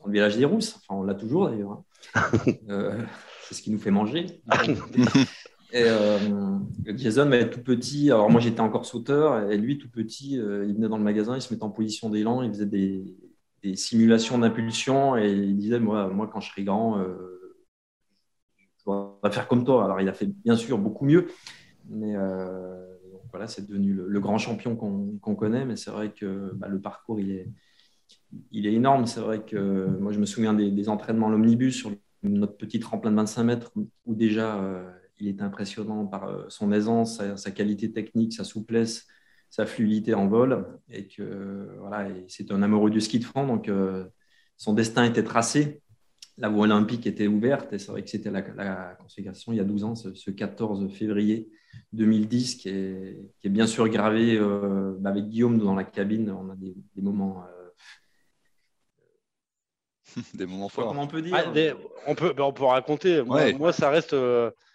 dans 0.00 0.06
le 0.06 0.12
village 0.12 0.36
des 0.36 0.44
Rousses. 0.44 0.76
Enfin, 0.76 1.00
on 1.00 1.04
l'a 1.04 1.14
toujours 1.14 1.48
d'ailleurs. 1.48 1.82
Hein. 2.14 2.26
c'est 3.42 3.54
ce 3.54 3.62
qui 3.62 3.70
nous 3.70 3.78
fait 3.78 3.92
manger. 3.92 4.42
Et 5.72 5.84
euh, 5.86 6.18
Jason 6.96 7.28
va 7.30 7.44
tout 7.44 7.62
petit. 7.62 8.10
Alors 8.10 8.30
moi 8.30 8.40
j'étais 8.40 8.60
encore 8.60 8.84
sauteur 8.84 9.50
et 9.50 9.56
lui 9.56 9.78
tout 9.78 9.88
petit, 9.88 10.38
euh, 10.38 10.66
il 10.66 10.74
venait 10.74 10.88
dans 10.88 10.98
le 10.98 11.02
magasin, 11.02 11.34
il 11.34 11.40
se 11.40 11.52
mettait 11.52 11.64
en 11.64 11.70
position 11.70 12.10
d'élan, 12.10 12.42
il 12.42 12.50
faisait 12.50 12.66
des, 12.66 13.16
simulations 13.74 14.38
d'impulsion 14.38 15.16
et 15.16 15.30
il 15.30 15.56
disait 15.56 15.78
moi, 15.78 16.08
moi 16.08 16.28
quand 16.30 16.40
je 16.40 16.50
serai 16.50 16.64
grand, 16.64 16.98
euh, 16.98 17.64
je 18.84 18.92
vais 19.22 19.32
faire 19.32 19.48
comme 19.48 19.64
toi. 19.64 19.84
Alors 19.84 20.00
il 20.00 20.08
a 20.08 20.12
fait 20.12 20.26
bien 20.26 20.56
sûr 20.56 20.76
beaucoup 20.76 21.06
mieux, 21.06 21.28
mais 21.88 22.14
voilà 23.30 23.46
c'est 23.46 23.66
devenu 23.66 23.94
le, 23.94 24.20
grand 24.20 24.36
champion 24.36 24.76
qu'on 24.76 25.34
connaît. 25.34 25.64
Mais 25.64 25.76
c'est 25.76 25.90
vrai 25.90 26.12
que 26.12 26.52
bah, 26.54 26.68
le 26.68 26.80
parcours 26.80 27.18
il 27.18 27.30
est, 27.30 27.48
il 28.50 28.66
est 28.66 28.74
énorme. 28.74 29.06
C'est 29.06 29.20
vrai 29.20 29.42
que 29.42 29.86
moi 30.00 30.12
je 30.12 30.18
me 30.18 30.26
souviens 30.26 30.52
des, 30.52 30.70
des 30.70 30.88
entraînements 30.90 31.30
l'omnibus 31.30 31.76
sur 31.76 31.92
notre 32.24 32.56
petit 32.56 32.80
tremplin 32.80 33.10
de 33.12 33.16
25 33.16 33.44
mètres 33.44 33.72
où 33.76 34.14
déjà 34.14 34.60
il 35.22 35.28
est 35.28 35.42
impressionnant 35.42 36.06
par 36.06 36.24
euh, 36.24 36.44
son 36.48 36.72
aisance, 36.72 37.22
sa, 37.36 37.50
qualité 37.50 37.92
technique, 37.92 38.32
sa 38.32 38.44
souplesse, 38.44 39.06
sa 39.50 39.66
fluidité 39.66 40.14
en 40.14 40.26
vol. 40.26 40.66
Et 40.90 41.06
que 41.06 41.76
voilà, 41.78 42.08
c'est 42.28 42.50
un 42.50 42.62
amoureux 42.62 42.90
du 42.90 43.00
ski 43.00 43.20
de 43.20 43.24
fond, 43.24 43.46
donc 43.46 43.68
euh, 43.68 44.04
son 44.56 44.74
destin 44.74 45.04
était 45.04 45.24
tracé. 45.24 45.80
La 46.38 46.48
voie 46.48 46.64
olympique 46.64 47.06
était 47.06 47.26
ouverte 47.26 47.72
et 47.74 47.78
c'est 47.78 47.92
vrai 47.92 48.02
que 48.02 48.08
c'était 48.08 48.30
la, 48.30 48.40
la, 48.56 48.96
consécration 48.98 49.52
il 49.52 49.56
y 49.56 49.60
a 49.60 49.64
12 49.64 49.84
ans, 49.84 49.94
ce, 49.94 50.30
14 50.30 50.90
février 50.90 51.50
2010, 51.92 52.56
qui 52.56 52.68
est, 52.70 53.18
qui 53.38 53.46
est 53.46 53.50
bien 53.50 53.66
sûr 53.66 53.86
gravé 53.88 54.36
euh, 54.36 54.96
bah, 54.98 55.10
avec 55.10 55.28
Guillaume 55.28 55.58
dans 55.58 55.74
la 55.74 55.84
cabine. 55.84 56.30
On 56.30 56.50
a 56.50 56.56
des, 56.56 56.74
moments. 57.02 57.44
des 60.34 60.46
moments 60.46 60.68
forts. 60.70 60.88
Comment 60.88 61.02
on 61.02 61.06
peut 61.06 61.22
dire 61.22 61.36
ah, 61.36 61.52
on, 62.06 62.14
peut, 62.14 62.32
bah, 62.32 62.46
on 62.46 62.52
peut 62.52 62.64
raconter. 62.64 63.22
Moi, 63.22 63.72
ça 63.72 63.90
reste. 63.90 64.16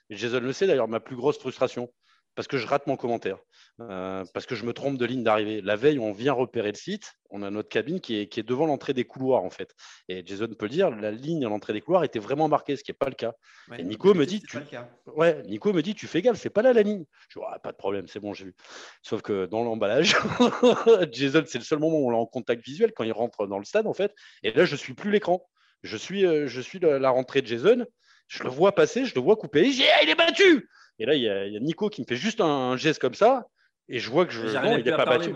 Jason 0.10 0.40
le 0.40 0.54
sait 0.54 0.68
d'ailleurs, 0.68 0.88
ma 0.88 1.00
plus 1.00 1.16
grosse 1.16 1.38
frustration, 1.40 1.90
parce 2.38 2.48
que 2.48 2.60
je 2.60 2.68
rate 2.68 2.86
mon 2.86 2.98
commentaire, 2.98 3.40
euh, 3.82 4.24
parce 4.32 4.46
que 4.46 4.54
je 4.54 4.64
me 4.64 4.72
trompe 4.72 5.00
de 5.00 5.06
ligne 5.06 5.24
d'arrivée. 5.24 5.60
La 5.60 5.76
veille, 5.76 5.98
on 5.98 6.12
vient 6.12 6.34
repérer 6.34 6.72
le 6.72 6.78
site, 6.78 7.14
on 7.32 7.42
a 7.42 7.50
notre 7.50 7.68
cabine 7.68 8.00
qui 8.00 8.16
est, 8.16 8.40
devant 8.44 8.68
l'entrée 8.68 8.94
des 8.94 9.06
couloirs 9.06 9.44
en 9.44 9.50
fait. 9.50 9.74
Et 10.08 10.24
Jason 10.24 10.48
peut 10.48 10.68
le 10.68 10.70
dire, 10.70 10.92
la 10.92 11.10
ligne 11.10 11.44
à 11.46 11.50
l'entrée 11.50 11.74
des 11.74 11.82
couloirs 11.82 12.04
était 12.04 12.20
vraiment 12.20 12.48
marquée, 12.48 12.76
ce 12.76 12.84
qui 12.84 12.92
n'est 12.92 12.98
pas 12.98 13.10
le 13.10 13.16
cas. 13.16 13.34
et 13.76 13.84
Nico 13.84 14.14
me 14.14 14.28
dit, 14.28 14.44
tu... 14.44 14.60
ouais, 15.08 15.42
Nico 15.48 15.74
me 15.74 15.82
dit, 15.82 15.96
tu 15.96 16.06
fais 16.06 16.22
gaffe, 16.22 16.38
c'est 16.38 16.52
pas 16.52 16.62
là 16.62 16.74
la 16.74 16.84
ligne. 16.84 17.06
Je 17.30 17.40
dis, 17.40 17.46
pas 17.64 17.72
de 17.72 17.78
problème, 17.78 18.06
c'est 18.08 18.20
bon, 18.20 18.36
j'ai 18.36 18.46
vu. 18.46 18.56
Sauf 19.02 19.24
que 19.24 19.48
dans 19.48 19.64
l'emballage, 19.64 20.16
Jason, 21.12 21.44
c'est 21.48 21.58
le 21.58 21.64
seul 21.64 21.80
moment 21.80 21.98
où 21.98 22.12
on 22.12 22.14
est 22.14 22.22
en 22.22 22.28
contact 22.28 22.64
visuel 22.64 22.94
quand 22.96 23.04
il 23.04 23.14
rentre 23.14 23.48
dans 23.48 23.58
le 23.58 23.66
stade 23.66 23.88
en 23.88 23.96
fait. 23.96 24.14
Et 24.44 24.52
là, 24.52 24.64
je 24.64 24.76
suis 24.76 24.94
plus 24.94 25.10
l'écran. 25.10 25.50
Je 25.82 25.98
suis, 25.98 26.24
euh, 26.24 26.48
je 26.48 26.62
suis 26.62 26.78
la 26.80 27.10
rentrée 27.10 27.42
de 27.42 27.48
Jason 27.48 27.84
je 28.28 28.44
le 28.44 28.50
vois 28.50 28.74
passer, 28.74 29.06
je 29.06 29.16
le 29.16 29.22
vois 29.22 29.36
couper. 29.36 29.72
Je 29.72 29.84
ah, 29.84 30.04
il 30.04 30.10
est 30.10 30.16
battu 30.16 30.70
Et 31.00 31.06
là, 31.06 31.16
il 31.16 31.22
y, 31.22 31.30
a, 31.30 31.60
Nico 31.60 31.90
qui 31.90 32.02
me 32.02 32.06
fait 32.06 32.16
juste 32.16 32.42
un, 32.42 32.76
geste 32.78 33.00
comme 33.00 33.14
ça. 33.14 33.48
Et 33.90 34.00
je 34.00 34.10
vois 34.10 34.26
que 34.26 34.34
je. 34.34 34.42
Non, 34.42 34.78
il 34.78 34.84
n'est 34.84 34.92
pas 34.92 35.06
battu. 35.06 35.34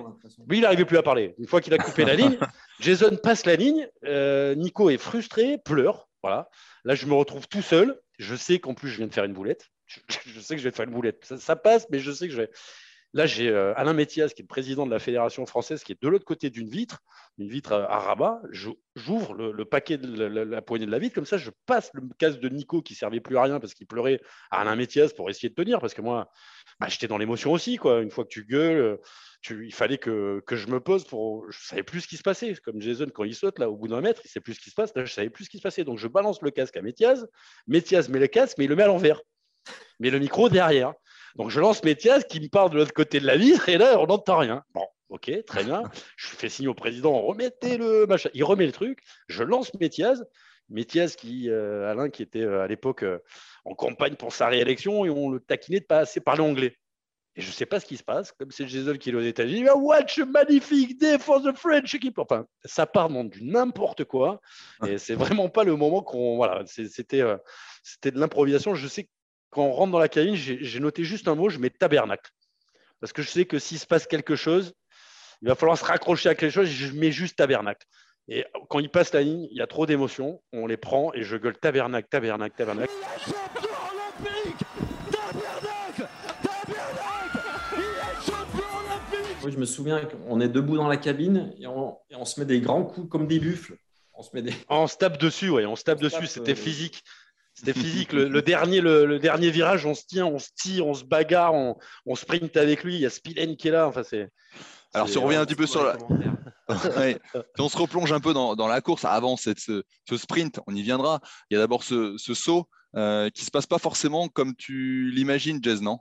oui, 0.49 0.58
il 0.58 0.62
n'arrivait 0.62 0.86
plus 0.86 0.97
à 0.97 1.04
parler. 1.04 1.34
Une 1.38 1.47
fois 1.47 1.62
qu'il 1.62 1.73
a 1.73 1.77
coupé 1.77 2.04
la 2.04 2.15
ligne, 2.15 2.38
Jason 2.82 3.15
passe 3.15 3.45
la 3.45 3.56
ligne. 3.56 3.88
Euh, 4.04 4.56
Nico 4.56 4.89
est 4.89 4.97
frustré, 4.97 5.58
pleure. 5.58 6.10
Voilà. 6.21 6.49
Là, 6.84 6.95
je 6.95 7.06
me 7.06 7.13
retrouve 7.13 7.47
tout 7.47 7.62
seul. 7.62 7.99
Je 8.19 8.36
sais 8.36 8.60
qu'en 8.60 8.73
plus, 8.73 8.89
je 8.89 8.97
viens 8.97 9.08
de 9.08 9.13
faire 9.13 9.23
une 9.23 9.34
boulette. 9.34 9.69
Je, 10.25 10.39
sais 10.39 10.56
que 10.56 10.62
je 10.62 10.69
vais 10.69 10.73
faire 10.73 10.86
une 10.86 10.93
boulette. 10.93 11.34
Ça, 11.38 11.58
passe, 11.58 11.86
mais 11.89 11.99
je 11.99 12.13
sais 12.13 12.27
que 12.27 12.34
je 12.34 12.41
vais. 12.43 12.49
Là, 13.13 13.26
j'ai 13.26 13.50
euh, 13.50 13.74
Alain 13.76 13.93
Métias, 13.93 14.30
qui 14.30 14.41
est 14.41 14.43
le 14.43 14.47
président 14.47 14.86
de 14.86 14.91
la 14.91 15.00
Fédération 15.00 15.45
française, 15.45 15.84
qui 15.84 15.91
est 15.91 16.02
de 16.02 16.08
l'autre 16.08 16.24
côté 16.24 16.50
d'une 16.50 16.69
vitre, 16.69 17.00
une 17.38 17.50
vitre 17.50 17.74
à, 17.74 18.00
rabat. 18.00 18.41
J'ouvre 18.95 19.34
le, 19.34 19.65
paquet 19.65 19.97
de 19.97 20.24
la, 20.24 20.62
poignée 20.62 20.86
de 20.86 20.91
la 20.91 21.00
vitre, 21.00 21.15
comme 21.15 21.26
ça, 21.26 21.38
je 21.38 21.52
passe 21.65 21.91
le 21.93 22.04
casque 22.17 22.39
de 22.39 22.47
Nico 22.47 22.82
qui 22.82 22.95
servait 22.95 23.19
plus 23.19 23.36
à 23.36 23.43
rien 23.43 23.60
parce 23.60 23.74
qu'il 23.74 23.86
pleurait 23.86 24.21
à 24.50 24.62
Alain 24.62 24.78
Métias 24.78 25.10
pour 25.15 25.30
essayer 25.30 25.50
de 25.50 25.56
tenir, 25.56 25.82
parce 25.82 25.93
que 25.93 26.02
moi, 26.02 26.32
bah, 26.80 26.88
j'étais 26.88 27.08
dans 27.08 27.17
l'émotion 27.17 27.52
aussi. 27.52 27.76
Quoi. 27.76 28.02
Une 28.02 28.12
fois 28.12 28.24
que 28.24 28.30
tu 28.30 28.45
gueules, 28.45 28.97
il 29.50 29.74
fallait 29.74 29.97
que, 29.97 30.41
je 30.50 30.67
me 30.67 30.80
pose 30.80 31.04
pour. 31.04 31.52
Je 31.52 31.60
savais 31.65 31.84
plus 31.84 32.02
ce 32.02 32.08
qui 32.08 32.15
se 32.15 32.24
passait. 32.24 32.54
Comme 32.63 32.80
Jason, 32.80 33.08
quand 33.13 33.26
il 33.26 33.36
saute, 33.36 33.60
là, 33.60 33.69
au 33.69 33.76
bout 33.76 33.89
d'un 33.89 34.00
mètre, 34.00 34.21
il 34.24 34.30
sait 34.30 34.39
plus 34.39 34.54
ce 34.54 34.62
qui 34.62 34.69
se 34.69 34.76
passe. 34.76 34.95
Là, 34.95 35.04
je 35.04 35.13
savais 35.13 35.30
plus 35.30 35.45
ce 35.45 35.50
qui 35.50 35.58
se 35.58 35.63
passait. 35.63 35.84
Donc, 35.84 35.97
je 35.97 36.08
balance 36.08 36.41
le 36.41 36.52
casque 36.52 36.78
à 36.78 36.82
Métias. 36.82 37.26
Métias 37.67 38.08
met 38.10 38.19
le 38.19 38.28
casque, 38.28 38.58
mais 38.58 38.65
il 38.65 38.69
le 38.69 38.78
met 38.78 38.84
à 38.84 38.88
l'envers. 38.88 39.19
Mais 40.00 40.12
le 40.12 40.19
micro 40.19 40.47
derrière. 40.47 40.93
Donc 41.36 41.50
je 41.50 41.60
lance 41.60 41.84
Métias 41.84 42.22
qui 42.22 42.39
me 42.39 42.48
part 42.48 42.70
de 42.70 42.78
l'autre 42.78 42.94
côté 42.94 43.20
de 43.20 43.26
la 43.26 43.38
vitre 43.38 43.70
et 43.70 43.78
là 43.78 44.00
on 44.00 44.08
n'entend 44.08 44.38
rien. 44.38 44.63
Bon, 44.74 44.86
ok, 45.10 45.32
très 45.46 45.63
bien. 45.63 45.84
Je 46.17 46.28
fais 46.28 46.50
signe 46.50 46.67
au 46.67 46.74
président, 46.74 47.22
remettez 47.22 47.78
le 47.78 48.06
machin. 48.08 48.30
Il 48.34 48.44
remet 48.44 48.65
le 48.65 48.72
truc. 48.72 49.00
Je 49.28 49.44
lance 49.44 49.74
Métias. 49.76 50.15
Métias 50.70 51.13
qui, 51.17 51.50
euh, 51.50 51.91
Alain, 51.91 52.10
qui 52.10 52.24
était 52.24 52.41
euh, 52.41 52.63
à 52.63 52.67
l'époque 52.67 53.04
euh, 53.04 53.20
en 53.65 53.76
campagne 53.76 54.15
pour 54.15 54.34
sa 54.34 54.48
réélection 54.48 55.06
et 55.06 55.10
on 55.10 55.30
le 55.30 55.39
taquinait 55.41 55.82
de 55.82 55.86
pas 55.86 56.00
assez 56.00 56.22
parler 56.22 56.42
anglais. 56.42 56.77
Et 57.36 57.42
je 57.42 57.48
ne 57.48 57.54
sais 57.54 57.65
pas 57.65 57.79
ce 57.79 57.86
qui 57.86 57.96
se 57.96 58.04
passe, 58.04 58.34
comme 58.34 58.52
c'est 58.52 58.67
Jason 58.67 58.98
qui 58.98 59.10
est 59.10 59.13
aux 59.13 59.21
États-Unis, 59.21 59.69
watch 59.69 60.19
a 60.19 60.25
magnifique 60.25 61.00
day 61.00 61.17
for 61.17 61.42
the 61.42 61.56
French 61.56 61.94
équipe. 61.94 62.19
Enfin, 62.19 62.46
ça 62.65 62.86
part 62.86 63.10
dans 63.10 63.23
du 63.23 63.44
n'importe 63.44 64.04
quoi. 64.04 64.42
Et 64.86 64.98
c'est 64.98 65.15
vraiment 65.15 65.48
pas 65.48 65.63
le 65.63 65.77
moment 65.77 66.02
qu'on. 66.02 66.36
Voilà, 66.36 66.63
c'était, 66.65 67.23
c'était 67.84 68.12
de 68.12 68.19
l'improvisation. 68.19 68.75
Je 68.75 68.86
sais 68.86 69.08
quand 69.52 69.63
on 69.63 69.73
rentre 69.73 69.91
dans 69.91 69.99
la 69.99 70.10
cabine, 70.10 70.35
j'ai 70.35 70.79
noté 70.79 71.04
juste 71.04 71.27
un 71.27 71.35
mot, 71.35 71.49
je 71.49 71.60
mets 71.60 71.69
tabernacle. 71.69 72.31
Parce 73.02 73.13
que 73.13 73.21
je 73.21 73.29
sais 73.29 73.45
que 73.45 73.60
s'il 73.60 73.79
se 73.79 73.85
passe 73.85 74.08
quelque 74.08 74.35
chose, 74.35 74.73
il 75.41 75.49
va 75.49 75.56
falloir 75.56 75.77
se 75.77 75.83
raccrocher 75.85 76.29
à 76.29 76.35
quelque 76.35 76.54
chose, 76.54 76.69
je 76.69 76.93
mets 76.93 77.12
juste 77.12 77.35
tabernacle. 77.35 77.85
Et 78.27 78.45
quand 78.69 78.79
il 78.79 78.89
passe 78.89 79.13
la 79.13 79.21
ligne, 79.21 79.47
il 79.52 79.58
y 79.58 79.62
a 79.62 79.67
trop 79.67 79.85
d'émotions, 79.85 80.41
on 80.54 80.67
les 80.67 80.77
prend 80.77 81.13
et 81.13 81.23
je 81.23 81.35
gueule 81.35 81.58
tabernacle, 81.58 82.08
tabernacle, 82.10 82.56
tabernacle. 82.56 82.93
Oui, 89.43 89.52
je 89.52 89.58
me 89.58 89.65
souviens 89.65 90.06
qu'on 90.06 90.39
est 90.39 90.47
debout 90.47 90.77
dans 90.77 90.87
la 90.87 90.97
cabine 90.97 91.54
et 91.60 91.67
on, 91.67 92.25
se 92.25 92.39
met 92.39 92.45
des 92.45 92.62
grands 92.62 92.83
coups 92.83 93.10
comme 93.10 93.27
des 93.27 93.39
buffles. 93.39 93.75
On 94.13 94.21
se, 94.21 94.29
met 94.33 94.43
des... 94.43 94.54
on 94.69 94.87
se 94.87 94.95
tape 94.95 95.17
dessus, 95.17 95.49
oui, 95.49 95.65
on 95.65 95.75
se 95.75 95.83
tape 95.83 95.99
dessus. 95.99 96.27
C'était 96.27 96.56
physique. 96.56 97.04
C'était 97.62 97.80
physique. 97.80 98.12
Le, 98.12 98.42
dernier, 98.42 98.82
le, 98.82 99.20
dernier 99.20 99.52
virage, 99.52 99.86
on 99.86 99.94
se 99.94 100.04
tient, 100.08 100.26
on 100.26 100.40
se 100.40 100.50
tire, 100.56 100.88
on 100.88 100.96
se 100.96 101.04
bagarre, 101.04 101.54
on, 101.54 101.78
on 102.08 102.16
sprint 102.16 102.58
avec 102.58 102.84
lui. 102.84 102.96
Il 102.96 103.02
y 103.02 103.06
a 103.06 103.12
Spillane 103.12 103.56
qui 103.56 103.68
est 103.68 103.72
là. 103.72 103.88
Enfin, 103.88 104.02
c'est. 104.02 104.30
Alors, 104.96 105.08
si 105.08 105.20
on 105.20 105.26
revient 105.26 105.38
un 105.38 105.46
petit 105.46 105.56
peu 105.56 105.68
sur 105.68 105.84
la. 105.84 105.98
Si 106.72 107.62
on 107.62 107.68
se 107.68 107.78
replonge 107.78 108.14
un 108.14 108.22
peu 108.22 108.34
dans, 108.34 108.68
la 108.68 108.80
course 108.80 109.04
avant 109.04 109.36
cette, 109.36 109.60
ce, 109.60 109.84
sprint, 110.16 110.62
on 110.68 110.76
y 110.76 110.82
viendra. 110.82 111.20
Il 111.50 111.56
y 111.56 111.58
a 111.58 111.60
d'abord 111.60 111.84
ce, 111.84 112.16
saut 112.18 112.70
euh, 112.96 113.30
qui 113.30 113.42
ne 113.42 113.46
se 113.46 113.52
passe 113.52 113.68
pas 113.68 113.78
forcément 113.78 114.30
comme 114.30 114.56
tu 114.56 115.12
l'imagines, 115.12 115.60
Jez, 115.62 115.82
non? 115.82 116.00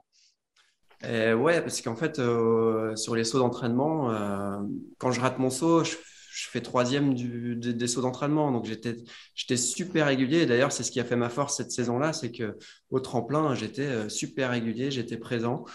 Euh, 1.03 1.33
Ouais, 1.33 1.59
parce 1.61 1.81
qu'en 1.81 1.97
fait, 1.97 2.19
euh, 2.19 2.95
sur 2.95 3.15
les 3.15 3.25
sauts 3.25 3.39
d'entraînement, 3.39 4.11
quand 4.97 5.11
je 5.11 5.19
rate 5.19 5.39
mon 5.39 5.49
saut, 5.49 5.83
je, 5.83 5.97
fais 6.47 6.61
troisième 6.61 7.13
des, 7.13 7.87
sauts 7.87 8.01
d'entraînement. 8.01 8.51
Donc, 8.51 8.65
j'étais 8.65 9.57
super 9.57 10.07
régulier. 10.07 10.45
D'ailleurs, 10.45 10.71
c'est 10.71 10.83
ce 10.83 10.91
qui 10.91 10.99
a 10.99 11.05
fait 11.05 11.15
ma 11.15 11.29
force 11.29 11.57
cette 11.57 11.71
saison-là 11.71 12.13
c'est 12.13 12.31
qu'au 12.31 12.99
tremplin, 12.99 13.55
j'étais 13.55 14.09
super 14.09 14.51
régulier, 14.51 14.91
j'étais 14.91 15.17
présent. 15.17 15.65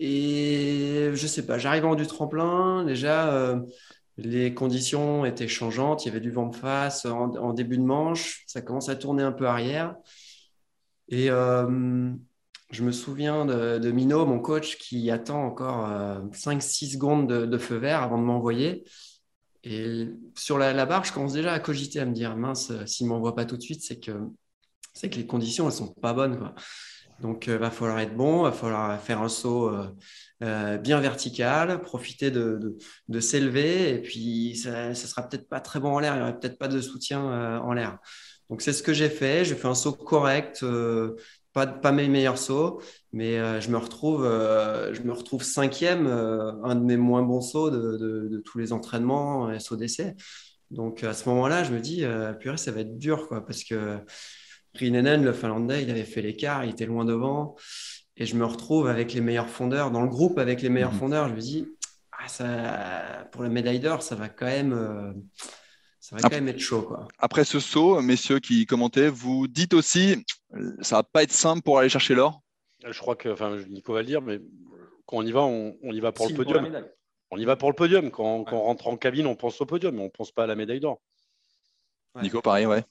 Et 0.00 1.10
je 1.14 1.26
sais 1.26 1.46
pas, 1.46 1.58
j'arrive 1.58 1.84
en 1.84 1.94
du 1.94 2.06
tremplin, 2.06 2.84
déjà, 2.84 3.32
euh, 3.32 3.60
les 4.16 4.52
conditions 4.52 5.24
étaient 5.24 5.48
changeantes, 5.48 6.04
il 6.04 6.08
y 6.08 6.10
avait 6.10 6.20
du 6.20 6.30
vent 6.32 6.48
de 6.48 6.56
face 6.56 7.06
en, 7.06 7.52
début 7.52 7.78
de 7.78 7.84
manche, 7.84 8.44
ça 8.46 8.60
commence 8.60 8.88
à 8.88 8.96
tourner 8.96 9.22
un 9.22 9.32
peu 9.32 9.46
arrière. 9.46 9.96
Et 11.08 11.30
euh, 11.30 12.12
je 12.70 12.82
me 12.82 12.92
souviens 12.92 13.44
de, 13.44 13.90
Mino, 13.92 14.26
mon 14.26 14.40
coach, 14.40 14.78
qui 14.78 15.10
attend 15.10 15.44
encore 15.44 15.88
5-6 16.32 16.86
euh, 16.86 16.92
secondes 16.92 17.28
de, 17.28 17.58
feu 17.58 17.76
vert 17.76 18.02
avant 18.02 18.18
de 18.18 18.24
m'envoyer. 18.24 18.84
Et 19.64 20.08
sur 20.36 20.58
la, 20.58 20.86
barre, 20.86 21.04
je 21.04 21.12
commence 21.12 21.32
déjà 21.32 21.52
à 21.52 21.58
cogiter, 21.58 22.00
à 22.00 22.04
me 22.04 22.12
dire, 22.12 22.36
mince, 22.36 22.72
s'il 22.86 23.06
ne 23.06 23.12
m'envoie 23.12 23.34
pas 23.34 23.46
tout 23.46 23.56
de 23.56 23.62
suite, 23.62 23.82
c'est 23.82 23.98
que, 23.98 24.12
c'est 24.92 25.08
que 25.08 25.16
les 25.16 25.26
conditions, 25.26 25.66
elles 25.66 25.72
sont 25.72 25.92
pas 25.94 26.12
bonnes. 26.12 26.52
Donc, 27.20 27.46
il 27.46 27.54
euh, 27.54 27.58
va 27.58 27.70
falloir 27.70 27.98
être 28.00 28.16
bon, 28.16 28.40
il 28.40 28.50
va 28.50 28.52
falloir 28.52 29.00
faire 29.00 29.22
un 29.22 29.28
saut 29.28 29.68
euh, 29.68 29.88
euh, 30.42 30.76
bien 30.78 31.00
vertical, 31.00 31.80
profiter 31.80 32.30
de, 32.30 32.76
s'élever, 33.20 33.94
et 33.94 34.02
puis 34.02 34.56
ça 34.56 34.88
ne 34.88 34.94
sera 34.94 35.26
peut-être 35.28 35.48
pas 35.48 35.60
très 35.60 35.80
bon 35.80 35.94
en 35.94 35.98
l'air, 36.00 36.14
il 36.14 36.16
n'y 36.18 36.22
aurait 36.22 36.38
peut-être 36.38 36.58
pas 36.58 36.68
de 36.68 36.80
soutien 36.80 37.60
en 37.60 37.72
l'air. 37.72 37.98
Donc, 38.50 38.62
c'est 38.62 38.72
ce 38.72 38.82
que 38.82 38.92
j'ai 38.92 39.08
fait. 39.08 39.44
J'ai 39.44 39.54
fait 39.54 39.68
un 39.68 39.74
saut 39.74 39.92
correct, 39.92 40.64
pas, 41.52 41.66
pas 41.66 41.92
mes 41.92 42.08
meilleurs 42.08 42.38
sauts, 42.38 42.82
mais 43.14 43.60
je, 43.60 43.70
me 43.70 43.78
retrouve, 43.78 44.24
je 44.24 45.00
me 45.02 45.12
retrouve 45.12 45.42
cinquième, 45.42 46.06
un 46.06 46.74
de 46.74 46.80
mes 46.80 46.96
moins 46.96 47.22
bons 47.22 47.40
sauts 47.40 47.70
de, 47.70 48.42
tous 48.44 48.58
les 48.58 48.72
entraînements 48.72 49.50
et 49.50 49.60
sauts 49.60 49.76
d'essai. 49.76 50.14
Donc, 50.70 51.04
à 51.04 51.14
ce 51.14 51.28
moment-là, 51.28 51.62
je 51.62 51.72
me 51.72 51.80
dis, 51.80 52.04
purée, 52.40 52.56
ça 52.56 52.72
va 52.72 52.80
être 52.80 52.98
dur, 52.98 53.28
quoi, 53.28 53.46
parce 53.46 53.62
que 53.64 53.98
Rinenen, 54.74 55.24
le 55.24 55.32
Finlandais, 55.32 55.82
il 55.82 55.90
avait 55.90 56.04
fait 56.04 56.22
l'écart, 56.22 56.64
il 56.64 56.70
était 56.70 56.86
loin 56.86 57.04
devant. 57.04 57.56
Et 58.16 58.26
je 58.26 58.36
me 58.36 58.44
retrouve 58.44 58.88
avec 58.88 59.12
les 59.12 59.20
meilleurs 59.20 59.48
fondeurs, 59.48 59.90
dans 59.90 60.02
le 60.02 60.08
groupe 60.08 60.38
avec 60.38 60.62
les 60.62 60.68
meilleurs 60.68 60.92
mhm. 60.92 60.98
fondeurs. 60.98 61.28
Je 61.28 61.34
me 61.34 61.40
dis, 61.40 61.68
ah, 62.12 62.28
ça, 62.28 63.28
pour 63.32 63.42
la 63.42 63.48
médaille 63.48 63.80
d'or, 63.80 64.02
ça 64.02 64.14
va 64.14 64.28
quand 64.28 64.46
même. 64.46 64.72
Euh, 64.72 65.12
ça 66.00 66.16
va 66.16 66.22
quand 66.22 66.34
même 66.34 66.48
être 66.48 66.60
chaud. 66.60 66.82
Quoi. 66.82 67.08
Après 67.18 67.44
ce 67.44 67.58
saut, 67.58 68.02
messieurs 68.02 68.38
qui 68.38 68.66
commentaient, 68.66 69.08
vous 69.08 69.48
dites 69.48 69.72
aussi, 69.72 70.22
ça 70.82 70.96
va 70.96 71.02
pas 71.02 71.22
être 71.22 71.32
simple 71.32 71.62
pour 71.62 71.78
aller 71.78 71.88
chercher 71.88 72.14
l'or 72.14 72.42
Je 72.84 72.98
crois 72.98 73.16
que, 73.16 73.28
enfin, 73.28 73.56
Nico 73.68 73.92
va 73.92 74.00
le 74.00 74.06
dire, 74.06 74.22
mais 74.22 74.40
quand 75.06 75.18
on 75.18 75.22
y 75.22 75.32
va, 75.32 75.42
on, 75.42 75.74
y 75.82 76.00
va 76.00 76.12
pour 76.12 76.28
le 76.28 76.34
podium. 76.34 76.84
on 77.30 77.38
y 77.38 77.44
va 77.44 77.56
pour 77.56 77.70
le 77.70 77.74
podium. 77.74 78.10
Quand, 78.10 78.44
on 78.52 78.60
rentre 78.62 78.88
en 78.88 78.96
cabine, 78.96 79.26
on 79.26 79.36
pense 79.36 79.60
au 79.60 79.66
podium, 79.66 79.94
mais 79.94 80.02
on 80.02 80.06
ne 80.06 80.10
pense 80.10 80.32
pas 80.32 80.44
à 80.44 80.46
la 80.46 80.54
médaille 80.54 80.80
d'or. 80.80 81.00
Nico, 82.22 82.40
pareil, 82.40 82.66
ouais. 82.66 82.84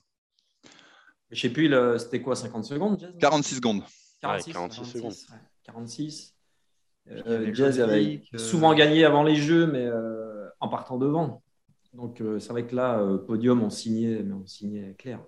Je 1.31 1.39
sais 1.39 1.49
plus, 1.49 1.73
c'était 1.97 2.21
quoi, 2.21 2.35
50 2.35 2.65
secondes 2.65 3.15
46 3.19 3.55
secondes. 3.55 3.83
46, 4.21 4.53
46, 4.53 4.85
secondes. 4.85 5.13
46. 5.63 6.35
Euh, 7.11 7.53
Jazz 7.53 7.81
avait 7.81 8.21
euh, 8.33 8.37
souvent 8.37 8.73
gagné 8.73 9.03
avant 9.03 9.23
les 9.23 9.35
jeux, 9.35 9.67
mais 9.67 9.85
euh, 9.85 10.47
en 10.59 10.69
partant 10.69 10.97
devant. 10.97 11.43
Donc 11.93 12.23
c'est 12.39 12.49
vrai 12.49 12.65
que 12.65 12.75
là, 12.75 13.05
podium, 13.27 13.61
on 13.61 13.69
signait, 13.69 14.23
mais 14.23 14.33
on 14.33 14.47
signait 14.47 14.95
clair. 14.97 15.19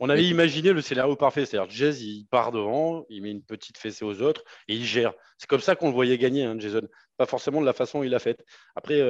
On 0.00 0.08
avait 0.08 0.24
imaginé 0.24 0.72
le 0.72 0.80
scénario 0.80 1.14
parfait, 1.16 1.44
c'est-à-dire 1.44 1.70
Jazz, 1.70 2.02
il 2.02 2.26
part 2.26 2.52
devant, 2.52 3.04
il 3.10 3.22
met 3.22 3.30
une 3.30 3.42
petite 3.42 3.76
fessée 3.76 4.04
aux 4.04 4.22
autres 4.22 4.42
et 4.68 4.74
il 4.74 4.84
gère. 4.84 5.12
C'est 5.38 5.48
comme 5.48 5.60
ça 5.60 5.76
qu'on 5.76 5.88
le 5.88 5.94
voyait 5.94 6.18
gagner, 6.18 6.44
hein, 6.44 6.56
Jason. 6.58 6.88
Pas 7.16 7.26
forcément 7.26 7.60
de 7.60 7.66
la 7.66 7.74
façon 7.74 7.98
dont 7.98 8.04
il 8.04 8.10
l'a 8.10 8.18
fait. 8.18 8.44
Après, 8.74 9.00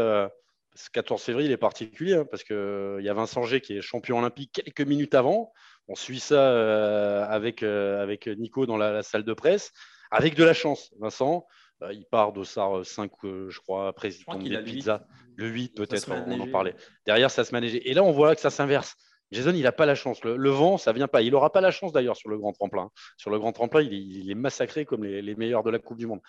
ce 0.75 0.91
14 0.91 1.23
février, 1.23 1.49
il 1.49 1.53
est 1.53 1.57
particulier 1.57 2.15
hein, 2.15 2.27
parce 2.29 2.43
qu'il 2.43 3.01
y 3.01 3.09
a 3.09 3.15
Vincent 3.15 3.45
G 3.45 3.61
qui 3.61 3.77
est 3.77 3.81
champion 3.81 4.19
olympique 4.19 4.53
quelques 4.53 4.87
minutes 4.87 5.15
avant. 5.15 5.53
On 5.89 5.95
suit 5.95 6.21
ça 6.21 6.51
euh, 6.51 7.25
avec, 7.29 7.63
euh, 7.63 8.03
avec 8.03 8.27
Nico 8.27 8.67
dans 8.67 8.77
la, 8.77 9.03
salle 9.03 9.25
de 9.25 9.35
presse, 9.35 9.73
avec 10.11 10.35
de 10.35 10.45
la 10.45 10.55
chance. 10.55 10.93
Vincent, 10.99 11.47
euh, 11.83 11.93
il 11.93 12.07
part 12.07 12.33
d'Ossar 12.33 12.85
5, 12.85 13.11
je 13.23 13.59
crois, 13.61 13.89
après 13.89 14.09
il 14.09 14.25
tombe 14.25 14.43
des 14.43 14.63
pizzas. 14.63 15.05
Le 15.37 15.49
8, 15.49 15.75
peut-être, 15.77 16.11
on, 16.11 16.41
en 16.41 16.51
parlait. 16.51 16.75
Derrière, 17.07 17.31
ça 17.31 17.45
se 17.45 17.53
manage. 17.53 17.75
Et 17.75 17.93
là, 17.93 18.03
on 18.03 18.13
voit 18.13 18.35
que 18.35 18.41
ça 18.41 18.51
s'inverse. 18.51 18.97
Jason, 19.35 19.53
il 19.55 19.63
n'a 19.63 19.73
pas 19.73 19.87
la 19.87 19.95
chance. 19.95 20.23
Le, 20.25 20.51
vent, 20.51 20.79
ça 20.79 20.93
vient 20.93 21.09
pas. 21.09 21.23
Il 21.23 21.33
n'aura 21.33 21.51
pas 21.51 21.61
la 21.61 21.71
chance 21.71 21.93
d'ailleurs 21.93 22.17
sur 22.17 22.31
le 22.31 22.39
grand 22.39 22.53
tremplin. 22.53 22.91
Sur 23.17 23.31
le 23.31 23.39
grand 23.39 23.53
tremplin, 23.53 23.83
il 23.83 24.31
est, 24.31 24.35
massacré 24.35 24.85
comme 24.85 25.05
les, 25.05 25.23
les, 25.23 25.35
meilleurs 25.35 25.63
de 25.63 25.71
la 25.71 25.79
Coupe 25.79 25.99
du 25.99 26.07
Monde. 26.07 26.21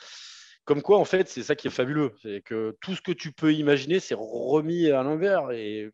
Comme 0.65 0.81
quoi, 0.81 0.97
en 0.97 1.05
fait, 1.05 1.29
c'est 1.29 1.43
ça 1.43 1.55
qui 1.55 1.67
est 1.67 1.71
fabuleux. 1.71 2.13
C'est 2.23 2.41
que 2.41 2.75
tout 2.81 2.95
ce 2.95 3.01
que 3.01 3.11
tu 3.11 3.31
peux 3.31 3.53
imaginer, 3.53 3.99
c'est 3.99 4.15
remis 4.17 4.89
à 4.89 5.03
l'envers. 5.03 5.51
Et 5.51 5.91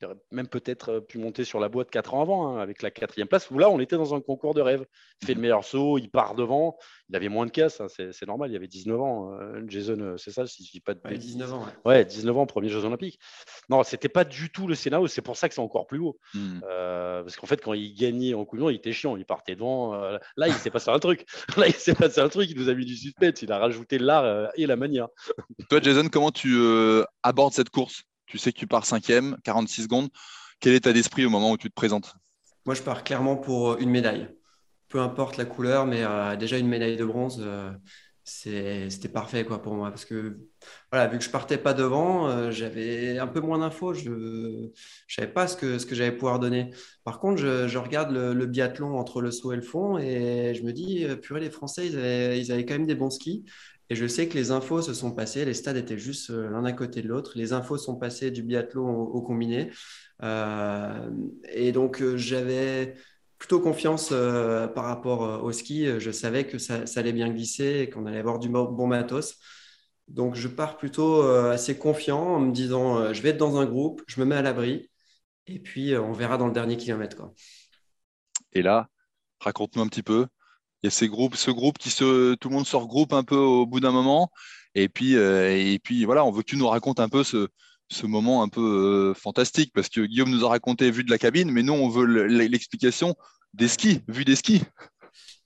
il 0.00 0.06
aurait 0.06 0.16
même 0.30 0.48
peut-être 0.48 0.90
euh, 0.90 1.00
pu 1.00 1.18
monter 1.18 1.44
sur 1.44 1.60
la 1.60 1.68
boîte 1.68 1.90
4 1.90 2.14
ans 2.14 2.22
avant, 2.22 2.48
hein, 2.48 2.60
avec 2.60 2.82
la 2.82 2.90
quatrième 2.90 3.28
place, 3.28 3.50
où 3.50 3.58
là, 3.58 3.70
on 3.70 3.80
était 3.80 3.96
dans 3.96 4.14
un 4.14 4.20
concours 4.20 4.54
de 4.54 4.60
rêve. 4.60 4.84
Il 5.22 5.26
fait 5.26 5.34
le 5.34 5.40
meilleur 5.40 5.64
saut, 5.64 5.98
il 5.98 6.10
part 6.10 6.34
devant. 6.34 6.76
Il 7.08 7.16
avait 7.16 7.28
moins 7.28 7.46
de 7.46 7.50
casse, 7.50 7.80
hein, 7.80 7.86
c'est 7.88 8.26
normal, 8.26 8.50
il 8.50 8.56
avait 8.56 8.66
19 8.66 9.00
ans. 9.00 9.32
Euh, 9.34 9.62
Jason, 9.66 9.98
euh, 10.00 10.16
c'est 10.16 10.30
ça, 10.30 10.46
si 10.46 10.64
je 10.64 10.70
dis 10.70 10.80
pas 10.80 10.94
de 10.94 11.00
ouais, 11.04 11.18
19 11.18 11.54
ans. 11.54 11.66
Ouais. 11.84 12.04
19 12.04 12.36
ans, 12.36 12.46
premier 12.46 12.68
Jeux 12.68 12.84
Olympiques. 12.84 13.18
Non, 13.68 13.82
c'était 13.82 14.08
pas 14.08 14.24
du 14.24 14.50
tout 14.50 14.66
le 14.66 14.74
scénario, 14.74 15.06
c'est 15.06 15.22
pour 15.22 15.36
ça 15.36 15.48
que 15.48 15.54
c'est 15.54 15.60
encore 15.60 15.86
plus 15.86 15.98
haut. 15.98 16.18
Hmm. 16.34 16.60
parce 16.60 17.36
qu'en 17.36 17.46
fait, 17.46 17.60
quand 17.62 17.74
il 17.74 17.94
gagnait 17.94 18.34
en 18.34 18.44
couillon, 18.44 18.70
il 18.70 18.76
était 18.76 18.92
chiant, 18.92 19.16
il 19.16 19.24
partait 19.24 19.54
devant. 19.54 19.94
là, 20.36 20.48
il 20.48 20.54
s'est 20.54 20.70
passé 20.70 20.90
un 20.90 20.98
truc. 20.98 21.26
Là, 21.56 21.66
il 21.66 21.74
s'est 21.74 21.94
passé 21.94 22.20
un 22.20 22.28
truc, 22.28 22.50
il 22.50 22.56
nous 22.58 22.68
a 22.68 22.74
mis 22.74 22.84
du 22.84 22.96
suspense, 22.96 23.42
il 23.42 23.50
a 23.50 23.58
rajouté 23.58 23.98
l'art 23.98 24.50
et 24.54 24.66
la 24.66 24.76
manière. 24.76 25.08
Toi, 25.68 25.80
Jason, 25.80 26.08
comment 26.08 26.30
tu 26.30 26.56
abordes 27.22 27.52
cette 27.52 27.70
course? 27.70 28.04
Tu 28.28 28.38
sais 28.38 28.52
que 28.52 28.58
tu 28.58 28.66
pars 28.66 28.84
cinquième, 28.86 29.36
46 29.42 29.84
secondes. 29.84 30.08
Quel 30.60 30.74
est 30.74 30.76
état 30.76 30.92
d'esprit 30.92 31.24
au 31.24 31.30
moment 31.30 31.50
où 31.50 31.56
tu 31.56 31.68
te 31.68 31.74
présentes? 31.74 32.14
Moi, 32.66 32.74
je 32.74 32.82
pars 32.82 33.02
clairement 33.02 33.36
pour 33.36 33.78
une 33.78 33.90
médaille. 33.90 34.28
Peu 34.88 35.00
importe 35.00 35.36
la 35.36 35.44
couleur, 35.44 35.86
mais 35.86 36.04
euh, 36.04 36.36
déjà 36.36 36.58
une 36.58 36.68
médaille 36.68 36.96
de 36.96 37.04
bronze, 37.04 37.42
euh, 37.44 37.70
c'était 38.28 39.08
parfait 39.08 39.44
quoi, 39.44 39.62
pour 39.62 39.74
moi. 39.74 39.90
Parce 39.90 40.04
que 40.04 40.38
voilà, 40.92 41.06
vu 41.08 41.18
que 41.18 41.24
je 41.24 41.30
partais 41.30 41.58
pas 41.58 41.74
devant, 41.74 42.28
euh, 42.28 42.50
j'avais 42.50 43.18
un 43.18 43.26
peu 43.26 43.40
moins 43.40 43.58
d'infos. 43.58 43.94
Je 43.94 44.10
ne 44.10 44.68
savais 45.08 45.32
pas 45.32 45.48
ce 45.48 45.56
que, 45.56 45.78
ce 45.78 45.86
que 45.86 45.94
j'allais 45.94 46.12
pouvoir 46.12 46.38
donner. 46.38 46.70
Par 47.04 47.20
contre, 47.20 47.40
je, 47.40 47.78
regarde 47.78 48.12
le, 48.12 48.46
biathlon 48.46 48.98
entre 48.98 49.20
le 49.20 49.30
saut 49.30 49.52
et 49.52 49.56
le 49.56 49.62
fond 49.62 49.98
et 49.98 50.54
je 50.54 50.62
me 50.62 50.72
dis, 50.72 51.06
purée, 51.22 51.40
les 51.40 51.50
Français, 51.50 51.86
ils 51.86 52.52
avaient, 52.52 52.64
quand 52.64 52.74
même 52.74 52.86
des 52.86 52.94
bons 52.94 53.10
skis. 53.10 53.44
Et 53.90 53.94
je 53.94 54.06
sais 54.06 54.28
que 54.28 54.34
les 54.34 54.50
infos 54.50 54.82
se 54.82 54.92
sont 54.92 55.12
passées, 55.12 55.44
les 55.44 55.54
stades 55.54 55.76
étaient 55.76 55.98
juste 55.98 56.30
euh, 56.30 56.50
l'un 56.50 56.64
à 56.64 56.72
côté 56.72 57.00
de 57.02 57.08
l'autre. 57.08 57.32
Les 57.36 57.52
infos 57.52 57.78
sont 57.78 57.96
passées 57.96 58.30
du 58.30 58.42
biathlon 58.42 58.86
au, 58.86 59.22
combiné. 59.22 59.70
Euh, 60.22 61.10
et 61.50 61.72
donc, 61.72 62.02
euh, 62.02 62.16
j'avais 62.16 62.94
plutôt 63.38 63.60
confiance 63.60 64.08
par 64.74 64.84
rapport 64.84 65.44
au 65.44 65.52
ski. 65.52 65.86
Je 66.00 66.10
savais 66.10 66.46
que 66.46 66.58
ça, 66.58 66.84
allait 66.96 67.12
bien 67.12 67.30
glisser 67.30 67.80
et 67.80 67.90
qu'on 67.90 68.06
allait 68.06 68.18
avoir 68.18 68.38
du 68.38 68.48
bon 68.48 68.86
matos. 68.86 69.36
Donc, 70.08 70.34
je 70.34 70.48
pars 70.48 70.76
plutôt 70.76 71.22
assez 71.22 71.78
confiant 71.78 72.34
en 72.36 72.40
me 72.40 72.52
disant 72.52 73.12
je 73.12 73.22
vais 73.22 73.30
être 73.30 73.38
dans 73.38 73.58
un 73.58 73.66
groupe, 73.66 74.02
je 74.06 74.20
me 74.20 74.26
mets 74.26 74.36
à 74.36 74.42
l'abri. 74.42 74.90
Et 75.46 75.60
puis, 75.60 75.96
on 75.96 76.12
verra 76.12 76.36
dans 76.36 76.46
le 76.46 76.52
dernier 76.52 76.76
kilomètre. 76.76 77.16
Quoi. 77.16 77.32
Et 78.52 78.62
là, 78.62 78.88
raconte-nous 79.40 79.82
un 79.82 79.88
petit 79.88 80.02
peu 80.02 80.26
il 80.82 80.86
y 80.86 80.88
a 80.88 80.90
ces 80.90 81.08
groupes, 81.08 81.34
ce 81.36 81.50
groupe 81.50 81.78
qui 81.78 81.90
se, 81.90 82.34
tout 82.34 82.48
le 82.48 82.54
monde 82.54 82.66
se 82.66 82.76
regroupe 82.76 83.12
un 83.12 83.24
peu 83.24 83.36
au 83.36 83.66
bout 83.66 83.80
d'un 83.80 83.90
moment. 83.92 84.30
Et 84.74 84.88
puis, 84.88 85.16
euh, 85.16 85.50
et 85.50 85.78
puis 85.78 86.04
voilà, 86.04 86.24
on 86.24 86.30
veut 86.30 86.42
que 86.42 86.50
tu 86.50 86.56
nous 86.56 86.68
racontes 86.68 87.00
un 87.00 87.08
peu 87.08 87.24
ce, 87.24 87.48
ce 87.88 88.06
moment 88.06 88.42
un 88.42 88.48
peu 88.48 88.60
euh, 89.10 89.14
fantastique 89.14 89.72
parce 89.74 89.88
que 89.88 90.00
Guillaume 90.00 90.30
nous 90.30 90.44
a 90.44 90.48
raconté 90.48 90.90
vue 90.90 91.04
de 91.04 91.10
la 91.10 91.18
cabine, 91.18 91.50
mais 91.50 91.62
nous 91.62 91.72
on 91.72 91.88
veut 91.88 92.04
l'explication 92.26 93.14
des 93.54 93.68
skis, 93.68 94.02
vue 94.08 94.24
des 94.24 94.36
skis. 94.36 94.62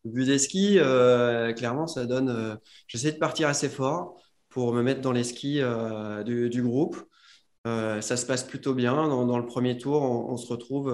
Vue 0.04 0.24
des 0.24 0.38
skis, 0.38 0.78
euh, 0.78 1.52
clairement, 1.52 1.86
ça 1.86 2.06
donne. 2.06 2.58
J'essaie 2.88 3.12
de 3.12 3.18
partir 3.18 3.48
assez 3.48 3.68
fort 3.68 4.20
pour 4.48 4.72
me 4.72 4.82
mettre 4.82 5.00
dans 5.00 5.12
les 5.12 5.24
skis 5.24 5.60
du, 6.24 6.62
groupe. 6.62 6.96
ça 7.64 8.16
se 8.16 8.26
passe 8.26 8.42
plutôt 8.42 8.74
bien. 8.74 8.94
Dans, 9.08 9.38
le 9.38 9.46
premier 9.46 9.78
tour, 9.78 10.02
on, 10.02 10.36
se 10.36 10.48
retrouve 10.48 10.90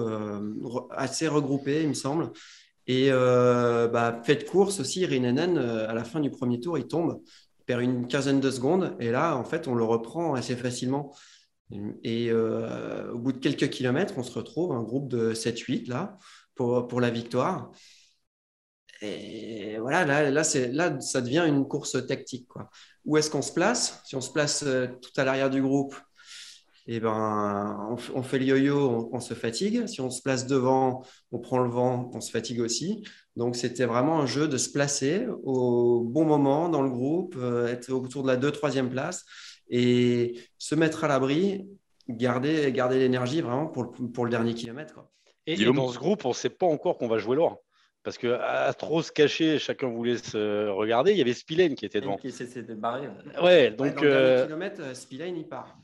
assez 0.91 1.27
regroupé, 1.27 1.81
il 1.81 1.89
me 1.89 1.93
semble. 1.95 2.31
Et 2.89 3.09
euh, 3.11 3.87
bah, 3.87 4.19
fait 4.25 4.35
de 4.35 4.43
course 4.43 4.79
aussi, 4.79 5.05
Rinenen, 5.05 5.59
euh, 5.59 5.87
à 5.87 5.93
la 5.93 6.03
fin 6.03 6.19
du 6.19 6.31
premier 6.31 6.59
tour, 6.59 6.75
il 6.79 6.87
tombe 6.87 7.21
perd 7.67 7.83
une 7.83 8.07
quinzaine 8.07 8.39
de 8.39 8.49
secondes. 8.49 8.95
Et 8.99 9.11
là, 9.11 9.37
en 9.37 9.43
fait, 9.43 9.67
on 9.67 9.75
le 9.75 9.83
reprend 9.83 10.33
assez 10.33 10.55
facilement. 10.55 11.13
Et 12.03 12.31
au 12.31 13.17
bout 13.19 13.31
de 13.31 13.37
quelques 13.37 13.69
kilomètres, 13.69 14.15
on 14.17 14.23
se 14.23 14.31
retrouve 14.31 14.71
un 14.71 14.81
groupe 14.81 15.07
de 15.07 15.33
7-8 15.33 15.87
là 15.87 16.17
pour, 16.55 16.87
pour 16.87 16.99
la 16.99 17.09
victoire. 17.09 17.71
Et 19.01 19.77
voilà, 19.79 20.05
là, 20.05 20.29
là, 20.29 20.43
là, 20.71 21.01
ça 21.01 21.21
devient 21.21 21.45
une 21.47 21.67
course 21.67 22.05
tactique. 22.05 22.47
Quoi. 22.47 22.69
Où 23.05 23.17
est-ce 23.17 23.29
qu'on 23.29 23.41
se 23.41 23.53
place? 23.53 24.01
Si 24.05 24.15
on 24.15 24.21
se 24.21 24.31
place 24.31 24.65
tout 25.01 25.11
à 25.15 25.23
l'arrière 25.23 25.49
du 25.49 25.61
groupe, 25.61 25.95
eh 26.91 26.99
ben, 26.99 27.97
on, 28.15 28.23
fait 28.23 28.39
le 28.39 28.45
yo-yo, 28.45 29.09
on, 29.13 29.19
se 29.19 29.35
fatigue. 29.35 29.85
Si 29.85 30.01
on 30.01 30.09
se 30.09 30.23
place 30.23 30.47
devant, 30.47 31.03
on 31.31 31.37
prend 31.37 31.59
le 31.59 31.69
vent, 31.69 32.09
on 32.15 32.19
se 32.19 32.31
fatigue 32.31 32.61
aussi. 32.61 33.03
Donc, 33.35 33.55
c'était 33.55 33.85
vraiment 33.85 34.19
un 34.19 34.25
jeu 34.25 34.47
de 34.47 34.57
se 34.57 34.71
placer 34.71 35.27
au 35.43 36.01
bon 36.01 36.25
moment 36.25 36.67
dans 36.67 36.81
le 36.81 36.89
groupe, 36.89 37.35
euh, 37.37 37.67
être 37.67 37.91
autour 37.91 38.23
de 38.23 38.27
la 38.27 38.37
2-3e 38.37 38.89
place 38.89 39.23
et 39.69 40.35
se 40.57 40.75
mettre 40.75 41.03
à 41.03 41.07
l'abri, 41.07 41.67
garder, 42.07 42.71
garder 42.71 42.99
l'énergie 42.99 43.41
vraiment 43.41 43.67
pour 43.67 43.83
le, 43.83 44.11
pour 44.11 44.25
le 44.25 44.31
dernier 44.31 44.53
kilomètre. 44.53 45.01
Et, 45.45 45.63
dans 45.65 45.89
ce 45.89 45.97
groupe, 45.97 46.25
on 46.25 46.29
ne 46.29 46.33
sait 46.33 46.49
pas 46.49 46.67
encore 46.67 46.97
qu'on 46.97 47.07
va 47.07 47.17
jouer 47.17 47.35
l'or. 47.35 47.61
Parce 48.03 48.17
qu'à 48.17 48.73
trop 48.77 49.01
se 49.01 49.11
cacher, 49.11 49.59
chacun 49.59 49.89
voulait 49.89 50.17
se 50.17 50.69
regarder. 50.69 51.11
Il 51.11 51.17
y 51.17 51.21
avait 51.21 51.33
Spillane 51.33 51.75
qui 51.75 51.85
était 51.85 51.99
devant. 51.99 52.17
Qui 52.17 52.31
s'était 52.31 52.61
barré. 52.75 53.09
Ouais, 53.41 53.71
donc. 53.71 53.95
dans 53.95 54.01
le 54.01 54.07
euh... 54.07 54.45
kilomètre, 54.45 54.95
Spillane, 54.95 55.35
il 55.35 55.47
part. 55.47 55.77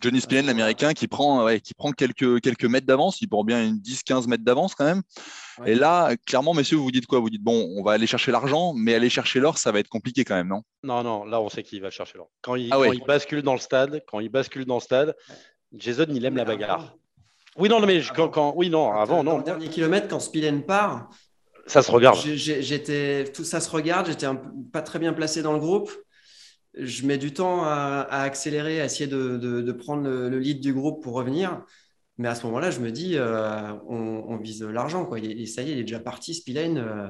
Johnny 0.00 0.20
Spillane, 0.20 0.46
l'américain, 0.46 0.92
qui 0.92 1.08
prend, 1.08 1.48
qui 1.58 1.74
prend 1.74 1.92
quelques, 1.92 2.40
quelques 2.40 2.64
mètres 2.64 2.86
d'avance. 2.86 3.20
Il 3.20 3.28
prend 3.28 3.44
bien 3.44 3.64
une 3.64 3.76
10-15 3.76 4.28
mètres 4.28 4.44
d'avance 4.44 4.74
quand 4.74 4.84
même. 4.84 5.02
Et 5.66 5.74
là, 5.74 6.14
clairement, 6.26 6.54
messieurs, 6.54 6.76
vous 6.76 6.90
dites 6.90 7.06
quoi? 7.06 7.18
Vous 7.18 7.30
dites, 7.30 7.42
bon, 7.42 7.68
on 7.76 7.82
va 7.82 7.92
aller 7.92 8.06
chercher 8.06 8.30
l'argent, 8.30 8.74
mais 8.74 8.94
aller 8.94 9.10
chercher 9.10 9.40
l'or, 9.40 9.58
ça 9.58 9.72
va 9.72 9.80
être 9.80 9.88
compliqué 9.88 10.24
quand 10.24 10.36
même, 10.36 10.48
non? 10.48 10.62
Non, 10.82 11.02
non, 11.02 11.24
là, 11.24 11.40
on 11.40 11.48
sait 11.48 11.62
qu'il 11.62 11.80
va 11.82 11.90
chercher 11.90 12.18
l'or. 12.18 12.30
Quand, 12.42 12.54
il, 12.54 12.72
ah 12.72 12.78
il 12.92 13.02
bascule 13.04 13.42
dans 13.42 13.54
le 13.54 13.60
stade, 13.60 14.02
quand 14.06 14.20
il 14.20 14.28
bascule 14.28 14.64
dans 14.64 14.76
le 14.76 14.80
stade, 14.80 15.16
Jason, 15.72 16.06
il 16.08 16.24
aime 16.24 16.36
la 16.36 16.44
bagarre. 16.44 16.94
Oui, 17.56 17.68
non, 17.68 17.80
mais 17.80 18.00
quand, 18.14 18.52
oui, 18.56 18.70
non, 18.70 18.92
avant, 18.92 19.24
non. 19.24 19.38
le 19.38 19.44
dernier 19.44 19.68
kilomètre, 19.68 20.06
quand 20.08 20.20
Spillane 20.20 20.62
part, 20.62 21.10
ça 21.66 21.82
se 21.82 21.90
regarde. 21.90 22.18
J'étais, 22.18 23.24
tout 23.32 23.44
ça 23.44 23.60
se 23.60 23.68
regarde. 23.70 24.06
J'étais 24.06 24.28
pas 24.72 24.82
très 24.82 24.98
bien 24.98 25.12
placé 25.12 25.42
dans 25.42 25.52
le 25.52 25.58
groupe 25.58 25.90
je 26.78 27.06
mets 27.06 27.18
du 27.18 27.32
temps 27.32 27.64
à, 27.64 28.06
accélérer, 28.10 28.80
à 28.80 28.84
essayer 28.84 29.06
de, 29.06 29.72
prendre 29.72 30.02
le, 30.02 30.38
lead 30.38 30.60
du 30.60 30.72
groupe 30.72 31.02
pour 31.02 31.14
revenir. 31.14 31.64
Mais 32.18 32.28
à 32.28 32.34
ce 32.34 32.44
moment-là, 32.46 32.70
je 32.70 32.80
me 32.80 32.90
dis, 32.90 33.16
euh, 33.16 33.72
on, 33.86 34.36
vise 34.38 34.62
l'argent. 34.62 35.04
Quoi. 35.04 35.18
Et, 35.20 35.46
ça 35.46 35.62
y 35.62 35.70
est, 35.70 35.72
il 35.72 35.78
est 35.78 35.82
déjà 35.82 36.00
parti, 36.00 36.34
Spillane. 36.34 36.78
Euh, 36.78 37.08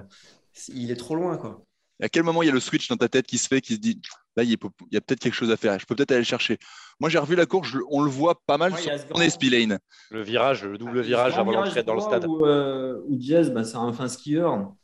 il 0.68 0.90
est 0.90 0.96
trop 0.96 1.14
loin. 1.14 1.36
Quoi. 1.38 1.64
à 2.02 2.08
quel 2.08 2.24
moment 2.24 2.42
il 2.42 2.46
y 2.46 2.50
a 2.50 2.54
le 2.54 2.60
switch 2.60 2.88
dans 2.88 2.96
ta 2.96 3.08
tête 3.08 3.26
qui 3.26 3.38
se 3.38 3.48
fait, 3.48 3.60
qui 3.60 3.74
se 3.74 3.78
dit, 3.78 4.00
là, 4.36 4.42
il 4.42 4.50
y 4.50 4.54
a, 4.54 5.00
peut-être 5.00 5.20
quelque 5.20 5.34
chose 5.34 5.50
à 5.50 5.56
faire. 5.56 5.78
Je 5.78 5.86
peux 5.86 5.94
peut-être 5.94 6.10
aller 6.10 6.20
le 6.20 6.26
chercher. 6.26 6.58
Moi, 7.00 7.08
j'ai 7.08 7.18
revu 7.18 7.36
la 7.36 7.46
course, 7.46 7.74
on 7.90 8.02
le 8.02 8.10
voit 8.10 8.42
pas 8.46 8.58
mal 8.58 8.76
sur 8.76 8.92
sur 8.98 9.30
Spillane. 9.30 9.78
Le 10.10 10.22
virage, 10.22 10.64
le 10.64 10.76
double 10.76 11.00
virage 11.00 11.38
avant 11.38 11.52
l'entrée 11.52 11.82
dans 11.84 11.94
le 11.94 12.00
stade. 12.00 12.26
Où, 12.26 12.44
euh, 12.44 13.00
Jazz, 13.18 13.50
bah, 13.50 13.64
c'est 13.64 13.76
un 13.76 13.92
fin 13.92 14.08
skieur. 14.08 14.74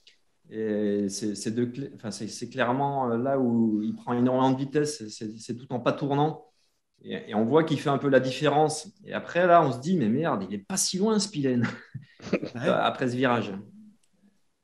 Et 0.51 1.09
c'est 1.09 2.51
clairement 2.51 3.11
euh, 3.11 3.17
là 3.17 3.39
où 3.39 3.83
il 3.83 3.95
prend 3.95 4.13
énormément 4.13 4.51
de 4.51 4.59
vitesse, 4.59 5.03
c'est 5.09 5.57
tout 5.57 5.73
en 5.73 5.81
pas 5.81 5.93
tournant. 5.93 6.45
Et, 7.03 7.35
on 7.35 7.45
voit 7.45 7.65
qu'il 7.65 7.79
fait 7.79 7.91
un 7.91 7.99
peu 7.99 8.09
la 8.09 8.21
différence. 8.21 8.89
Et 9.05 9.13
après, 9.13 9.47
là, 9.47 9.63
on 9.63 9.73
se 9.73 9.79
dit, 9.79 9.97
mais 9.97 10.09
merde, 10.09 10.45
il 10.45 10.51
n'est 10.51 10.65
pas 10.65 10.77
si 10.77 10.99
loin, 10.99 11.19
Spillane, 11.19 11.67
après 12.55 13.09
ce 13.09 13.17
virage. 13.17 13.53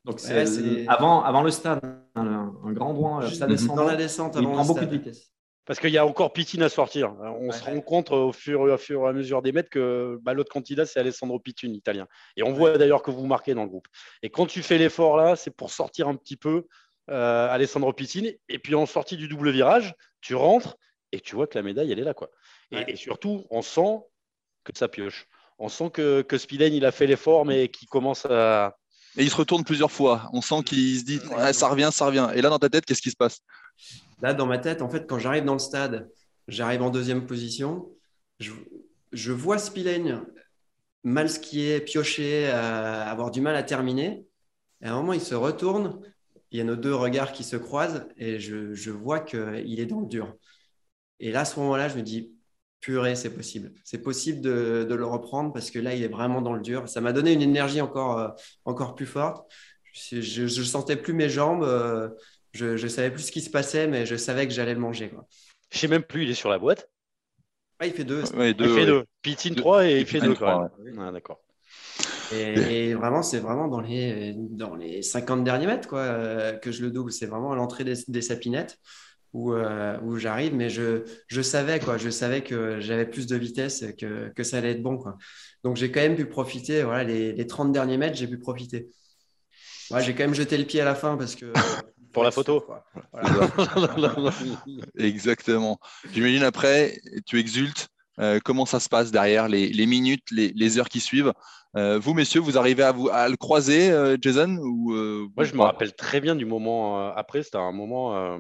Donc, 0.05 0.21
c'est 0.21 0.87
avant, 0.89 1.23
avant 1.23 1.43
le 1.43 1.51
stade, 1.51 1.81
hein, 2.15 2.53
un, 2.65 2.73
grand 2.73 2.95
droit, 2.95 3.21
dans 3.21 3.85
la 3.85 3.97
descente, 3.97 4.37
il 4.41 4.47
prend 4.47 4.65
beaucoup 4.65 4.85
de 4.85 4.91
vitesse. 4.91 5.33
Parce 5.67 5.79
qu'il 5.79 5.91
y 5.91 5.99
a 5.99 6.07
encore 6.07 6.33
Pitine 6.33 6.63
à 6.63 6.69
sortir. 6.69 7.15
On 7.21 7.53
se 7.53 7.63
rend 7.63 7.81
compte 7.81 8.11
au 8.11 8.33
fur, 8.33 8.69
et 8.69 8.73
à 9.09 9.13
mesure 9.13 9.43
des 9.43 9.53
mètres 9.53 9.71
que 9.71 10.19
bah, 10.23 10.35
l'autre 10.35 10.51
candidat, 10.51 10.87
c'est 10.87 10.99
Alessandro 10.99 11.39
Pitine, 11.39 11.75
italien. 11.75 12.09
Et 12.37 12.43
on 12.43 12.53
voit 12.53 12.79
d'ailleurs 12.79 13.03
que 13.03 13.11
vous 13.11 13.27
marquez 13.27 13.55
dans 13.55 13.63
le 13.63 13.69
groupe. 13.69 13.87
Et 14.23 14.31
quand 14.31 14.47
tu 14.47 14.63
fais 14.63 14.79
l'effort 14.79 15.17
là, 15.17 15.37
c'est 15.37 15.55
pour 15.55 15.71
sortir 15.71 16.09
un 16.09 16.17
petit 16.17 16.37
peu 16.37 16.67
euh, 17.11 17.49
Alessandro 17.49 17.93
Pitine. 17.93 18.33
Et 18.49 18.59
puis 18.59 18.75
en 18.75 18.87
sortie 18.87 19.17
du 19.17 19.29
double 19.29 19.51
virage, 19.51 19.95
tu 20.21 20.35
rentres 20.35 20.77
et 21.13 21.21
tu 21.21 21.37
vois 21.37 21.47
que 21.47 21.59
la 21.59 21.63
médaille, 21.63 21.93
elle 21.93 22.01
est 22.01 22.05
là. 22.05 22.15
Quoi. 22.15 22.31
Et, 22.73 22.97
surtout, 22.97 23.47
on 23.51 23.63
sent 23.63 23.99
que 24.65 24.73
ça 24.77 24.89
pioche. 24.89 25.27
On 25.59 25.69
sent 25.69 25.91
que, 25.91 26.23
que 26.23 26.39
Spillane, 26.39 26.73
il 26.73 26.85
a 26.85 26.93
fait 26.93 27.07
l'effort, 27.07 27.45
mais 27.45 27.69
qu'il 27.69 27.89
commence 27.89 28.25
à, 28.27 28.77
et 29.17 29.25
il 29.25 29.31
se 29.31 29.37
retourne 29.37 29.65
plusieurs 29.65 29.91
fois. 29.91 30.29
On 30.33 30.41
sent 30.41 30.63
qu'il 30.65 30.99
se 30.99 31.05
dit 31.05 31.21
ça 31.53 31.69
revient, 31.69 31.91
ça 31.93 32.07
revient. 32.07 32.29
Et 32.35 32.43
là, 32.43 32.49
dans 32.49 32.59
ta 32.59 32.69
tête, 32.69 32.85
qu'est-ce 32.85 33.03
qui 33.03 33.11
se 33.11 33.17
passe? 33.17 33.41
Là, 34.23 34.35
dans 34.35 34.47
ma 34.47 34.59
tête, 34.59 34.83
en 34.83 34.89
fait, 34.89 35.07
quand 35.07 35.19
j'arrive 35.19 35.45
dans 35.45 35.55
le 35.55 35.59
stade, 35.59 36.11
j'arrive 36.49 36.83
en 36.83 36.91
deuxième 36.91 37.27
position. 37.27 37.91
Je, 38.39 39.33
vois 39.33 39.59
Spillane 39.59 40.25
mal 41.03 41.31
skier, 41.31 41.81
piocher, 41.81 42.49
euh, 42.49 43.05
avoir 43.05 43.31
du 43.31 43.41
mal 43.41 43.57
à 43.57 43.63
terminer. 43.63 44.27
Et 44.83 44.87
à 44.87 44.93
un 44.93 44.97
moment, 44.97 45.13
il 45.13 45.21
se 45.21 45.35
retourne. 45.35 46.01
Il 46.51 46.59
y 46.59 46.61
a 46.61 46.65
nos 46.65 46.77
deux 46.77 46.95
regards 46.95 47.33
qui 47.33 47.45
se 47.45 47.57
croisent 47.57 48.07
et 48.17 48.41
je, 48.41 48.75
je 48.75 48.91
vois 48.91 49.21
qu'il 49.21 49.81
est 49.81 49.87
dans 49.87 50.01
le 50.01 50.07
dur. 50.07 50.35
Et 51.21 51.31
là, 51.33 51.41
à 51.41 51.45
ce 51.45 51.59
moment-là, 51.61 51.89
je 51.89 51.97
me 51.97 52.03
dis 52.03 52.33
purée, 52.81 53.15
c'est 53.15 53.35
possible. 53.35 53.73
C'est 53.85 54.03
possible 54.03 54.41
de, 54.41 54.87
le 54.89 55.07
reprendre 55.07 55.53
parce 55.53 55.71
que 55.71 55.79
là, 55.79 55.95
il 55.95 56.03
est 56.03 56.09
vraiment 56.09 56.43
dans 56.43 56.55
le 56.55 56.61
dur. 56.61 56.89
Ça 56.89 57.01
m'a 57.01 57.13
donné 57.13 57.33
une 57.33 57.43
énergie 57.43 57.81
encore, 57.81 58.19
euh, 58.19 58.29
encore 58.65 58.95
plus 58.95 59.07
forte. 59.07 59.47
Je 59.93 60.43
ne 60.43 60.65
sentais 60.65 60.97
plus 60.97 61.13
mes 61.13 61.29
jambes. 61.29 61.63
Euh, 61.63 62.09
je 62.53 62.83
ne 62.83 62.89
savais 62.89 63.11
plus 63.11 63.25
ce 63.25 63.33
qui 63.33 63.41
se 63.41 63.51
passait, 63.51 63.87
mais 63.87 64.07
je 64.07 64.17
savais 64.17 64.47
que 64.47 64.53
j'allais 64.53 64.75
le 64.75 64.81
manger. 64.81 65.09
Quoi. 65.09 65.27
Je 65.71 65.79
sais 65.79 65.89
même 65.89 66.03
plus, 66.03 66.25
il 66.25 66.31
est 66.31 66.35
sur 66.35 66.51
la 66.51 66.59
boîte. 66.59 66.89
Ah, 67.79 67.87
il 67.87 67.93
fait 67.93 68.05
deux. 68.05 68.23
il 68.35 68.55
fait 68.55 68.87
deux. 68.87 69.05
Pitine 69.23 69.55
3 69.55 69.87
et 69.87 70.01
il 70.01 70.07
fait 70.07 70.21
deux. 70.21 70.35
Ah, 70.43 70.71
d'accord. 71.13 71.41
Et, 72.33 72.95
vraiment, 72.95 73.23
c'est 73.23 73.41
vraiment 73.41 73.69
dans 73.69 73.81
les, 73.81 74.35
dans 74.37 74.75
les 74.75 75.03
50 75.03 75.43
derniers 75.45 75.67
mètres 75.67 75.89
quoi, 75.89 76.01
euh, 76.01 76.53
que 76.53 76.71
je 76.71 76.83
le 76.83 76.91
double. 76.91 77.11
C'est 77.11 77.27
vraiment 77.27 77.53
à 77.53 77.57
l'entrée 77.57 77.85
des, 77.85 77.95
des 78.07 78.23
sapinettes 78.23 78.79
où, 79.33 79.53
euh, 79.53 79.99
où 80.03 80.17
j'arrive, 80.19 80.55
mais 80.55 80.71
je, 80.71 81.05
je, 81.27 81.41
savais 81.41 81.81
quoi, 81.81 81.97
je 81.97 82.11
savais 82.11 82.43
que 82.43 82.81
j'avais 82.81 83.07
plus 83.07 83.27
de 83.27 83.37
vitesse, 83.37 83.85
que, 83.99 84.33
que 84.35 84.43
ça 84.43 84.59
allait 84.59 84.73
être 84.73 84.83
bon 84.83 84.97
quoi. 84.99 85.17
Donc 85.65 85.77
j'ai 85.77 85.91
quand 85.91 86.01
même 86.01 86.17
pu 86.17 86.27
profiter, 86.27 86.83
voilà, 86.83 87.05
les, 87.05 87.33
les 87.33 87.47
30 87.47 87.73
derniers 87.73 87.97
mètres, 87.97 88.17
j'ai 88.17 88.27
pu 88.27 88.39
profiter. 88.39 88.89
Ouais, 89.91 90.03
j'ai 90.03 90.15
quand 90.15 90.25
même 90.25 90.35
jeté 90.35 90.57
le 90.59 90.65
pied 90.65 90.81
à 90.81 90.85
la 90.85 90.95
fin 90.95 91.17
parce 91.17 91.35
que 91.35 91.53
pour 92.13 92.25
la 92.25 92.31
photo. 92.31 92.65
Exactement. 94.99 95.79
J'imagine 96.13 96.43
après, 96.43 97.01
tu 97.27 97.39
exultes. 97.39 97.89
Euh, 98.19 98.39
comment 98.45 98.67
ça 98.67 98.81
se 98.81 98.89
passe 98.89 99.11
derrière 99.11 99.49
les, 99.49 99.69
les 99.69 99.87
minutes, 99.87 100.25
les, 100.31 100.53
les, 100.55 100.79
heures 100.79 100.89
qui 100.89 101.01
suivent? 101.01 101.33
Euh, 101.77 101.99
Vous, 101.99 102.13
messieurs, 102.13 102.41
vous 102.41 102.59
arrivez 102.59 102.83
à, 102.83 102.93
vous, 102.93 103.09
à 103.09 103.29
le 103.29 103.37
croiser, 103.37 103.95
Jason 104.21 104.59
ou, 104.59 104.93
Moi, 105.37 105.45
je 105.45 105.55
me 105.55 105.63
rappelle 105.63 105.95
très 105.95 106.21
bien 106.21 106.35
du 106.35 106.45
moment 106.45 107.11
après. 107.13 107.43
C'était 107.43 107.57
un 107.57 107.73
moment 107.73 108.39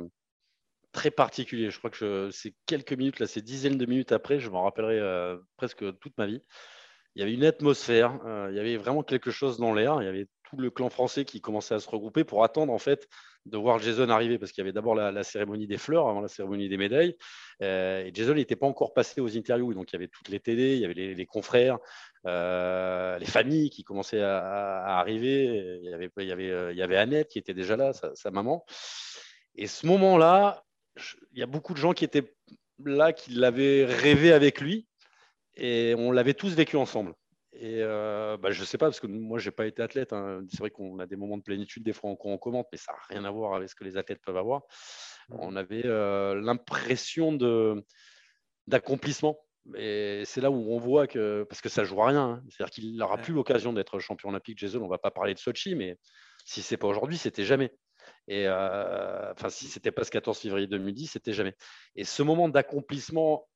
très 0.92 1.10
particulier. 1.10 1.70
Je 1.70 1.78
crois 1.78 1.90
que 1.90 2.30
c'est 2.32 2.54
quelques 2.66 2.92
minutes, 2.92 3.20
là, 3.20 3.26
c'est 3.26 3.42
dizaines 3.42 3.78
de 3.78 3.86
minutes 3.86 4.12
après, 4.12 4.40
je 4.40 4.50
m'en 4.50 4.62
rappellerai 4.64 4.98
euh, 4.98 5.36
presque 5.56 5.84
toute 5.98 6.16
ma 6.18 6.26
vie. 6.26 6.42
Il 7.14 7.20
y 7.20 7.22
avait 7.22 7.34
une 7.34 7.44
atmosphère, 7.44 8.18
euh, 8.24 8.48
il 8.50 8.56
y 8.56 8.60
avait 8.60 8.76
vraiment 8.76 9.02
quelque 9.02 9.30
chose 9.30 9.58
dans 9.58 9.74
l'air. 9.74 10.00
Il 10.00 10.04
y 10.04 10.08
avait 10.08 10.28
tout 10.50 10.56
le 10.56 10.70
clan 10.70 10.90
français 10.90 11.24
qui 11.24 11.40
commençait 11.40 11.74
à 11.74 11.80
se 11.80 11.88
regrouper 11.88 12.24
pour 12.24 12.44
attendre 12.44 12.72
en 12.72 12.78
fait 12.78 13.08
de 13.46 13.56
voir 13.56 13.78
Jason 13.78 14.08
arriver 14.10 14.38
parce 14.38 14.52
qu'il 14.52 14.62
y 14.62 14.64
avait 14.64 14.72
d'abord 14.72 14.94
la, 14.94 15.22
cérémonie 15.22 15.66
des 15.66 15.78
fleurs 15.78 16.08
avant 16.08 16.20
la 16.20 16.28
cérémonie 16.28 16.68
des 16.68 16.76
médailles. 16.76 17.16
Euh, 17.62 18.04
et 18.04 18.10
Jason 18.12 18.34
n'était 18.34 18.56
pas 18.56 18.66
encore 18.66 18.92
passé 18.92 19.20
aux 19.20 19.36
interviews, 19.36 19.72
donc 19.72 19.92
il 19.92 19.94
y 19.94 19.96
avait 19.96 20.08
toutes 20.08 20.28
les 20.28 20.40
télés, 20.40 20.74
il 20.74 20.80
y 20.80 20.84
avait 20.84 20.94
les, 20.94 21.26
confrères, 21.26 21.78
les 22.24 23.26
familles 23.26 23.70
qui 23.70 23.82
commençaient 23.84 24.22
à, 24.22 24.98
arriver. 24.98 25.78
Il 25.82 25.90
y, 25.90 25.94
avait, 25.94 26.10
il, 26.18 26.76
y 26.76 26.82
avait, 26.82 26.96
Annette 26.96 27.28
qui 27.28 27.38
était 27.38 27.54
déjà 27.54 27.76
là, 27.76 27.92
sa 27.92 28.30
maman. 28.30 28.64
Et 29.54 29.66
ce 29.66 29.86
moment-là, 29.86 30.64
il 31.32 31.38
y 31.38 31.42
a 31.42 31.46
beaucoup 31.46 31.72
de 31.72 31.78
gens 31.78 31.92
qui 31.92 32.04
étaient 32.04 32.34
là, 32.84 33.12
qui 33.12 33.32
l'avaient 33.32 33.84
rêvé 33.84 34.32
avec 34.32 34.60
lui, 34.60 34.86
et 35.56 35.94
on 35.98 36.12
l'avait 36.12 36.34
tous 36.34 36.54
vécu 36.54 36.76
ensemble. 36.76 37.14
Et 37.62 37.82
euh, 37.82 38.38
bah, 38.38 38.52
je 38.52 38.60
ne 38.62 38.64
sais 38.64 38.78
pas, 38.78 38.86
parce 38.86 39.00
que 39.00 39.06
moi, 39.06 39.38
je 39.38 39.48
n'ai 39.48 39.54
pas 39.54 39.66
été 39.66 39.82
athlète. 39.82 40.14
Hein. 40.14 40.42
C'est 40.48 40.60
vrai 40.60 40.70
qu'on 40.70 40.98
a 40.98 41.04
des 41.04 41.16
moments 41.16 41.36
de 41.36 41.42
plénitude, 41.42 41.82
des 41.82 41.92
fois, 41.92 42.16
on, 42.18 42.38
commente, 42.38 42.66
mais 42.72 42.78
ça 42.78 42.92
n'a 42.92 42.98
rien 43.10 43.24
à 43.26 43.30
voir 43.30 43.54
avec 43.54 43.68
ce 43.68 43.74
que 43.74 43.84
les 43.84 43.98
athlètes 43.98 44.22
peuvent 44.24 44.38
avoir. 44.38 44.62
On 45.28 45.54
avait 45.56 45.84
euh, 45.84 46.40
l'impression 46.40 47.36
d'accomplissement. 48.66 49.38
Et 49.76 50.22
c'est 50.24 50.40
là 50.40 50.50
où 50.50 50.72
on 50.72 50.78
voit 50.78 51.06
que, 51.06 51.44
parce 51.50 51.60
que 51.60 51.68
ça 51.68 51.82
ne 51.82 51.86
joue 51.86 52.00
à 52.00 52.06
rien, 52.06 52.22
hein. 52.22 52.42
c'est-à-dire 52.48 52.72
qu'il 52.72 52.96
n'aura 52.96 53.18
plus 53.18 53.34
l'occasion 53.34 53.74
d'être 53.74 53.98
champion 53.98 54.30
olympique, 54.30 54.56
Jason. 54.56 54.80
On 54.80 54.84
ne 54.84 54.88
va 54.88 54.96
pas 54.96 55.10
parler 55.10 55.34
de 55.34 55.38
Sochi, 55.38 55.74
mais 55.74 55.98
si 56.46 56.62
ce 56.62 56.72
n'est 56.72 56.78
pas 56.78 56.86
aujourd'hui, 56.86 57.18
c'était 57.18 57.44
jamais. 57.44 57.74
Et 58.26 58.46
euh, 58.46 59.32
enfin, 59.32 59.50
si 59.50 59.66
c'était 59.66 59.92
pas 59.92 60.04
ce 60.04 60.10
14 60.10 60.38
février 60.38 60.66
2010, 60.66 61.08
c'était 61.08 61.34
jamais. 61.34 61.54
Et 61.94 62.04
ce 62.04 62.22
moment 62.22 62.48
d'accomplissement 62.48 63.46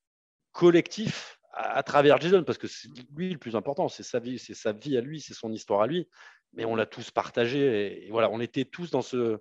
collectif 0.53 1.41
à, 1.57 1.83
travers 1.83 2.21
Jason, 2.21 2.45
parce 2.45 2.59
que 2.59 2.67
c'est 2.67 2.89
lui 3.17 3.31
le 3.31 3.39
plus 3.39 3.57
important, 3.57 3.89
c'est 3.89 4.03
sa 4.03 4.19
vie, 4.19 4.39
c'est 4.39 4.55
sa 4.55 4.73
vie 4.73 4.97
à 4.97 5.01
lui, 5.01 5.21
c'est 5.21 5.35
son 5.35 5.53
histoire 5.53 5.83
à 5.83 5.87
lui. 5.87 6.09
Mais 6.53 6.65
on 6.65 6.77
l'a 6.77 6.87
tous 6.87 7.11
partagé. 7.11 8.07
Et, 8.07 8.11
voilà, 8.11 8.31
on 8.31 8.41
était 8.41 8.65
tous 8.65 8.91
dans 8.91 9.03
ce, 9.03 9.41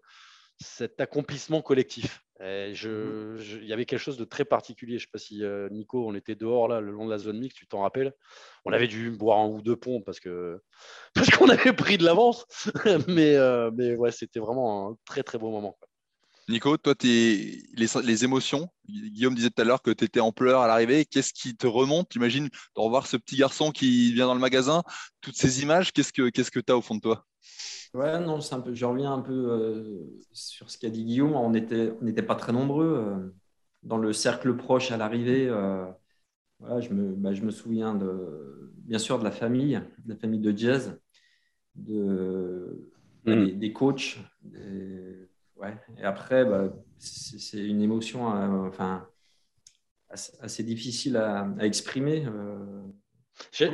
cet 0.60 1.02
accomplissement 1.02 1.62
collectif. 1.62 2.24
Il 2.40 2.74
je, 2.74 3.64
y 3.64 3.72
avait 3.72 3.86
quelque 3.86 4.00
chose 4.00 4.18
de 4.18 4.26
très 4.26 4.44
particulier. 4.44 4.98
Je 4.98 5.04
ne 5.04 5.08
sais 5.08 5.12
pas 5.12 5.20
si 5.20 5.44
Nico, 5.74 6.06
on 6.06 6.14
était 6.16 6.36
dehors 6.36 6.68
là, 6.68 6.82
le 6.82 6.92
long 6.92 7.06
de 7.06 7.12
la 7.12 7.18
zone 7.18 7.40
mixte, 7.40 7.58
tu 7.58 7.68
t'en 7.68 7.82
rappelles? 7.82 8.14
On 8.66 8.74
avait 8.74 8.88
dû 8.88 9.12
boire 9.12 9.40
un 9.40 9.48
ou 9.48 9.62
deux 9.62 9.78
ponts 9.78 10.02
parce 10.02 10.20
que 10.20 10.62
parce 11.14 11.30
qu'on 11.30 11.50
avait 11.50 11.74
pris 11.74 11.98
de 11.98 12.04
l'avance. 12.04 12.46
mais, 13.08 13.38
mais 13.74 13.96
ouais, 13.96 14.12
c'était 14.12 14.40
vraiment 14.40 14.90
un 14.90 14.98
très 15.06 15.24
très 15.24 15.38
beau 15.38 15.52
moment. 15.52 15.78
Nico, 16.50 16.78
toi, 16.78 16.94
les, 17.04 17.64
les, 17.76 18.24
émotions, 18.26 18.68
Guillaume 18.88 19.34
disait 19.34 19.50
tout 19.50 19.62
à 19.62 19.66
l'heure 19.66 19.82
que 19.82 19.92
tu 19.92 20.04
étais 20.04 20.20
en 20.20 20.32
pleurs 20.32 20.62
à 20.62 20.68
l'arrivée. 20.68 21.06
Qu'est-ce 21.06 21.34
qui 21.34 21.56
te 21.56 21.68
remonte? 21.68 22.10
Tu 22.10 22.18
imagines 22.18 22.48
de 22.48 22.82
revoir 22.82 23.08
ce 23.08 23.16
petit 23.16 23.38
garçon 23.38 23.72
qui 23.72 24.14
vient 24.14 24.28
dans 24.28 24.34
le 24.34 24.42
magasin, 24.42 24.84
toutes 25.22 25.38
ces 25.38 25.62
images, 25.62 25.94
qu'est-ce 25.94 26.12
que 26.12 26.60
tu 26.60 26.72
as 26.72 26.78
au 26.78 26.82
fond 26.82 26.96
de 26.96 27.02
toi? 27.02 27.26
Ouais, 27.94 28.20
non, 28.20 28.40
un 28.52 28.60
peu, 28.60 28.74
je 28.74 28.86
reviens 28.86 29.14
un 29.14 29.22
peu 29.22 29.34
euh, 29.34 30.20
sur 30.32 30.70
ce 30.70 30.78
qu'a 30.78 30.90
dit 30.90 31.06
Guillaume. 31.06 31.34
On 31.34 31.52
n'était 31.52 31.94
on 32.02 32.24
pas 32.24 32.36
très 32.36 32.52
nombreux 32.52 32.96
euh, 32.98 33.30
dans 33.84 33.98
le 33.98 34.14
cercle 34.14 34.56
proche 34.56 34.92
à 34.92 34.98
l'arrivée. 34.98 35.48
Euh, 35.48 35.86
je, 36.80 36.90
me, 36.90 37.14
bah, 37.14 37.34
je 37.34 37.44
me 37.44 37.52
souviens 37.52 37.94
de, 37.94 38.74
bien 38.78 38.98
sûr 38.98 39.20
de 39.20 39.24
la 39.24 39.32
famille, 39.32 39.80
de 40.06 40.14
la 40.14 40.16
famille 40.16 40.40
de 40.40 40.58
Jazz, 40.58 41.00
de, 41.76 42.92
bah, 43.26 43.36
mm. 43.36 43.60
des, 43.60 43.74
coachs. 43.74 44.18
Ouais. 45.64 45.78
Et 45.98 46.04
après, 46.04 46.46
bah, 46.46 46.74
c'est 46.98 47.66
une 47.66 47.82
émotion 47.82 48.28
enfin, 48.68 49.08
assez, 50.10 50.64
difficile 50.64 51.18
à, 51.18 51.48
à 51.60 51.66
exprimer. 51.66 52.26
Je, 53.52 53.66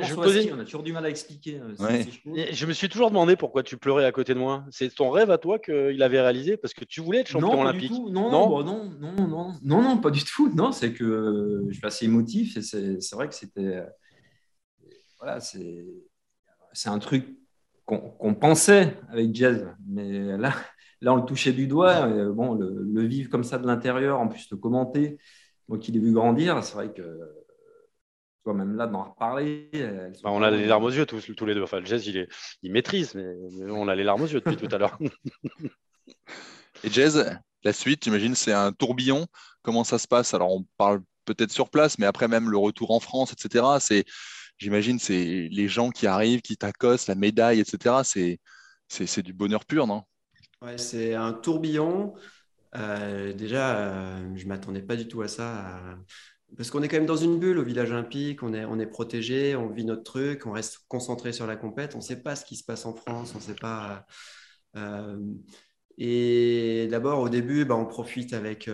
On 0.52 0.58
a 0.58 0.64
toujours 0.64 0.82
du 0.82 0.92
mal 0.92 1.04
à 1.04 1.10
expliquer. 1.10 1.60
Euh, 1.60 2.04
je, 2.52 2.66
me 2.66 2.72
suis 2.72 2.88
toujours 2.88 3.10
demandé 3.10 3.36
pourquoi 3.36 3.62
tu 3.62 3.76
pleurais 3.76 4.04
à 4.04 4.12
côté 4.12 4.34
de 4.34 4.38
moi. 4.38 4.64
C'est 4.70 4.94
ton 4.94 5.10
rêve 5.10 5.30
à 5.30 5.38
toi 5.38 5.58
qu'il 5.58 6.02
avait 6.02 6.20
réalisé 6.20 6.56
parce 6.56 6.72
que 6.72 6.84
tu 6.84 7.00
voulais 7.00 7.20
être 7.20 7.28
champion 7.28 7.52
non, 7.54 7.60
olympique. 7.60 7.90
Non, 7.90 8.10
non, 8.10 8.30
non, 8.30 8.84
non, 8.98 9.28
non, 9.28 9.54
non, 9.62 9.82
non, 9.82 9.98
pas 9.98 10.10
du 10.10 10.24
tout. 10.24 10.52
Non, 10.54 10.72
c'est 10.72 10.92
que 10.92 11.66
je 11.68 11.74
suis 11.74 11.86
assez 11.86 12.06
émotif 12.06 12.56
et 12.56 12.62
c'est 12.62 13.12
vrai 13.12 13.28
que 13.28 13.34
c'était. 13.34 13.84
Voilà, 15.18 15.40
c'est 15.40 16.88
un 16.88 16.98
truc 16.98 17.26
qu'on 17.84 18.34
pensait 18.34 18.96
avec 19.10 19.34
Jazz, 19.34 19.66
mais 19.86 20.38
là, 20.38 20.54
là, 21.00 21.12
on 21.12 21.16
le 21.16 21.24
touchait 21.24 21.52
du 21.52 21.66
doigt. 21.66 22.06
bon, 22.30 22.54
le, 22.54 22.82
le 22.82 23.02
vivre 23.02 23.30
comme 23.30 23.44
ça 23.44 23.58
de 23.58 23.66
l'intérieur, 23.66 24.20
en 24.20 24.28
plus 24.28 24.48
le 24.50 24.56
commenter, 24.56 25.18
moi 25.68 25.78
qui 25.78 25.92
l'ai 25.92 26.00
vu 26.00 26.12
grandir, 26.12 26.62
c'est 26.64 26.74
vrai 26.74 26.92
que 26.92 27.02
toi 28.44 28.54
même 28.54 28.76
là 28.76 28.86
d'en 28.86 29.04
reparler. 29.04 29.70
Bah, 30.22 30.30
on 30.30 30.42
a 30.42 30.50
les 30.50 30.66
larmes 30.66 30.84
aux 30.84 30.90
yeux 30.90 31.06
tous, 31.06 31.34
tous 31.34 31.46
les 31.46 31.54
deux. 31.54 31.62
Enfin, 31.62 31.80
le 31.80 31.86
Jazz, 31.86 32.06
il, 32.06 32.16
est, 32.16 32.28
il 32.62 32.72
maîtrise, 32.72 33.14
mais, 33.14 33.70
on 33.70 33.88
a 33.88 33.94
les 33.94 34.04
larmes 34.04 34.22
aux 34.22 34.26
yeux 34.26 34.40
depuis 34.40 34.56
tout 34.56 34.74
à 34.74 34.78
l'heure. 34.78 34.98
Et 36.84 36.90
Jazz, 36.90 37.38
la 37.62 37.72
suite, 37.72 38.04
j'imagine, 38.04 38.34
c'est 38.34 38.52
un 38.52 38.72
tourbillon. 38.72 39.26
Comment 39.62 39.84
ça 39.84 39.98
se 39.98 40.08
passe? 40.08 40.32
Alors, 40.32 40.52
on 40.52 40.64
parle 40.78 41.02
peut-être 41.26 41.50
sur 41.50 41.70
place, 41.70 41.98
mais 41.98 42.06
après 42.06 42.28
même 42.28 42.50
le 42.50 42.56
retour 42.56 42.90
en 42.90 43.00
France, 43.00 43.32
etc. 43.32 43.64
C'est, 43.80 44.04
j'imagine, 44.56 44.98
c'est 44.98 45.48
les 45.50 45.68
gens 45.68 45.90
qui 45.90 46.06
arrivent, 46.06 46.40
qui 46.40 46.56
t'accostent, 46.56 47.08
la 47.08 47.14
médaille, 47.14 47.60
etc. 47.60 47.96
C'est, 48.04 48.40
c'est, 48.88 49.22
du 49.22 49.32
bonheur 49.34 49.66
pur, 49.66 49.86
non? 49.86 50.02
Ouais, 50.62 50.76
c'est 50.76 51.14
un 51.14 51.32
tourbillon. 51.32 52.14
Euh, 52.76 53.32
déjà, 53.32 53.78
euh, 53.78 54.36
je 54.36 54.44
ne 54.44 54.48
m'attendais 54.48 54.82
pas 54.82 54.96
du 54.96 55.08
tout 55.08 55.22
à 55.22 55.28
ça 55.28 55.80
parce 56.56 56.70
qu'on 56.70 56.82
est 56.82 56.88
quand 56.88 56.96
même 56.96 57.06
dans 57.06 57.16
une 57.16 57.38
bulle 57.38 57.58
au 57.58 57.64
village 57.64 57.90
olympique, 57.92 58.42
on 58.42 58.52
est, 58.54 58.64
on 58.64 58.78
est 58.80 58.86
protégé, 58.86 59.54
on 59.56 59.70
vit 59.70 59.84
notre 59.84 60.02
truc, 60.02 60.46
on 60.46 60.52
reste 60.52 60.80
concentré 60.88 61.32
sur 61.32 61.46
la 61.46 61.56
compète, 61.56 61.94
on 61.94 61.98
ne 61.98 62.02
sait 62.02 62.22
pas 62.22 62.34
ce 62.36 62.44
qui 62.44 62.56
se 62.56 62.64
passe 62.64 62.86
en 62.86 62.94
France, 62.94 63.34
on 63.36 63.40
sait 63.40 63.54
pas. 63.54 64.04
Euh, 64.76 65.18
et 65.98 66.88
d'abord, 66.90 67.20
au 67.20 67.28
début, 67.28 67.64
bah, 67.64 67.76
on 67.76 67.86
profite 67.86 68.32
avec 68.34 68.68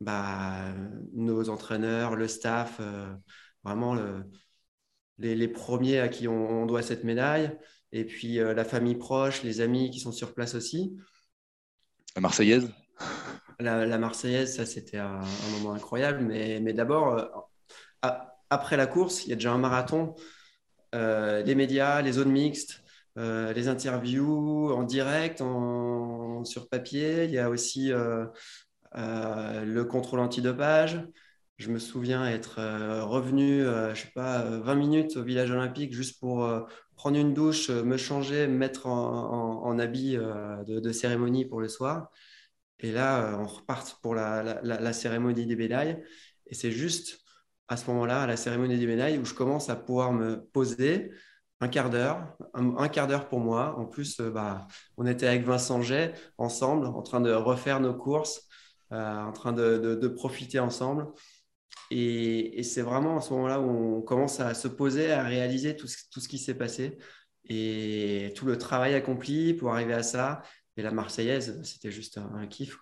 bah, 0.00 0.74
nos 1.14 1.48
entraîneurs, 1.48 2.14
le 2.16 2.28
staff, 2.28 2.80
vraiment 3.64 3.94
les, 5.18 5.48
premiers 5.48 6.00
à 6.00 6.08
qui 6.08 6.28
on, 6.28 6.66
doit 6.66 6.82
cette 6.82 7.04
médaille, 7.04 7.56
et 7.92 8.04
puis 8.04 8.36
la 8.36 8.64
famille 8.64 8.96
proche, 8.96 9.42
les 9.42 9.60
amis 9.60 9.90
qui 9.90 10.00
sont 10.00 10.12
sur 10.12 10.34
place 10.34 10.54
aussi. 10.54 10.96
La 12.14 12.20
Marseillaise 12.20 12.70
la, 13.60 13.98
Marseillaise, 13.98 14.56
ça 14.56 14.66
c'était 14.66 14.98
un, 14.98 15.20
moment 15.52 15.74
incroyable. 15.74 16.20
Mais, 16.24 16.60
mais 16.60 16.72
d'abord, 16.72 17.14
euh, 18.04 18.10
après 18.50 18.76
la 18.76 18.86
course, 18.86 19.24
il 19.24 19.30
y 19.30 19.32
a 19.32 19.36
déjà 19.36 19.52
un 19.52 19.58
marathon. 19.58 20.14
Euh, 20.94 21.42
les 21.42 21.54
médias, 21.54 22.00
les 22.02 22.12
zones 22.12 22.30
mixtes, 22.30 22.82
euh, 23.18 23.52
les 23.52 23.68
interviews 23.68 24.72
en 24.72 24.84
direct, 24.84 25.40
en, 25.40 26.44
sur 26.44 26.68
papier. 26.68 27.24
Il 27.24 27.30
y 27.30 27.38
a 27.38 27.50
aussi 27.50 27.90
le 28.92 29.82
contrôle 29.84 30.20
antidopage. 30.20 31.02
Je 31.58 31.70
me 31.70 31.78
souviens 31.78 32.26
être 32.26 32.60
revenu, 33.02 33.64
je 33.64 33.94
sais 34.00 34.12
pas, 34.14 34.44
20 34.44 34.74
minutes 34.76 35.16
au 35.16 35.24
village 35.24 35.50
olympique 35.50 35.92
juste 35.92 36.20
pour 36.20 36.48
prendre 36.94 37.18
une 37.18 37.34
douche, 37.34 37.68
me 37.70 37.96
changer, 37.96 38.46
me 38.46 38.56
mettre 38.56 38.86
en, 38.86 39.76
habit 39.78 40.16
de, 40.16 40.92
cérémonie 40.92 41.44
pour 41.44 41.60
le 41.60 41.68
soir. 41.68 42.10
Et 42.80 42.92
là, 42.92 43.22
euh, 43.22 43.36
on 43.36 43.46
repart 43.46 43.98
pour 44.02 44.14
la, 44.14 44.92
cérémonie 44.92 45.46
des 45.46 45.56
médailles. 45.56 46.02
Et 46.46 46.54
c'est 46.54 46.70
juste 46.70 47.18
à 47.68 47.76
ce 47.76 47.86
moment-là, 47.90 48.22
à 48.22 48.26
la 48.26 48.36
cérémonie 48.36 48.78
des 48.78 48.86
médailles, 48.86 49.18
où 49.18 49.24
je 49.24 49.34
commence 49.34 49.68
à 49.68 49.76
pouvoir 49.76 50.12
me 50.12 50.42
poser 50.52 51.10
un 51.60 51.68
quart 51.68 51.90
d'heure, 51.90 52.36
un, 52.54 52.88
quart 52.88 53.06
d'heure 53.06 53.28
pour 53.28 53.40
moi. 53.40 53.76
En 53.78 53.84
plus, 53.84 54.20
euh, 54.20 54.30
bah, 54.30 54.66
on 54.96 55.06
était 55.06 55.26
avec 55.26 55.44
Vincent 55.44 55.82
Jet 55.82 56.14
ensemble, 56.38 56.86
en 56.86 57.02
train 57.02 57.20
de 57.20 57.32
refaire 57.32 57.80
nos 57.80 57.94
courses, 57.94 58.42
euh, 58.92 59.22
en 59.22 59.32
train 59.32 59.52
de, 59.52 60.08
profiter 60.08 60.60
ensemble. 60.60 61.08
Et, 61.90 62.62
c'est 62.62 62.82
vraiment 62.82 63.18
à 63.18 63.20
ce 63.20 63.32
moment-là 63.34 63.60
où 63.60 63.98
on 63.98 64.02
commence 64.02 64.40
à 64.40 64.54
se 64.54 64.68
poser, 64.68 65.10
à 65.12 65.22
réaliser 65.22 65.76
tout 65.76 65.86
ce 65.86 66.28
qui 66.28 66.38
s'est 66.38 66.56
passé 66.56 66.98
et 67.48 68.32
tout 68.36 68.46
le 68.46 68.58
travail 68.58 68.94
accompli 68.94 69.54
pour 69.54 69.72
arriver 69.72 69.94
à 69.94 70.02
ça. 70.02 70.42
Et 70.76 70.82
la 70.82 70.90
Marseillaise, 70.92 71.60
c'était 71.64 71.90
juste 71.90 72.18
un, 72.18 72.46
kiff. 72.46 72.78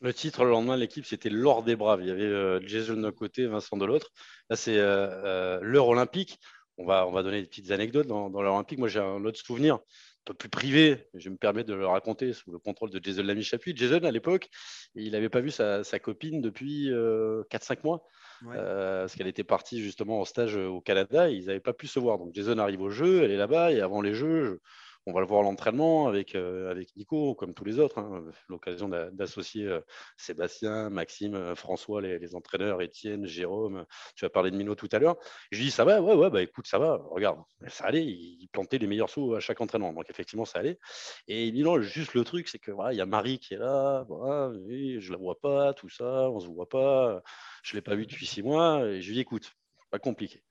Le 0.00 0.14
titre 0.14 0.44
le 0.44 0.50
lendemain, 0.50 0.76
l'équipe, 0.76 1.04
c'était 1.04 1.30
l'or 1.30 1.64
des 1.64 1.74
braves. 1.74 2.02
Il 2.02 2.08
y 2.08 2.10
avait 2.10 2.22
euh, 2.22 2.60
Jason 2.64 2.94
d'un 2.94 3.10
côté, 3.10 3.46
Vincent 3.46 3.76
de 3.76 3.84
l'autre. 3.84 4.10
Là, 4.48 4.54
c'est 4.54 4.78
euh, 4.78 5.08
euh, 5.24 5.58
l'heure 5.60 5.88
olympique. 5.88 6.38
On 6.76 6.86
va, 6.86 7.08
on 7.08 7.10
va 7.10 7.24
donner 7.24 7.40
des 7.40 7.48
petites 7.48 7.72
anecdotes 7.72 8.06
dans, 8.06 8.30
dans 8.30 8.42
l'heure 8.42 8.54
olympique. 8.54 8.78
Moi, 8.78 8.86
j'ai 8.86 9.00
un 9.00 9.24
autre 9.24 9.40
souvenir, 9.40 9.80
peu 10.28 10.34
plus 10.34 10.48
privé. 10.48 11.08
Je 11.14 11.30
me 11.30 11.36
permets 11.36 11.64
de 11.64 11.74
le 11.74 11.86
raconter 11.86 12.32
sous 12.32 12.52
le 12.52 12.58
contrôle 12.58 12.90
de 12.90 13.00
Jason 13.02 13.22
Lamy 13.22 13.42
Chapuis. 13.42 13.74
Jason, 13.74 14.04
à 14.04 14.10
l'époque, 14.10 14.48
il 14.94 15.12
n'avait 15.12 15.30
pas 15.30 15.40
vu 15.40 15.50
sa, 15.50 15.82
copine 15.98 16.40
depuis 16.40 16.90
4-5 16.90 17.78
mois. 17.84 18.04
parce 18.44 19.14
qu'elle 19.14 19.26
était 19.26 19.44
partie 19.44 19.82
justement 19.82 20.20
en 20.20 20.24
stage 20.24 20.56
au 20.56 20.80
Canada. 20.80 21.30
ils 21.30 21.46
n'avaient 21.46 21.60
pas 21.60 21.72
pu 21.72 21.86
se 21.86 21.98
voir. 21.98 22.18
Donc 22.18 22.34
Jason 22.34 22.58
arrive 22.58 22.82
au 22.82 22.90
jeu, 22.90 23.22
elle 23.22 23.30
est 23.30 23.36
là-bas. 23.36 23.72
Et 23.72 23.80
avant 23.80 24.02
les 24.02 24.14
jeux, 24.14 24.60
on 25.08 25.12
va 25.12 25.20
le 25.20 25.26
voir 25.26 25.40
à 25.40 25.42
l'entraînement 25.44 26.06
avec, 26.06 26.34
euh, 26.34 26.70
avec 26.70 26.94
Nico, 26.94 27.34
comme 27.34 27.54
tous 27.54 27.64
les 27.64 27.78
autres. 27.78 27.98
Hein. 27.98 28.24
L'occasion 28.48 28.88
d'associer 28.90 29.64
euh, 29.64 29.80
Sébastien, 30.18 30.90
Maxime, 30.90 31.34
euh, 31.34 31.54
François, 31.54 32.02
les, 32.02 32.34
entraîneurs, 32.34 32.82
Étienne, 32.82 33.24
Jérôme. 33.24 33.86
Tu 34.16 34.26
vas 34.26 34.28
parler 34.28 34.50
de 34.50 34.56
Mino 34.56 34.74
tout 34.74 34.88
à 34.92 34.98
l'heure. 34.98 35.16
Je 35.50 35.62
dis, 35.62 35.70
ça 35.70 35.86
va, 35.86 36.02
ouais, 36.02 36.14
ouais, 36.14 36.28
bah 36.28 36.42
écoute, 36.42 36.66
ça 36.66 36.78
va. 36.78 37.00
Regarde, 37.10 37.40
ça 37.68 37.86
allait. 37.86 38.04
Il 38.04 38.48
plantait 38.52 38.76
les 38.76 38.86
meilleurs 38.86 39.08
sauts 39.08 39.34
à 39.34 39.40
chaque 39.40 39.62
entraînement. 39.62 39.94
Donc 39.94 40.10
effectivement, 40.10 40.44
ça 40.44 40.58
allait. 40.58 40.78
Et 41.26 41.46
il 41.46 41.52
dit, 41.54 41.62
non, 41.62 41.80
juste 41.80 42.12
le 42.12 42.22
truc, 42.24 42.46
c'est 42.48 42.58
que 42.58 42.70
voilà, 42.70 42.92
il 42.92 42.96
y 42.96 43.00
a 43.00 43.06
Marie 43.06 43.38
qui 43.38 43.54
est 43.54 43.58
là. 43.58 44.04
Voilà, 44.08 44.52
je 44.68 45.10
la 45.10 45.16
vois 45.16 45.40
pas, 45.40 45.72
tout 45.72 45.88
ça, 45.88 46.28
on 46.30 46.38
se 46.38 46.48
voit 46.48 46.68
pas. 46.68 47.22
Je 47.62 47.74
l'ai 47.76 47.82
pas 47.82 47.94
vu 47.94 48.06
depuis 48.06 48.26
six 48.26 48.42
mois. 48.42 48.84
Et 48.86 49.00
je 49.00 49.08
lui 49.08 49.14
dis, 49.14 49.20
écoute, 49.20 49.54
pas 49.90 49.98
compliqué. 49.98 50.44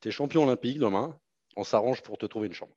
Tu 0.00 0.08
es 0.08 0.10
champion 0.12 0.44
olympique 0.44 0.78
demain. 0.78 1.18
On 1.56 1.64
s'arrange 1.64 2.02
pour 2.02 2.18
te 2.18 2.26
trouver 2.26 2.46
une 2.46 2.52
chambre. 2.52 2.76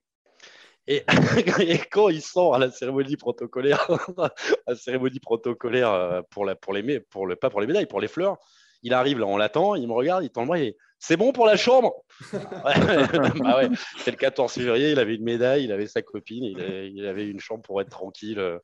Et, 0.89 1.05
quand 1.91 2.09
il 2.09 2.21
sort 2.21 2.55
à 2.55 2.59
la 2.59 2.71
cérémonie 2.71 3.15
protocolaire, 3.15 3.87
la 4.67 4.75
cérémonie 4.75 5.19
protocolaire 5.19 5.91
euh, 5.91 6.21
pour, 6.31 6.45
les, 6.45 6.55
pas 6.55 7.49
pour 7.49 7.61
les 7.61 7.67
médailles, 7.67 7.85
pour 7.85 8.01
les 8.01 8.07
fleurs, 8.07 8.37
il 8.81 8.93
arrive 8.93 9.19
là, 9.19 9.27
on 9.27 9.37
l'attend, 9.37 9.75
il 9.75 9.87
me 9.87 9.93
regarde, 9.93 10.23
il 10.23 10.31
tend 10.31 10.41
le 10.41 10.47
bras, 10.47 10.57
c'est 10.99 11.17
bon 11.17 11.31
pour 11.31 11.45
la 11.45 11.57
chambre 11.57 11.93
bah 12.33 13.57
ouais. 13.57 13.69
C'était 13.97 14.11
le 14.11 14.17
14 14.17 14.51
février, 14.51 14.91
il 14.91 14.99
avait 14.99 15.15
une 15.15 15.23
médaille, 15.23 15.63
il 15.63 15.71
avait 15.71 15.87
sa 15.87 16.01
copine, 16.01 16.43
il 16.43 17.05
avait, 17.05 17.25
une 17.25 17.39
chambre 17.39 17.61
pour 17.61 17.81
être 17.81 17.89
tranquille, 17.89 18.39
euh, 18.39 18.59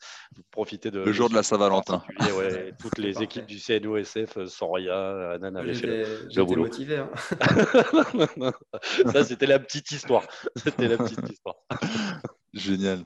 profiter 0.51 0.91
de. 0.91 0.99
Le 0.99 1.13
jour 1.13 1.29
de 1.29 1.35
la 1.35 1.43
Saint-Valentin. 1.43 2.03
Ouais, 2.37 2.73
toutes 2.79 2.97
les 2.97 3.21
équipes 3.23 3.45
du 3.45 3.59
CNOSF, 3.59 4.37
euh, 4.37 4.45
Soria, 4.47 5.31
Anan 5.31 5.55
avait 5.55 5.73
fait 5.73 5.87
le, 5.87 6.43
boulot. 6.43 6.63
motivé. 6.63 6.97
Hein. 6.97 7.09
Ça, 9.13 9.23
c'était 9.23 9.47
la 9.47 9.59
petite 9.59 9.91
histoire. 9.91 10.27
C'était 10.55 10.87
la 10.87 10.97
petite 10.97 11.29
histoire. 11.29 11.55
Génial. 12.53 13.03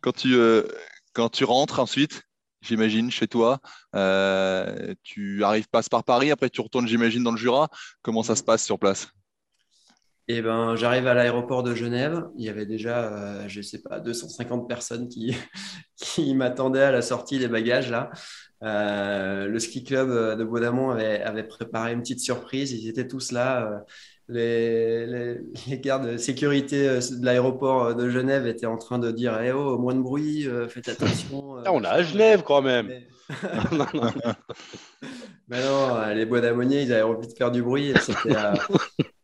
Quand 0.00 0.12
tu, 0.12 0.34
euh, 0.34 0.64
quand 1.12 1.28
tu 1.28 1.44
rentres 1.44 1.78
ensuite, 1.78 2.22
j'imagine, 2.62 3.10
chez 3.10 3.28
toi. 3.28 3.60
Euh, 3.94 4.94
tu 5.02 5.44
arrives, 5.44 5.68
passes 5.68 5.88
par 5.88 6.04
Paris, 6.04 6.30
après 6.30 6.48
tu 6.48 6.60
retournes, 6.60 6.86
j'imagine, 6.86 7.22
dans 7.22 7.32
le 7.32 7.36
Jura. 7.36 7.68
Comment 8.00 8.22
ça 8.22 8.36
se 8.36 8.42
passe 8.42 8.64
sur 8.64 8.78
place? 8.78 9.08
Et 10.28 10.40
ben, 10.40 10.76
j'arrive 10.76 11.06
à 11.08 11.14
l'aéroport 11.14 11.62
de 11.62 11.74
Genève. 11.74 12.24
Il 12.38 12.44
y 12.44 12.48
avait 12.48 12.64
déjà, 12.64 13.46
je 13.48 13.60
sais 13.60 13.82
pas, 13.82 14.00
250 14.00 14.68
personnes 14.68 15.08
qui, 15.08 15.36
qui 15.96 16.34
m'attendaient 16.34 16.82
à 16.82 16.92
la 16.92 17.02
sortie 17.02 17.38
des 17.38 17.48
bagages 17.48 17.90
là. 17.90 18.10
le 18.62 19.58
ski 19.58 19.84
club 19.84 20.38
de 20.38 20.44
Baudamont 20.44 20.90
avait, 20.90 21.20
avait, 21.20 21.42
préparé 21.42 21.92
une 21.92 22.00
petite 22.00 22.20
surprise. 22.20 22.72
Ils 22.72 22.88
étaient 22.88 23.08
tous 23.08 23.32
là 23.32 23.84
les, 24.28 25.06
les, 25.66 25.78
gardes 25.78 26.12
de 26.12 26.16
sécurité 26.16 26.88
euh, 26.88 27.00
de 27.00 27.24
l'aéroport 27.24 27.84
euh, 27.84 27.94
de 27.94 28.10
Genève 28.10 28.46
étaient 28.46 28.66
en 28.66 28.78
train 28.78 28.98
de 28.98 29.10
dire 29.10 29.40
Eh 29.42 29.52
oh, 29.52 29.78
moins 29.78 29.94
de 29.94 30.00
bruit, 30.00 30.46
euh, 30.46 30.68
faites 30.68 30.88
attention. 30.88 31.56
Ah, 31.64 31.72
on 31.72 31.84
a 31.84 31.90
à 31.90 32.02
Genève 32.02 32.42
quand 32.42 32.62
même. 32.62 32.86
Mais... 32.86 33.08
non, 35.50 36.06
les 36.14 36.26
bois 36.26 36.40
d'ammonier, 36.40 36.82
ils 36.82 36.92
avaient 36.92 37.02
envie 37.02 37.28
de 37.28 37.32
faire 37.32 37.50
du 37.50 37.62
bruit. 37.62 37.94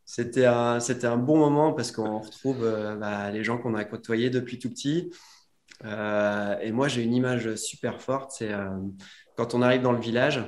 C'était 0.04 0.46
un, 0.46 0.78
un, 1.02 1.16
bon 1.16 1.36
moment 1.36 1.72
parce 1.72 1.92
qu'on 1.92 2.18
retrouve 2.18 2.66
bah, 2.98 3.30
les 3.30 3.44
gens 3.44 3.58
qu'on 3.58 3.74
a 3.74 3.84
côtoyés 3.84 4.30
depuis 4.30 4.58
tout 4.58 4.70
petit. 4.70 5.12
et 5.84 6.72
moi, 6.72 6.88
j'ai 6.88 7.02
une 7.02 7.12
image 7.12 7.54
super 7.56 8.00
forte. 8.00 8.32
C'est 8.32 8.52
quand 9.36 9.54
on 9.54 9.60
arrive 9.60 9.82
dans 9.82 9.92
le 9.92 10.00
village. 10.00 10.42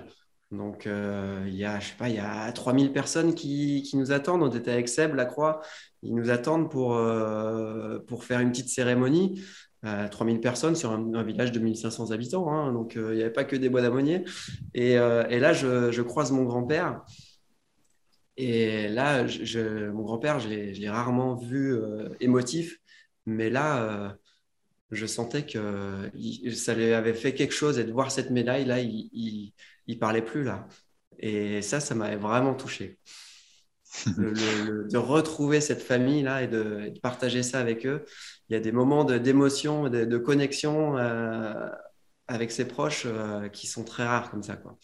Donc, 0.51 0.87
euh, 0.89 1.45
il 1.47 1.55
y 1.55 1.65
a, 1.65 1.79
je 1.79 1.89
sais 1.89 1.97
pas, 1.97 2.09
il 2.09 2.17
y 2.17 2.19
a 2.19 2.51
3000 2.51 2.93
personnes 2.93 3.35
qui, 3.35 3.83
qui, 3.83 3.97
nous 3.97 4.11
attendent. 4.11 4.43
On 4.43 4.51
était 4.51 4.73
avec 4.73 4.89
Seb, 4.89 5.15
la 5.15 5.25
Croix. 5.25 5.61
Ils 6.03 6.15
nous 6.15 6.31
attendent 6.31 6.71
pour, 6.71 6.97
euh, 6.97 8.01
pour 8.01 8.25
faire 8.25 8.41
une 8.41 8.51
petite 8.51 8.69
cérémonie. 8.69 9.43
Euh, 9.87 10.09
3000 10.09 10.41
personnes 10.41 10.75
sur 10.75 10.91
un, 10.91 11.23
village 11.23 11.53
de 11.53 11.61
1500 11.61 12.11
habitants. 12.11 12.53
Hein. 12.53 12.73
donc, 12.73 12.97
euh, 12.97 13.13
il 13.13 13.17
n'y 13.17 13.23
avait 13.23 13.33
pas 13.33 13.45
que 13.45 13.55
des 13.57 13.69
bois 13.69 13.81
d'ammonier. 13.81 14.25
Et, 14.75 14.95
et, 14.95 15.39
là, 15.39 15.53
je, 15.53 16.03
croise 16.03 16.33
mon 16.33 16.43
grand-père. 16.43 17.03
Et 18.37 18.89
là, 18.89 19.27
je, 19.27 19.91
mon 19.91 20.03
grand-père, 20.03 20.41
je 20.41 20.49
l'ai 20.49 20.91
rarement 20.91 21.37
vu 21.37 21.77
émotif. 22.21 22.79
Mais 23.27 23.51
là, 23.51 24.17
je 24.91 25.07
sentais 25.07 25.47
que 25.47 26.11
ça 26.55 26.75
lui 26.75 26.93
avait 26.93 27.15
fait 27.15 27.35
quelque 27.35 27.55
chose. 27.55 27.79
Et 27.79 27.85
de 27.85 27.93
voir 27.93 28.11
cette 28.11 28.31
médaille, 28.31 28.65
là, 28.65 28.81
il 28.81 29.53
il 29.91 29.99
parlait 29.99 30.23
plus 30.23 30.45
là. 30.45 30.67
Et 31.19 31.63
ça, 31.63 31.81
ça 31.81 31.95
m'avait 31.95 32.17
vraiment 32.17 32.55
touché. 32.55 32.99
de 34.07 34.97
retrouver 34.97 35.61
cette 35.61 35.83
famille 35.83 36.23
là 36.23 36.45
et 36.45 36.47
de, 36.47 36.93
partager 37.03 37.43
ça 37.43 37.59
avec 37.59 37.85
eux. 37.87 38.05
Il 38.49 38.53
y 38.53 38.57
a 38.57 38.61
des 38.61 38.73
moments 38.73 39.05
d'émotion, 39.05 39.89
de, 39.89 40.05
de, 40.05 40.19
connexion 40.19 40.97
euh, 40.97 41.69
avec 42.29 42.53
ses 42.53 42.67
proches 42.67 43.03
euh, 43.07 43.49
qui 43.49 43.67
sont 43.67 43.85
très 43.85 44.05
rares 44.05 44.31
comme 44.31 44.45
ça. 44.45 44.57
Quoi. 44.57 44.79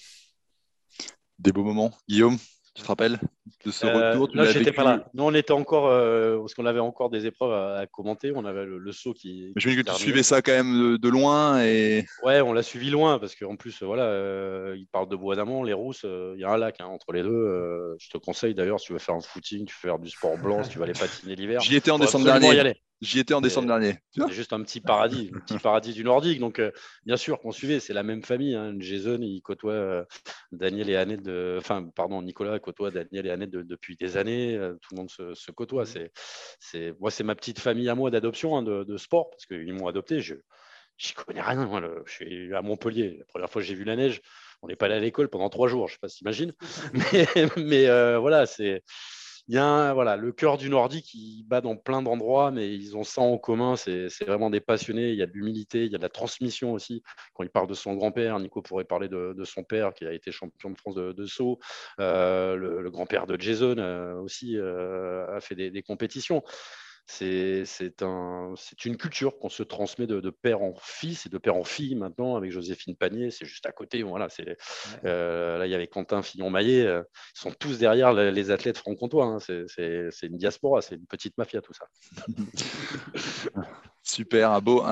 Des 1.38 1.52
beaux 1.52 1.62
moments. 1.62 1.96
Guillaume? 2.08 2.36
Tu 2.76 2.82
te 2.82 2.88
rappelles 2.88 3.18
de 3.64 3.70
ce 3.70 3.86
euh, 3.86 4.18
retour? 4.18 4.28
Tu 4.28 4.52
j'étais 4.52 4.72
pas 4.72 4.84
là. 4.84 5.08
Nous, 5.14 5.24
on 5.24 5.32
était 5.32 5.52
encore, 5.52 5.86
euh, 5.86 6.38
parce 6.38 6.54
qu'on 6.54 6.66
avait 6.66 6.80
encore 6.80 7.08
des 7.08 7.24
épreuves 7.24 7.52
à, 7.52 7.86
commenter. 7.86 8.32
On 8.34 8.44
avait 8.44 8.66
le, 8.66 8.92
saut 8.92 9.14
qui. 9.14 9.52
Mais 9.54 9.60
je 9.60 9.68
me 9.68 9.74
dis 9.74 9.82
que 9.82 9.90
tu 9.90 9.96
suivais 9.96 10.22
ça 10.22 10.42
quand 10.42 10.52
même 10.52 10.98
de, 10.98 11.08
loin. 11.08 11.62
Et... 11.62 12.04
Ouais, 12.22 12.42
on 12.42 12.52
l'a 12.52 12.62
suivi 12.62 12.90
loin 12.90 13.18
parce 13.18 13.34
qu'en 13.34 13.56
plus, 13.56 13.82
voilà, 13.82 14.04
euh, 14.04 14.74
il 14.76 14.86
parle 14.86 15.08
de 15.08 15.16
Bois 15.16 15.36
d'Amont, 15.36 15.64
les 15.64 15.72
Rousses. 15.72 16.04
Il 16.04 16.40
y 16.40 16.44
a 16.44 16.50
un 16.50 16.58
lac 16.58 16.76
hein, 16.80 16.86
entre 16.86 17.12
les 17.12 17.22
deux. 17.22 17.96
je 17.98 18.10
te 18.10 18.18
conseille 18.18 18.54
d'ailleurs, 18.54 18.78
si 18.78 18.86
tu 18.86 18.92
veux 18.92 18.98
faire 18.98 19.14
un 19.14 19.20
footing, 19.20 19.64
tu 19.64 19.74
veux 19.74 19.88
faire 19.88 19.98
du 19.98 20.10
sport 20.10 20.36
blanc, 20.36 20.62
si 20.62 20.70
tu 20.70 20.78
vas 20.78 20.84
aller 20.84 20.92
patiner 20.92 21.34
l'hiver. 21.34 21.60
J'y 21.60 21.76
étais 21.76 21.90
en 21.90 21.98
décembre 21.98 22.26
dernier. 22.26 22.74
J'y 23.02 23.18
étais 23.18 23.34
en 23.34 23.42
décembre 23.42 23.68
dernier. 23.68 23.98
C'est 24.12 24.30
juste 24.30 24.54
un 24.54 24.62
petit 24.62 24.80
paradis, 24.80 25.30
un 25.34 25.40
petit 25.40 25.58
paradis 25.58 25.92
du 25.92 26.02
Nordique. 26.02 26.40
Donc, 26.40 26.58
euh, 26.58 26.70
bien 27.04 27.18
sûr 27.18 27.38
qu'on 27.40 27.52
suivait, 27.52 27.78
c'est 27.78 27.92
la 27.92 28.02
même 28.02 28.22
famille. 28.22 28.54
Hein. 28.54 28.74
Jason, 28.78 29.18
il 29.20 29.42
côtoie 29.42 29.72
euh, 29.72 30.04
Daniel 30.50 30.88
et 30.88 30.96
Annette, 30.96 31.22
de... 31.22 31.56
enfin, 31.58 31.86
pardon, 31.94 32.22
Nicolas 32.22 32.58
côtoie 32.58 32.90
Daniel 32.90 33.26
et 33.26 33.30
Annette 33.30 33.50
depuis 33.50 33.96
des 33.96 34.16
années. 34.16 34.56
Euh, 34.56 34.72
tout 34.80 34.94
le 34.94 34.96
monde 34.96 35.10
se, 35.10 35.34
se 35.34 35.50
côtoie. 35.50 35.84
C'est, 35.84 36.10
c'est... 36.58 36.94
Moi, 36.98 37.10
c'est 37.10 37.24
ma 37.24 37.34
petite 37.34 37.58
famille 37.58 37.90
à 37.90 37.94
moi 37.94 38.10
d'adoption 38.10 38.56
hein, 38.56 38.62
de, 38.62 38.96
sport, 38.96 39.28
parce 39.28 39.44
qu'ils 39.44 39.74
m'ont 39.74 39.88
adopté. 39.88 40.20
Je 40.20 40.34
n'y 40.34 41.12
connais 41.14 41.42
rien. 41.42 41.66
Moi, 41.66 41.82
je 42.06 42.10
suis 42.10 42.54
à 42.54 42.62
Montpellier. 42.62 43.16
La 43.18 43.24
première 43.26 43.50
fois 43.50 43.60
que 43.60 43.68
j'ai 43.68 43.74
vu 43.74 43.84
la 43.84 43.96
neige, 43.96 44.22
on 44.62 44.68
n'est 44.68 44.76
pas 44.76 44.86
allé 44.86 44.94
à 44.94 45.00
l'école 45.00 45.28
pendant 45.28 45.50
trois 45.50 45.68
jours. 45.68 45.86
Je 45.88 45.92
ne 45.92 45.96
sais 45.96 46.00
pas 46.00 46.08
si 46.08 46.18
tu 46.18 46.24
imagines. 46.24 46.54
Mais, 47.12 47.26
mais 47.58 48.18
voilà, 48.18 48.46
c'est 48.46 48.82
il 49.48 49.54
y 49.54 49.58
a 49.58 49.92
voilà, 49.94 50.16
le 50.16 50.32
cœur 50.32 50.56
du 50.56 50.68
Nordique 50.68 51.04
qui 51.04 51.44
bat 51.46 51.60
dans 51.60 51.76
plein 51.76 52.02
d'endroits, 52.02 52.50
mais 52.50 52.74
ils 52.74 52.96
ont 52.96 53.04
ça 53.04 53.20
en 53.20 53.38
commun. 53.38 53.76
C'est 53.76 54.08
vraiment 54.24 54.50
des 54.50 54.60
passionnés. 54.60 55.10
Il 55.10 55.16
y 55.16 55.22
a 55.22 55.26
de 55.26 55.32
l'humilité, 55.32 55.84
il 55.84 55.92
y 55.92 55.94
a 55.94 55.98
de 55.98 56.02
la 56.02 56.08
transmission 56.08 56.72
aussi. 56.72 57.02
Quand 57.34 57.44
il 57.44 57.50
parle 57.50 57.68
de 57.68 57.74
son 57.74 57.94
grand-père, 57.94 58.38
Nico 58.40 58.60
pourrait 58.60 58.84
parler 58.84 59.08
de, 59.08 59.44
son 59.44 59.62
père 59.62 59.94
qui 59.94 60.04
a 60.04 60.12
été 60.12 60.32
champion 60.32 60.70
de 60.70 60.78
France 60.78 60.96
de, 60.96 61.26
saut. 61.26 61.60
Euh, 62.00 62.56
le, 62.56 62.90
grand-père 62.90 63.26
de 63.26 63.40
Jason 63.40 63.76
euh, 63.78 64.14
aussi 64.16 64.56
euh, 64.56 65.36
a 65.36 65.40
fait 65.40 65.54
des 65.54 65.82
compétitions 65.82 66.42
c'est 67.08 68.02
un, 68.02 68.54
une 68.84 68.96
culture 68.96 69.38
qu'on 69.38 69.48
se 69.48 69.62
transmet 69.62 70.06
de, 70.08 70.30
père 70.30 70.60
en 70.62 70.74
fils 70.80 71.26
et 71.26 71.28
de 71.28 71.38
père 71.38 71.54
en 71.54 71.62
fille 71.62 71.94
maintenant 71.94 72.36
avec 72.36 72.50
Joséphine 72.50 72.96
Panier. 72.96 73.30
C'est 73.30 73.46
juste 73.46 73.64
à 73.66 73.72
côté. 73.72 74.02
Voilà, 74.02 74.28
euh, 75.04 75.58
là 75.58 75.66
il 75.66 75.70
y 75.70 75.74
avait 75.74 75.86
Quentin 75.86 76.22
Fillon-Maillet. 76.22 76.84
Euh, 76.84 77.02
ils 77.36 77.40
sont 77.40 77.52
tous 77.52 77.78
derrière 77.78 78.12
les, 78.12 78.50
athlètes 78.50 78.78
franc-comtois. 78.78 79.24
Hein. 79.24 79.38
C'est 79.38 80.26
une 80.26 80.36
diaspora, 80.36 80.82
c'est 80.82 80.96
une 80.96 81.06
petite 81.06 81.38
mafia 81.38 81.60
tout 81.60 81.72
ça. 81.74 81.86
Super, 84.02 84.52
un 84.52 84.60
beau, 84.60 84.84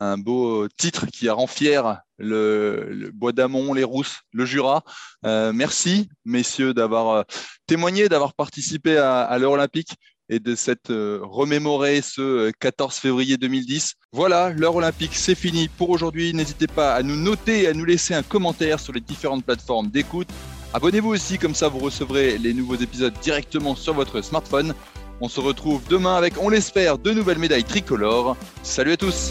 un, 0.00 0.18
beau 0.18 0.66
titre 0.68 1.06
qui 1.06 1.28
rend 1.28 1.46
fier 1.46 2.00
le, 2.18 3.10
Bois 3.14 3.32
d'Amont, 3.32 3.72
les 3.72 3.84
Rousses, 3.84 4.20
le 4.32 4.44
Jura. 4.44 4.82
Euh, 5.24 5.52
merci, 5.52 6.08
messieurs, 6.24 6.74
d'avoir 6.74 7.24
témoigné, 7.66 8.08
d'avoir 8.08 8.34
participé 8.34 8.96
à, 8.96 9.22
à 9.22 9.38
olympique 9.38 9.94
et 10.28 10.38
de 10.38 10.54
cette 10.54 10.90
euh, 10.90 11.20
remémorer 11.22 12.02
ce 12.02 12.50
14 12.60 12.94
euh, 12.94 13.00
février 13.00 13.36
2010. 13.36 13.94
Voilà, 14.12 14.50
l'heure 14.50 14.76
olympique, 14.76 15.14
c'est 15.14 15.34
fini 15.34 15.68
pour 15.68 15.90
aujourd'hui. 15.90 16.32
N'hésitez 16.34 16.66
pas 16.66 16.94
à 16.94 17.02
nous 17.02 17.16
noter 17.16 17.62
et 17.62 17.68
à 17.68 17.74
nous 17.74 17.84
laisser 17.84 18.14
un 18.14 18.22
commentaire 18.22 18.80
sur 18.80 18.92
les 18.92 19.00
différentes 19.00 19.44
plateformes 19.44 19.88
d'écoute. 19.88 20.28
Abonnez-vous 20.74 21.10
aussi, 21.10 21.38
comme 21.38 21.54
ça 21.54 21.68
vous 21.68 21.78
recevrez 21.78 22.36
les 22.38 22.52
nouveaux 22.52 22.76
épisodes 22.76 23.14
directement 23.22 23.74
sur 23.74 23.94
votre 23.94 24.20
smartphone. 24.20 24.74
On 25.20 25.28
se 25.28 25.40
retrouve 25.40 25.82
demain 25.88 26.16
avec, 26.16 26.34
on 26.40 26.48
l'espère, 26.48 26.98
de 26.98 27.10
nouvelles 27.10 27.38
médailles 27.38 27.64
tricolores. 27.64 28.36
Salut 28.62 28.92
à 28.92 28.96
tous! 28.96 29.30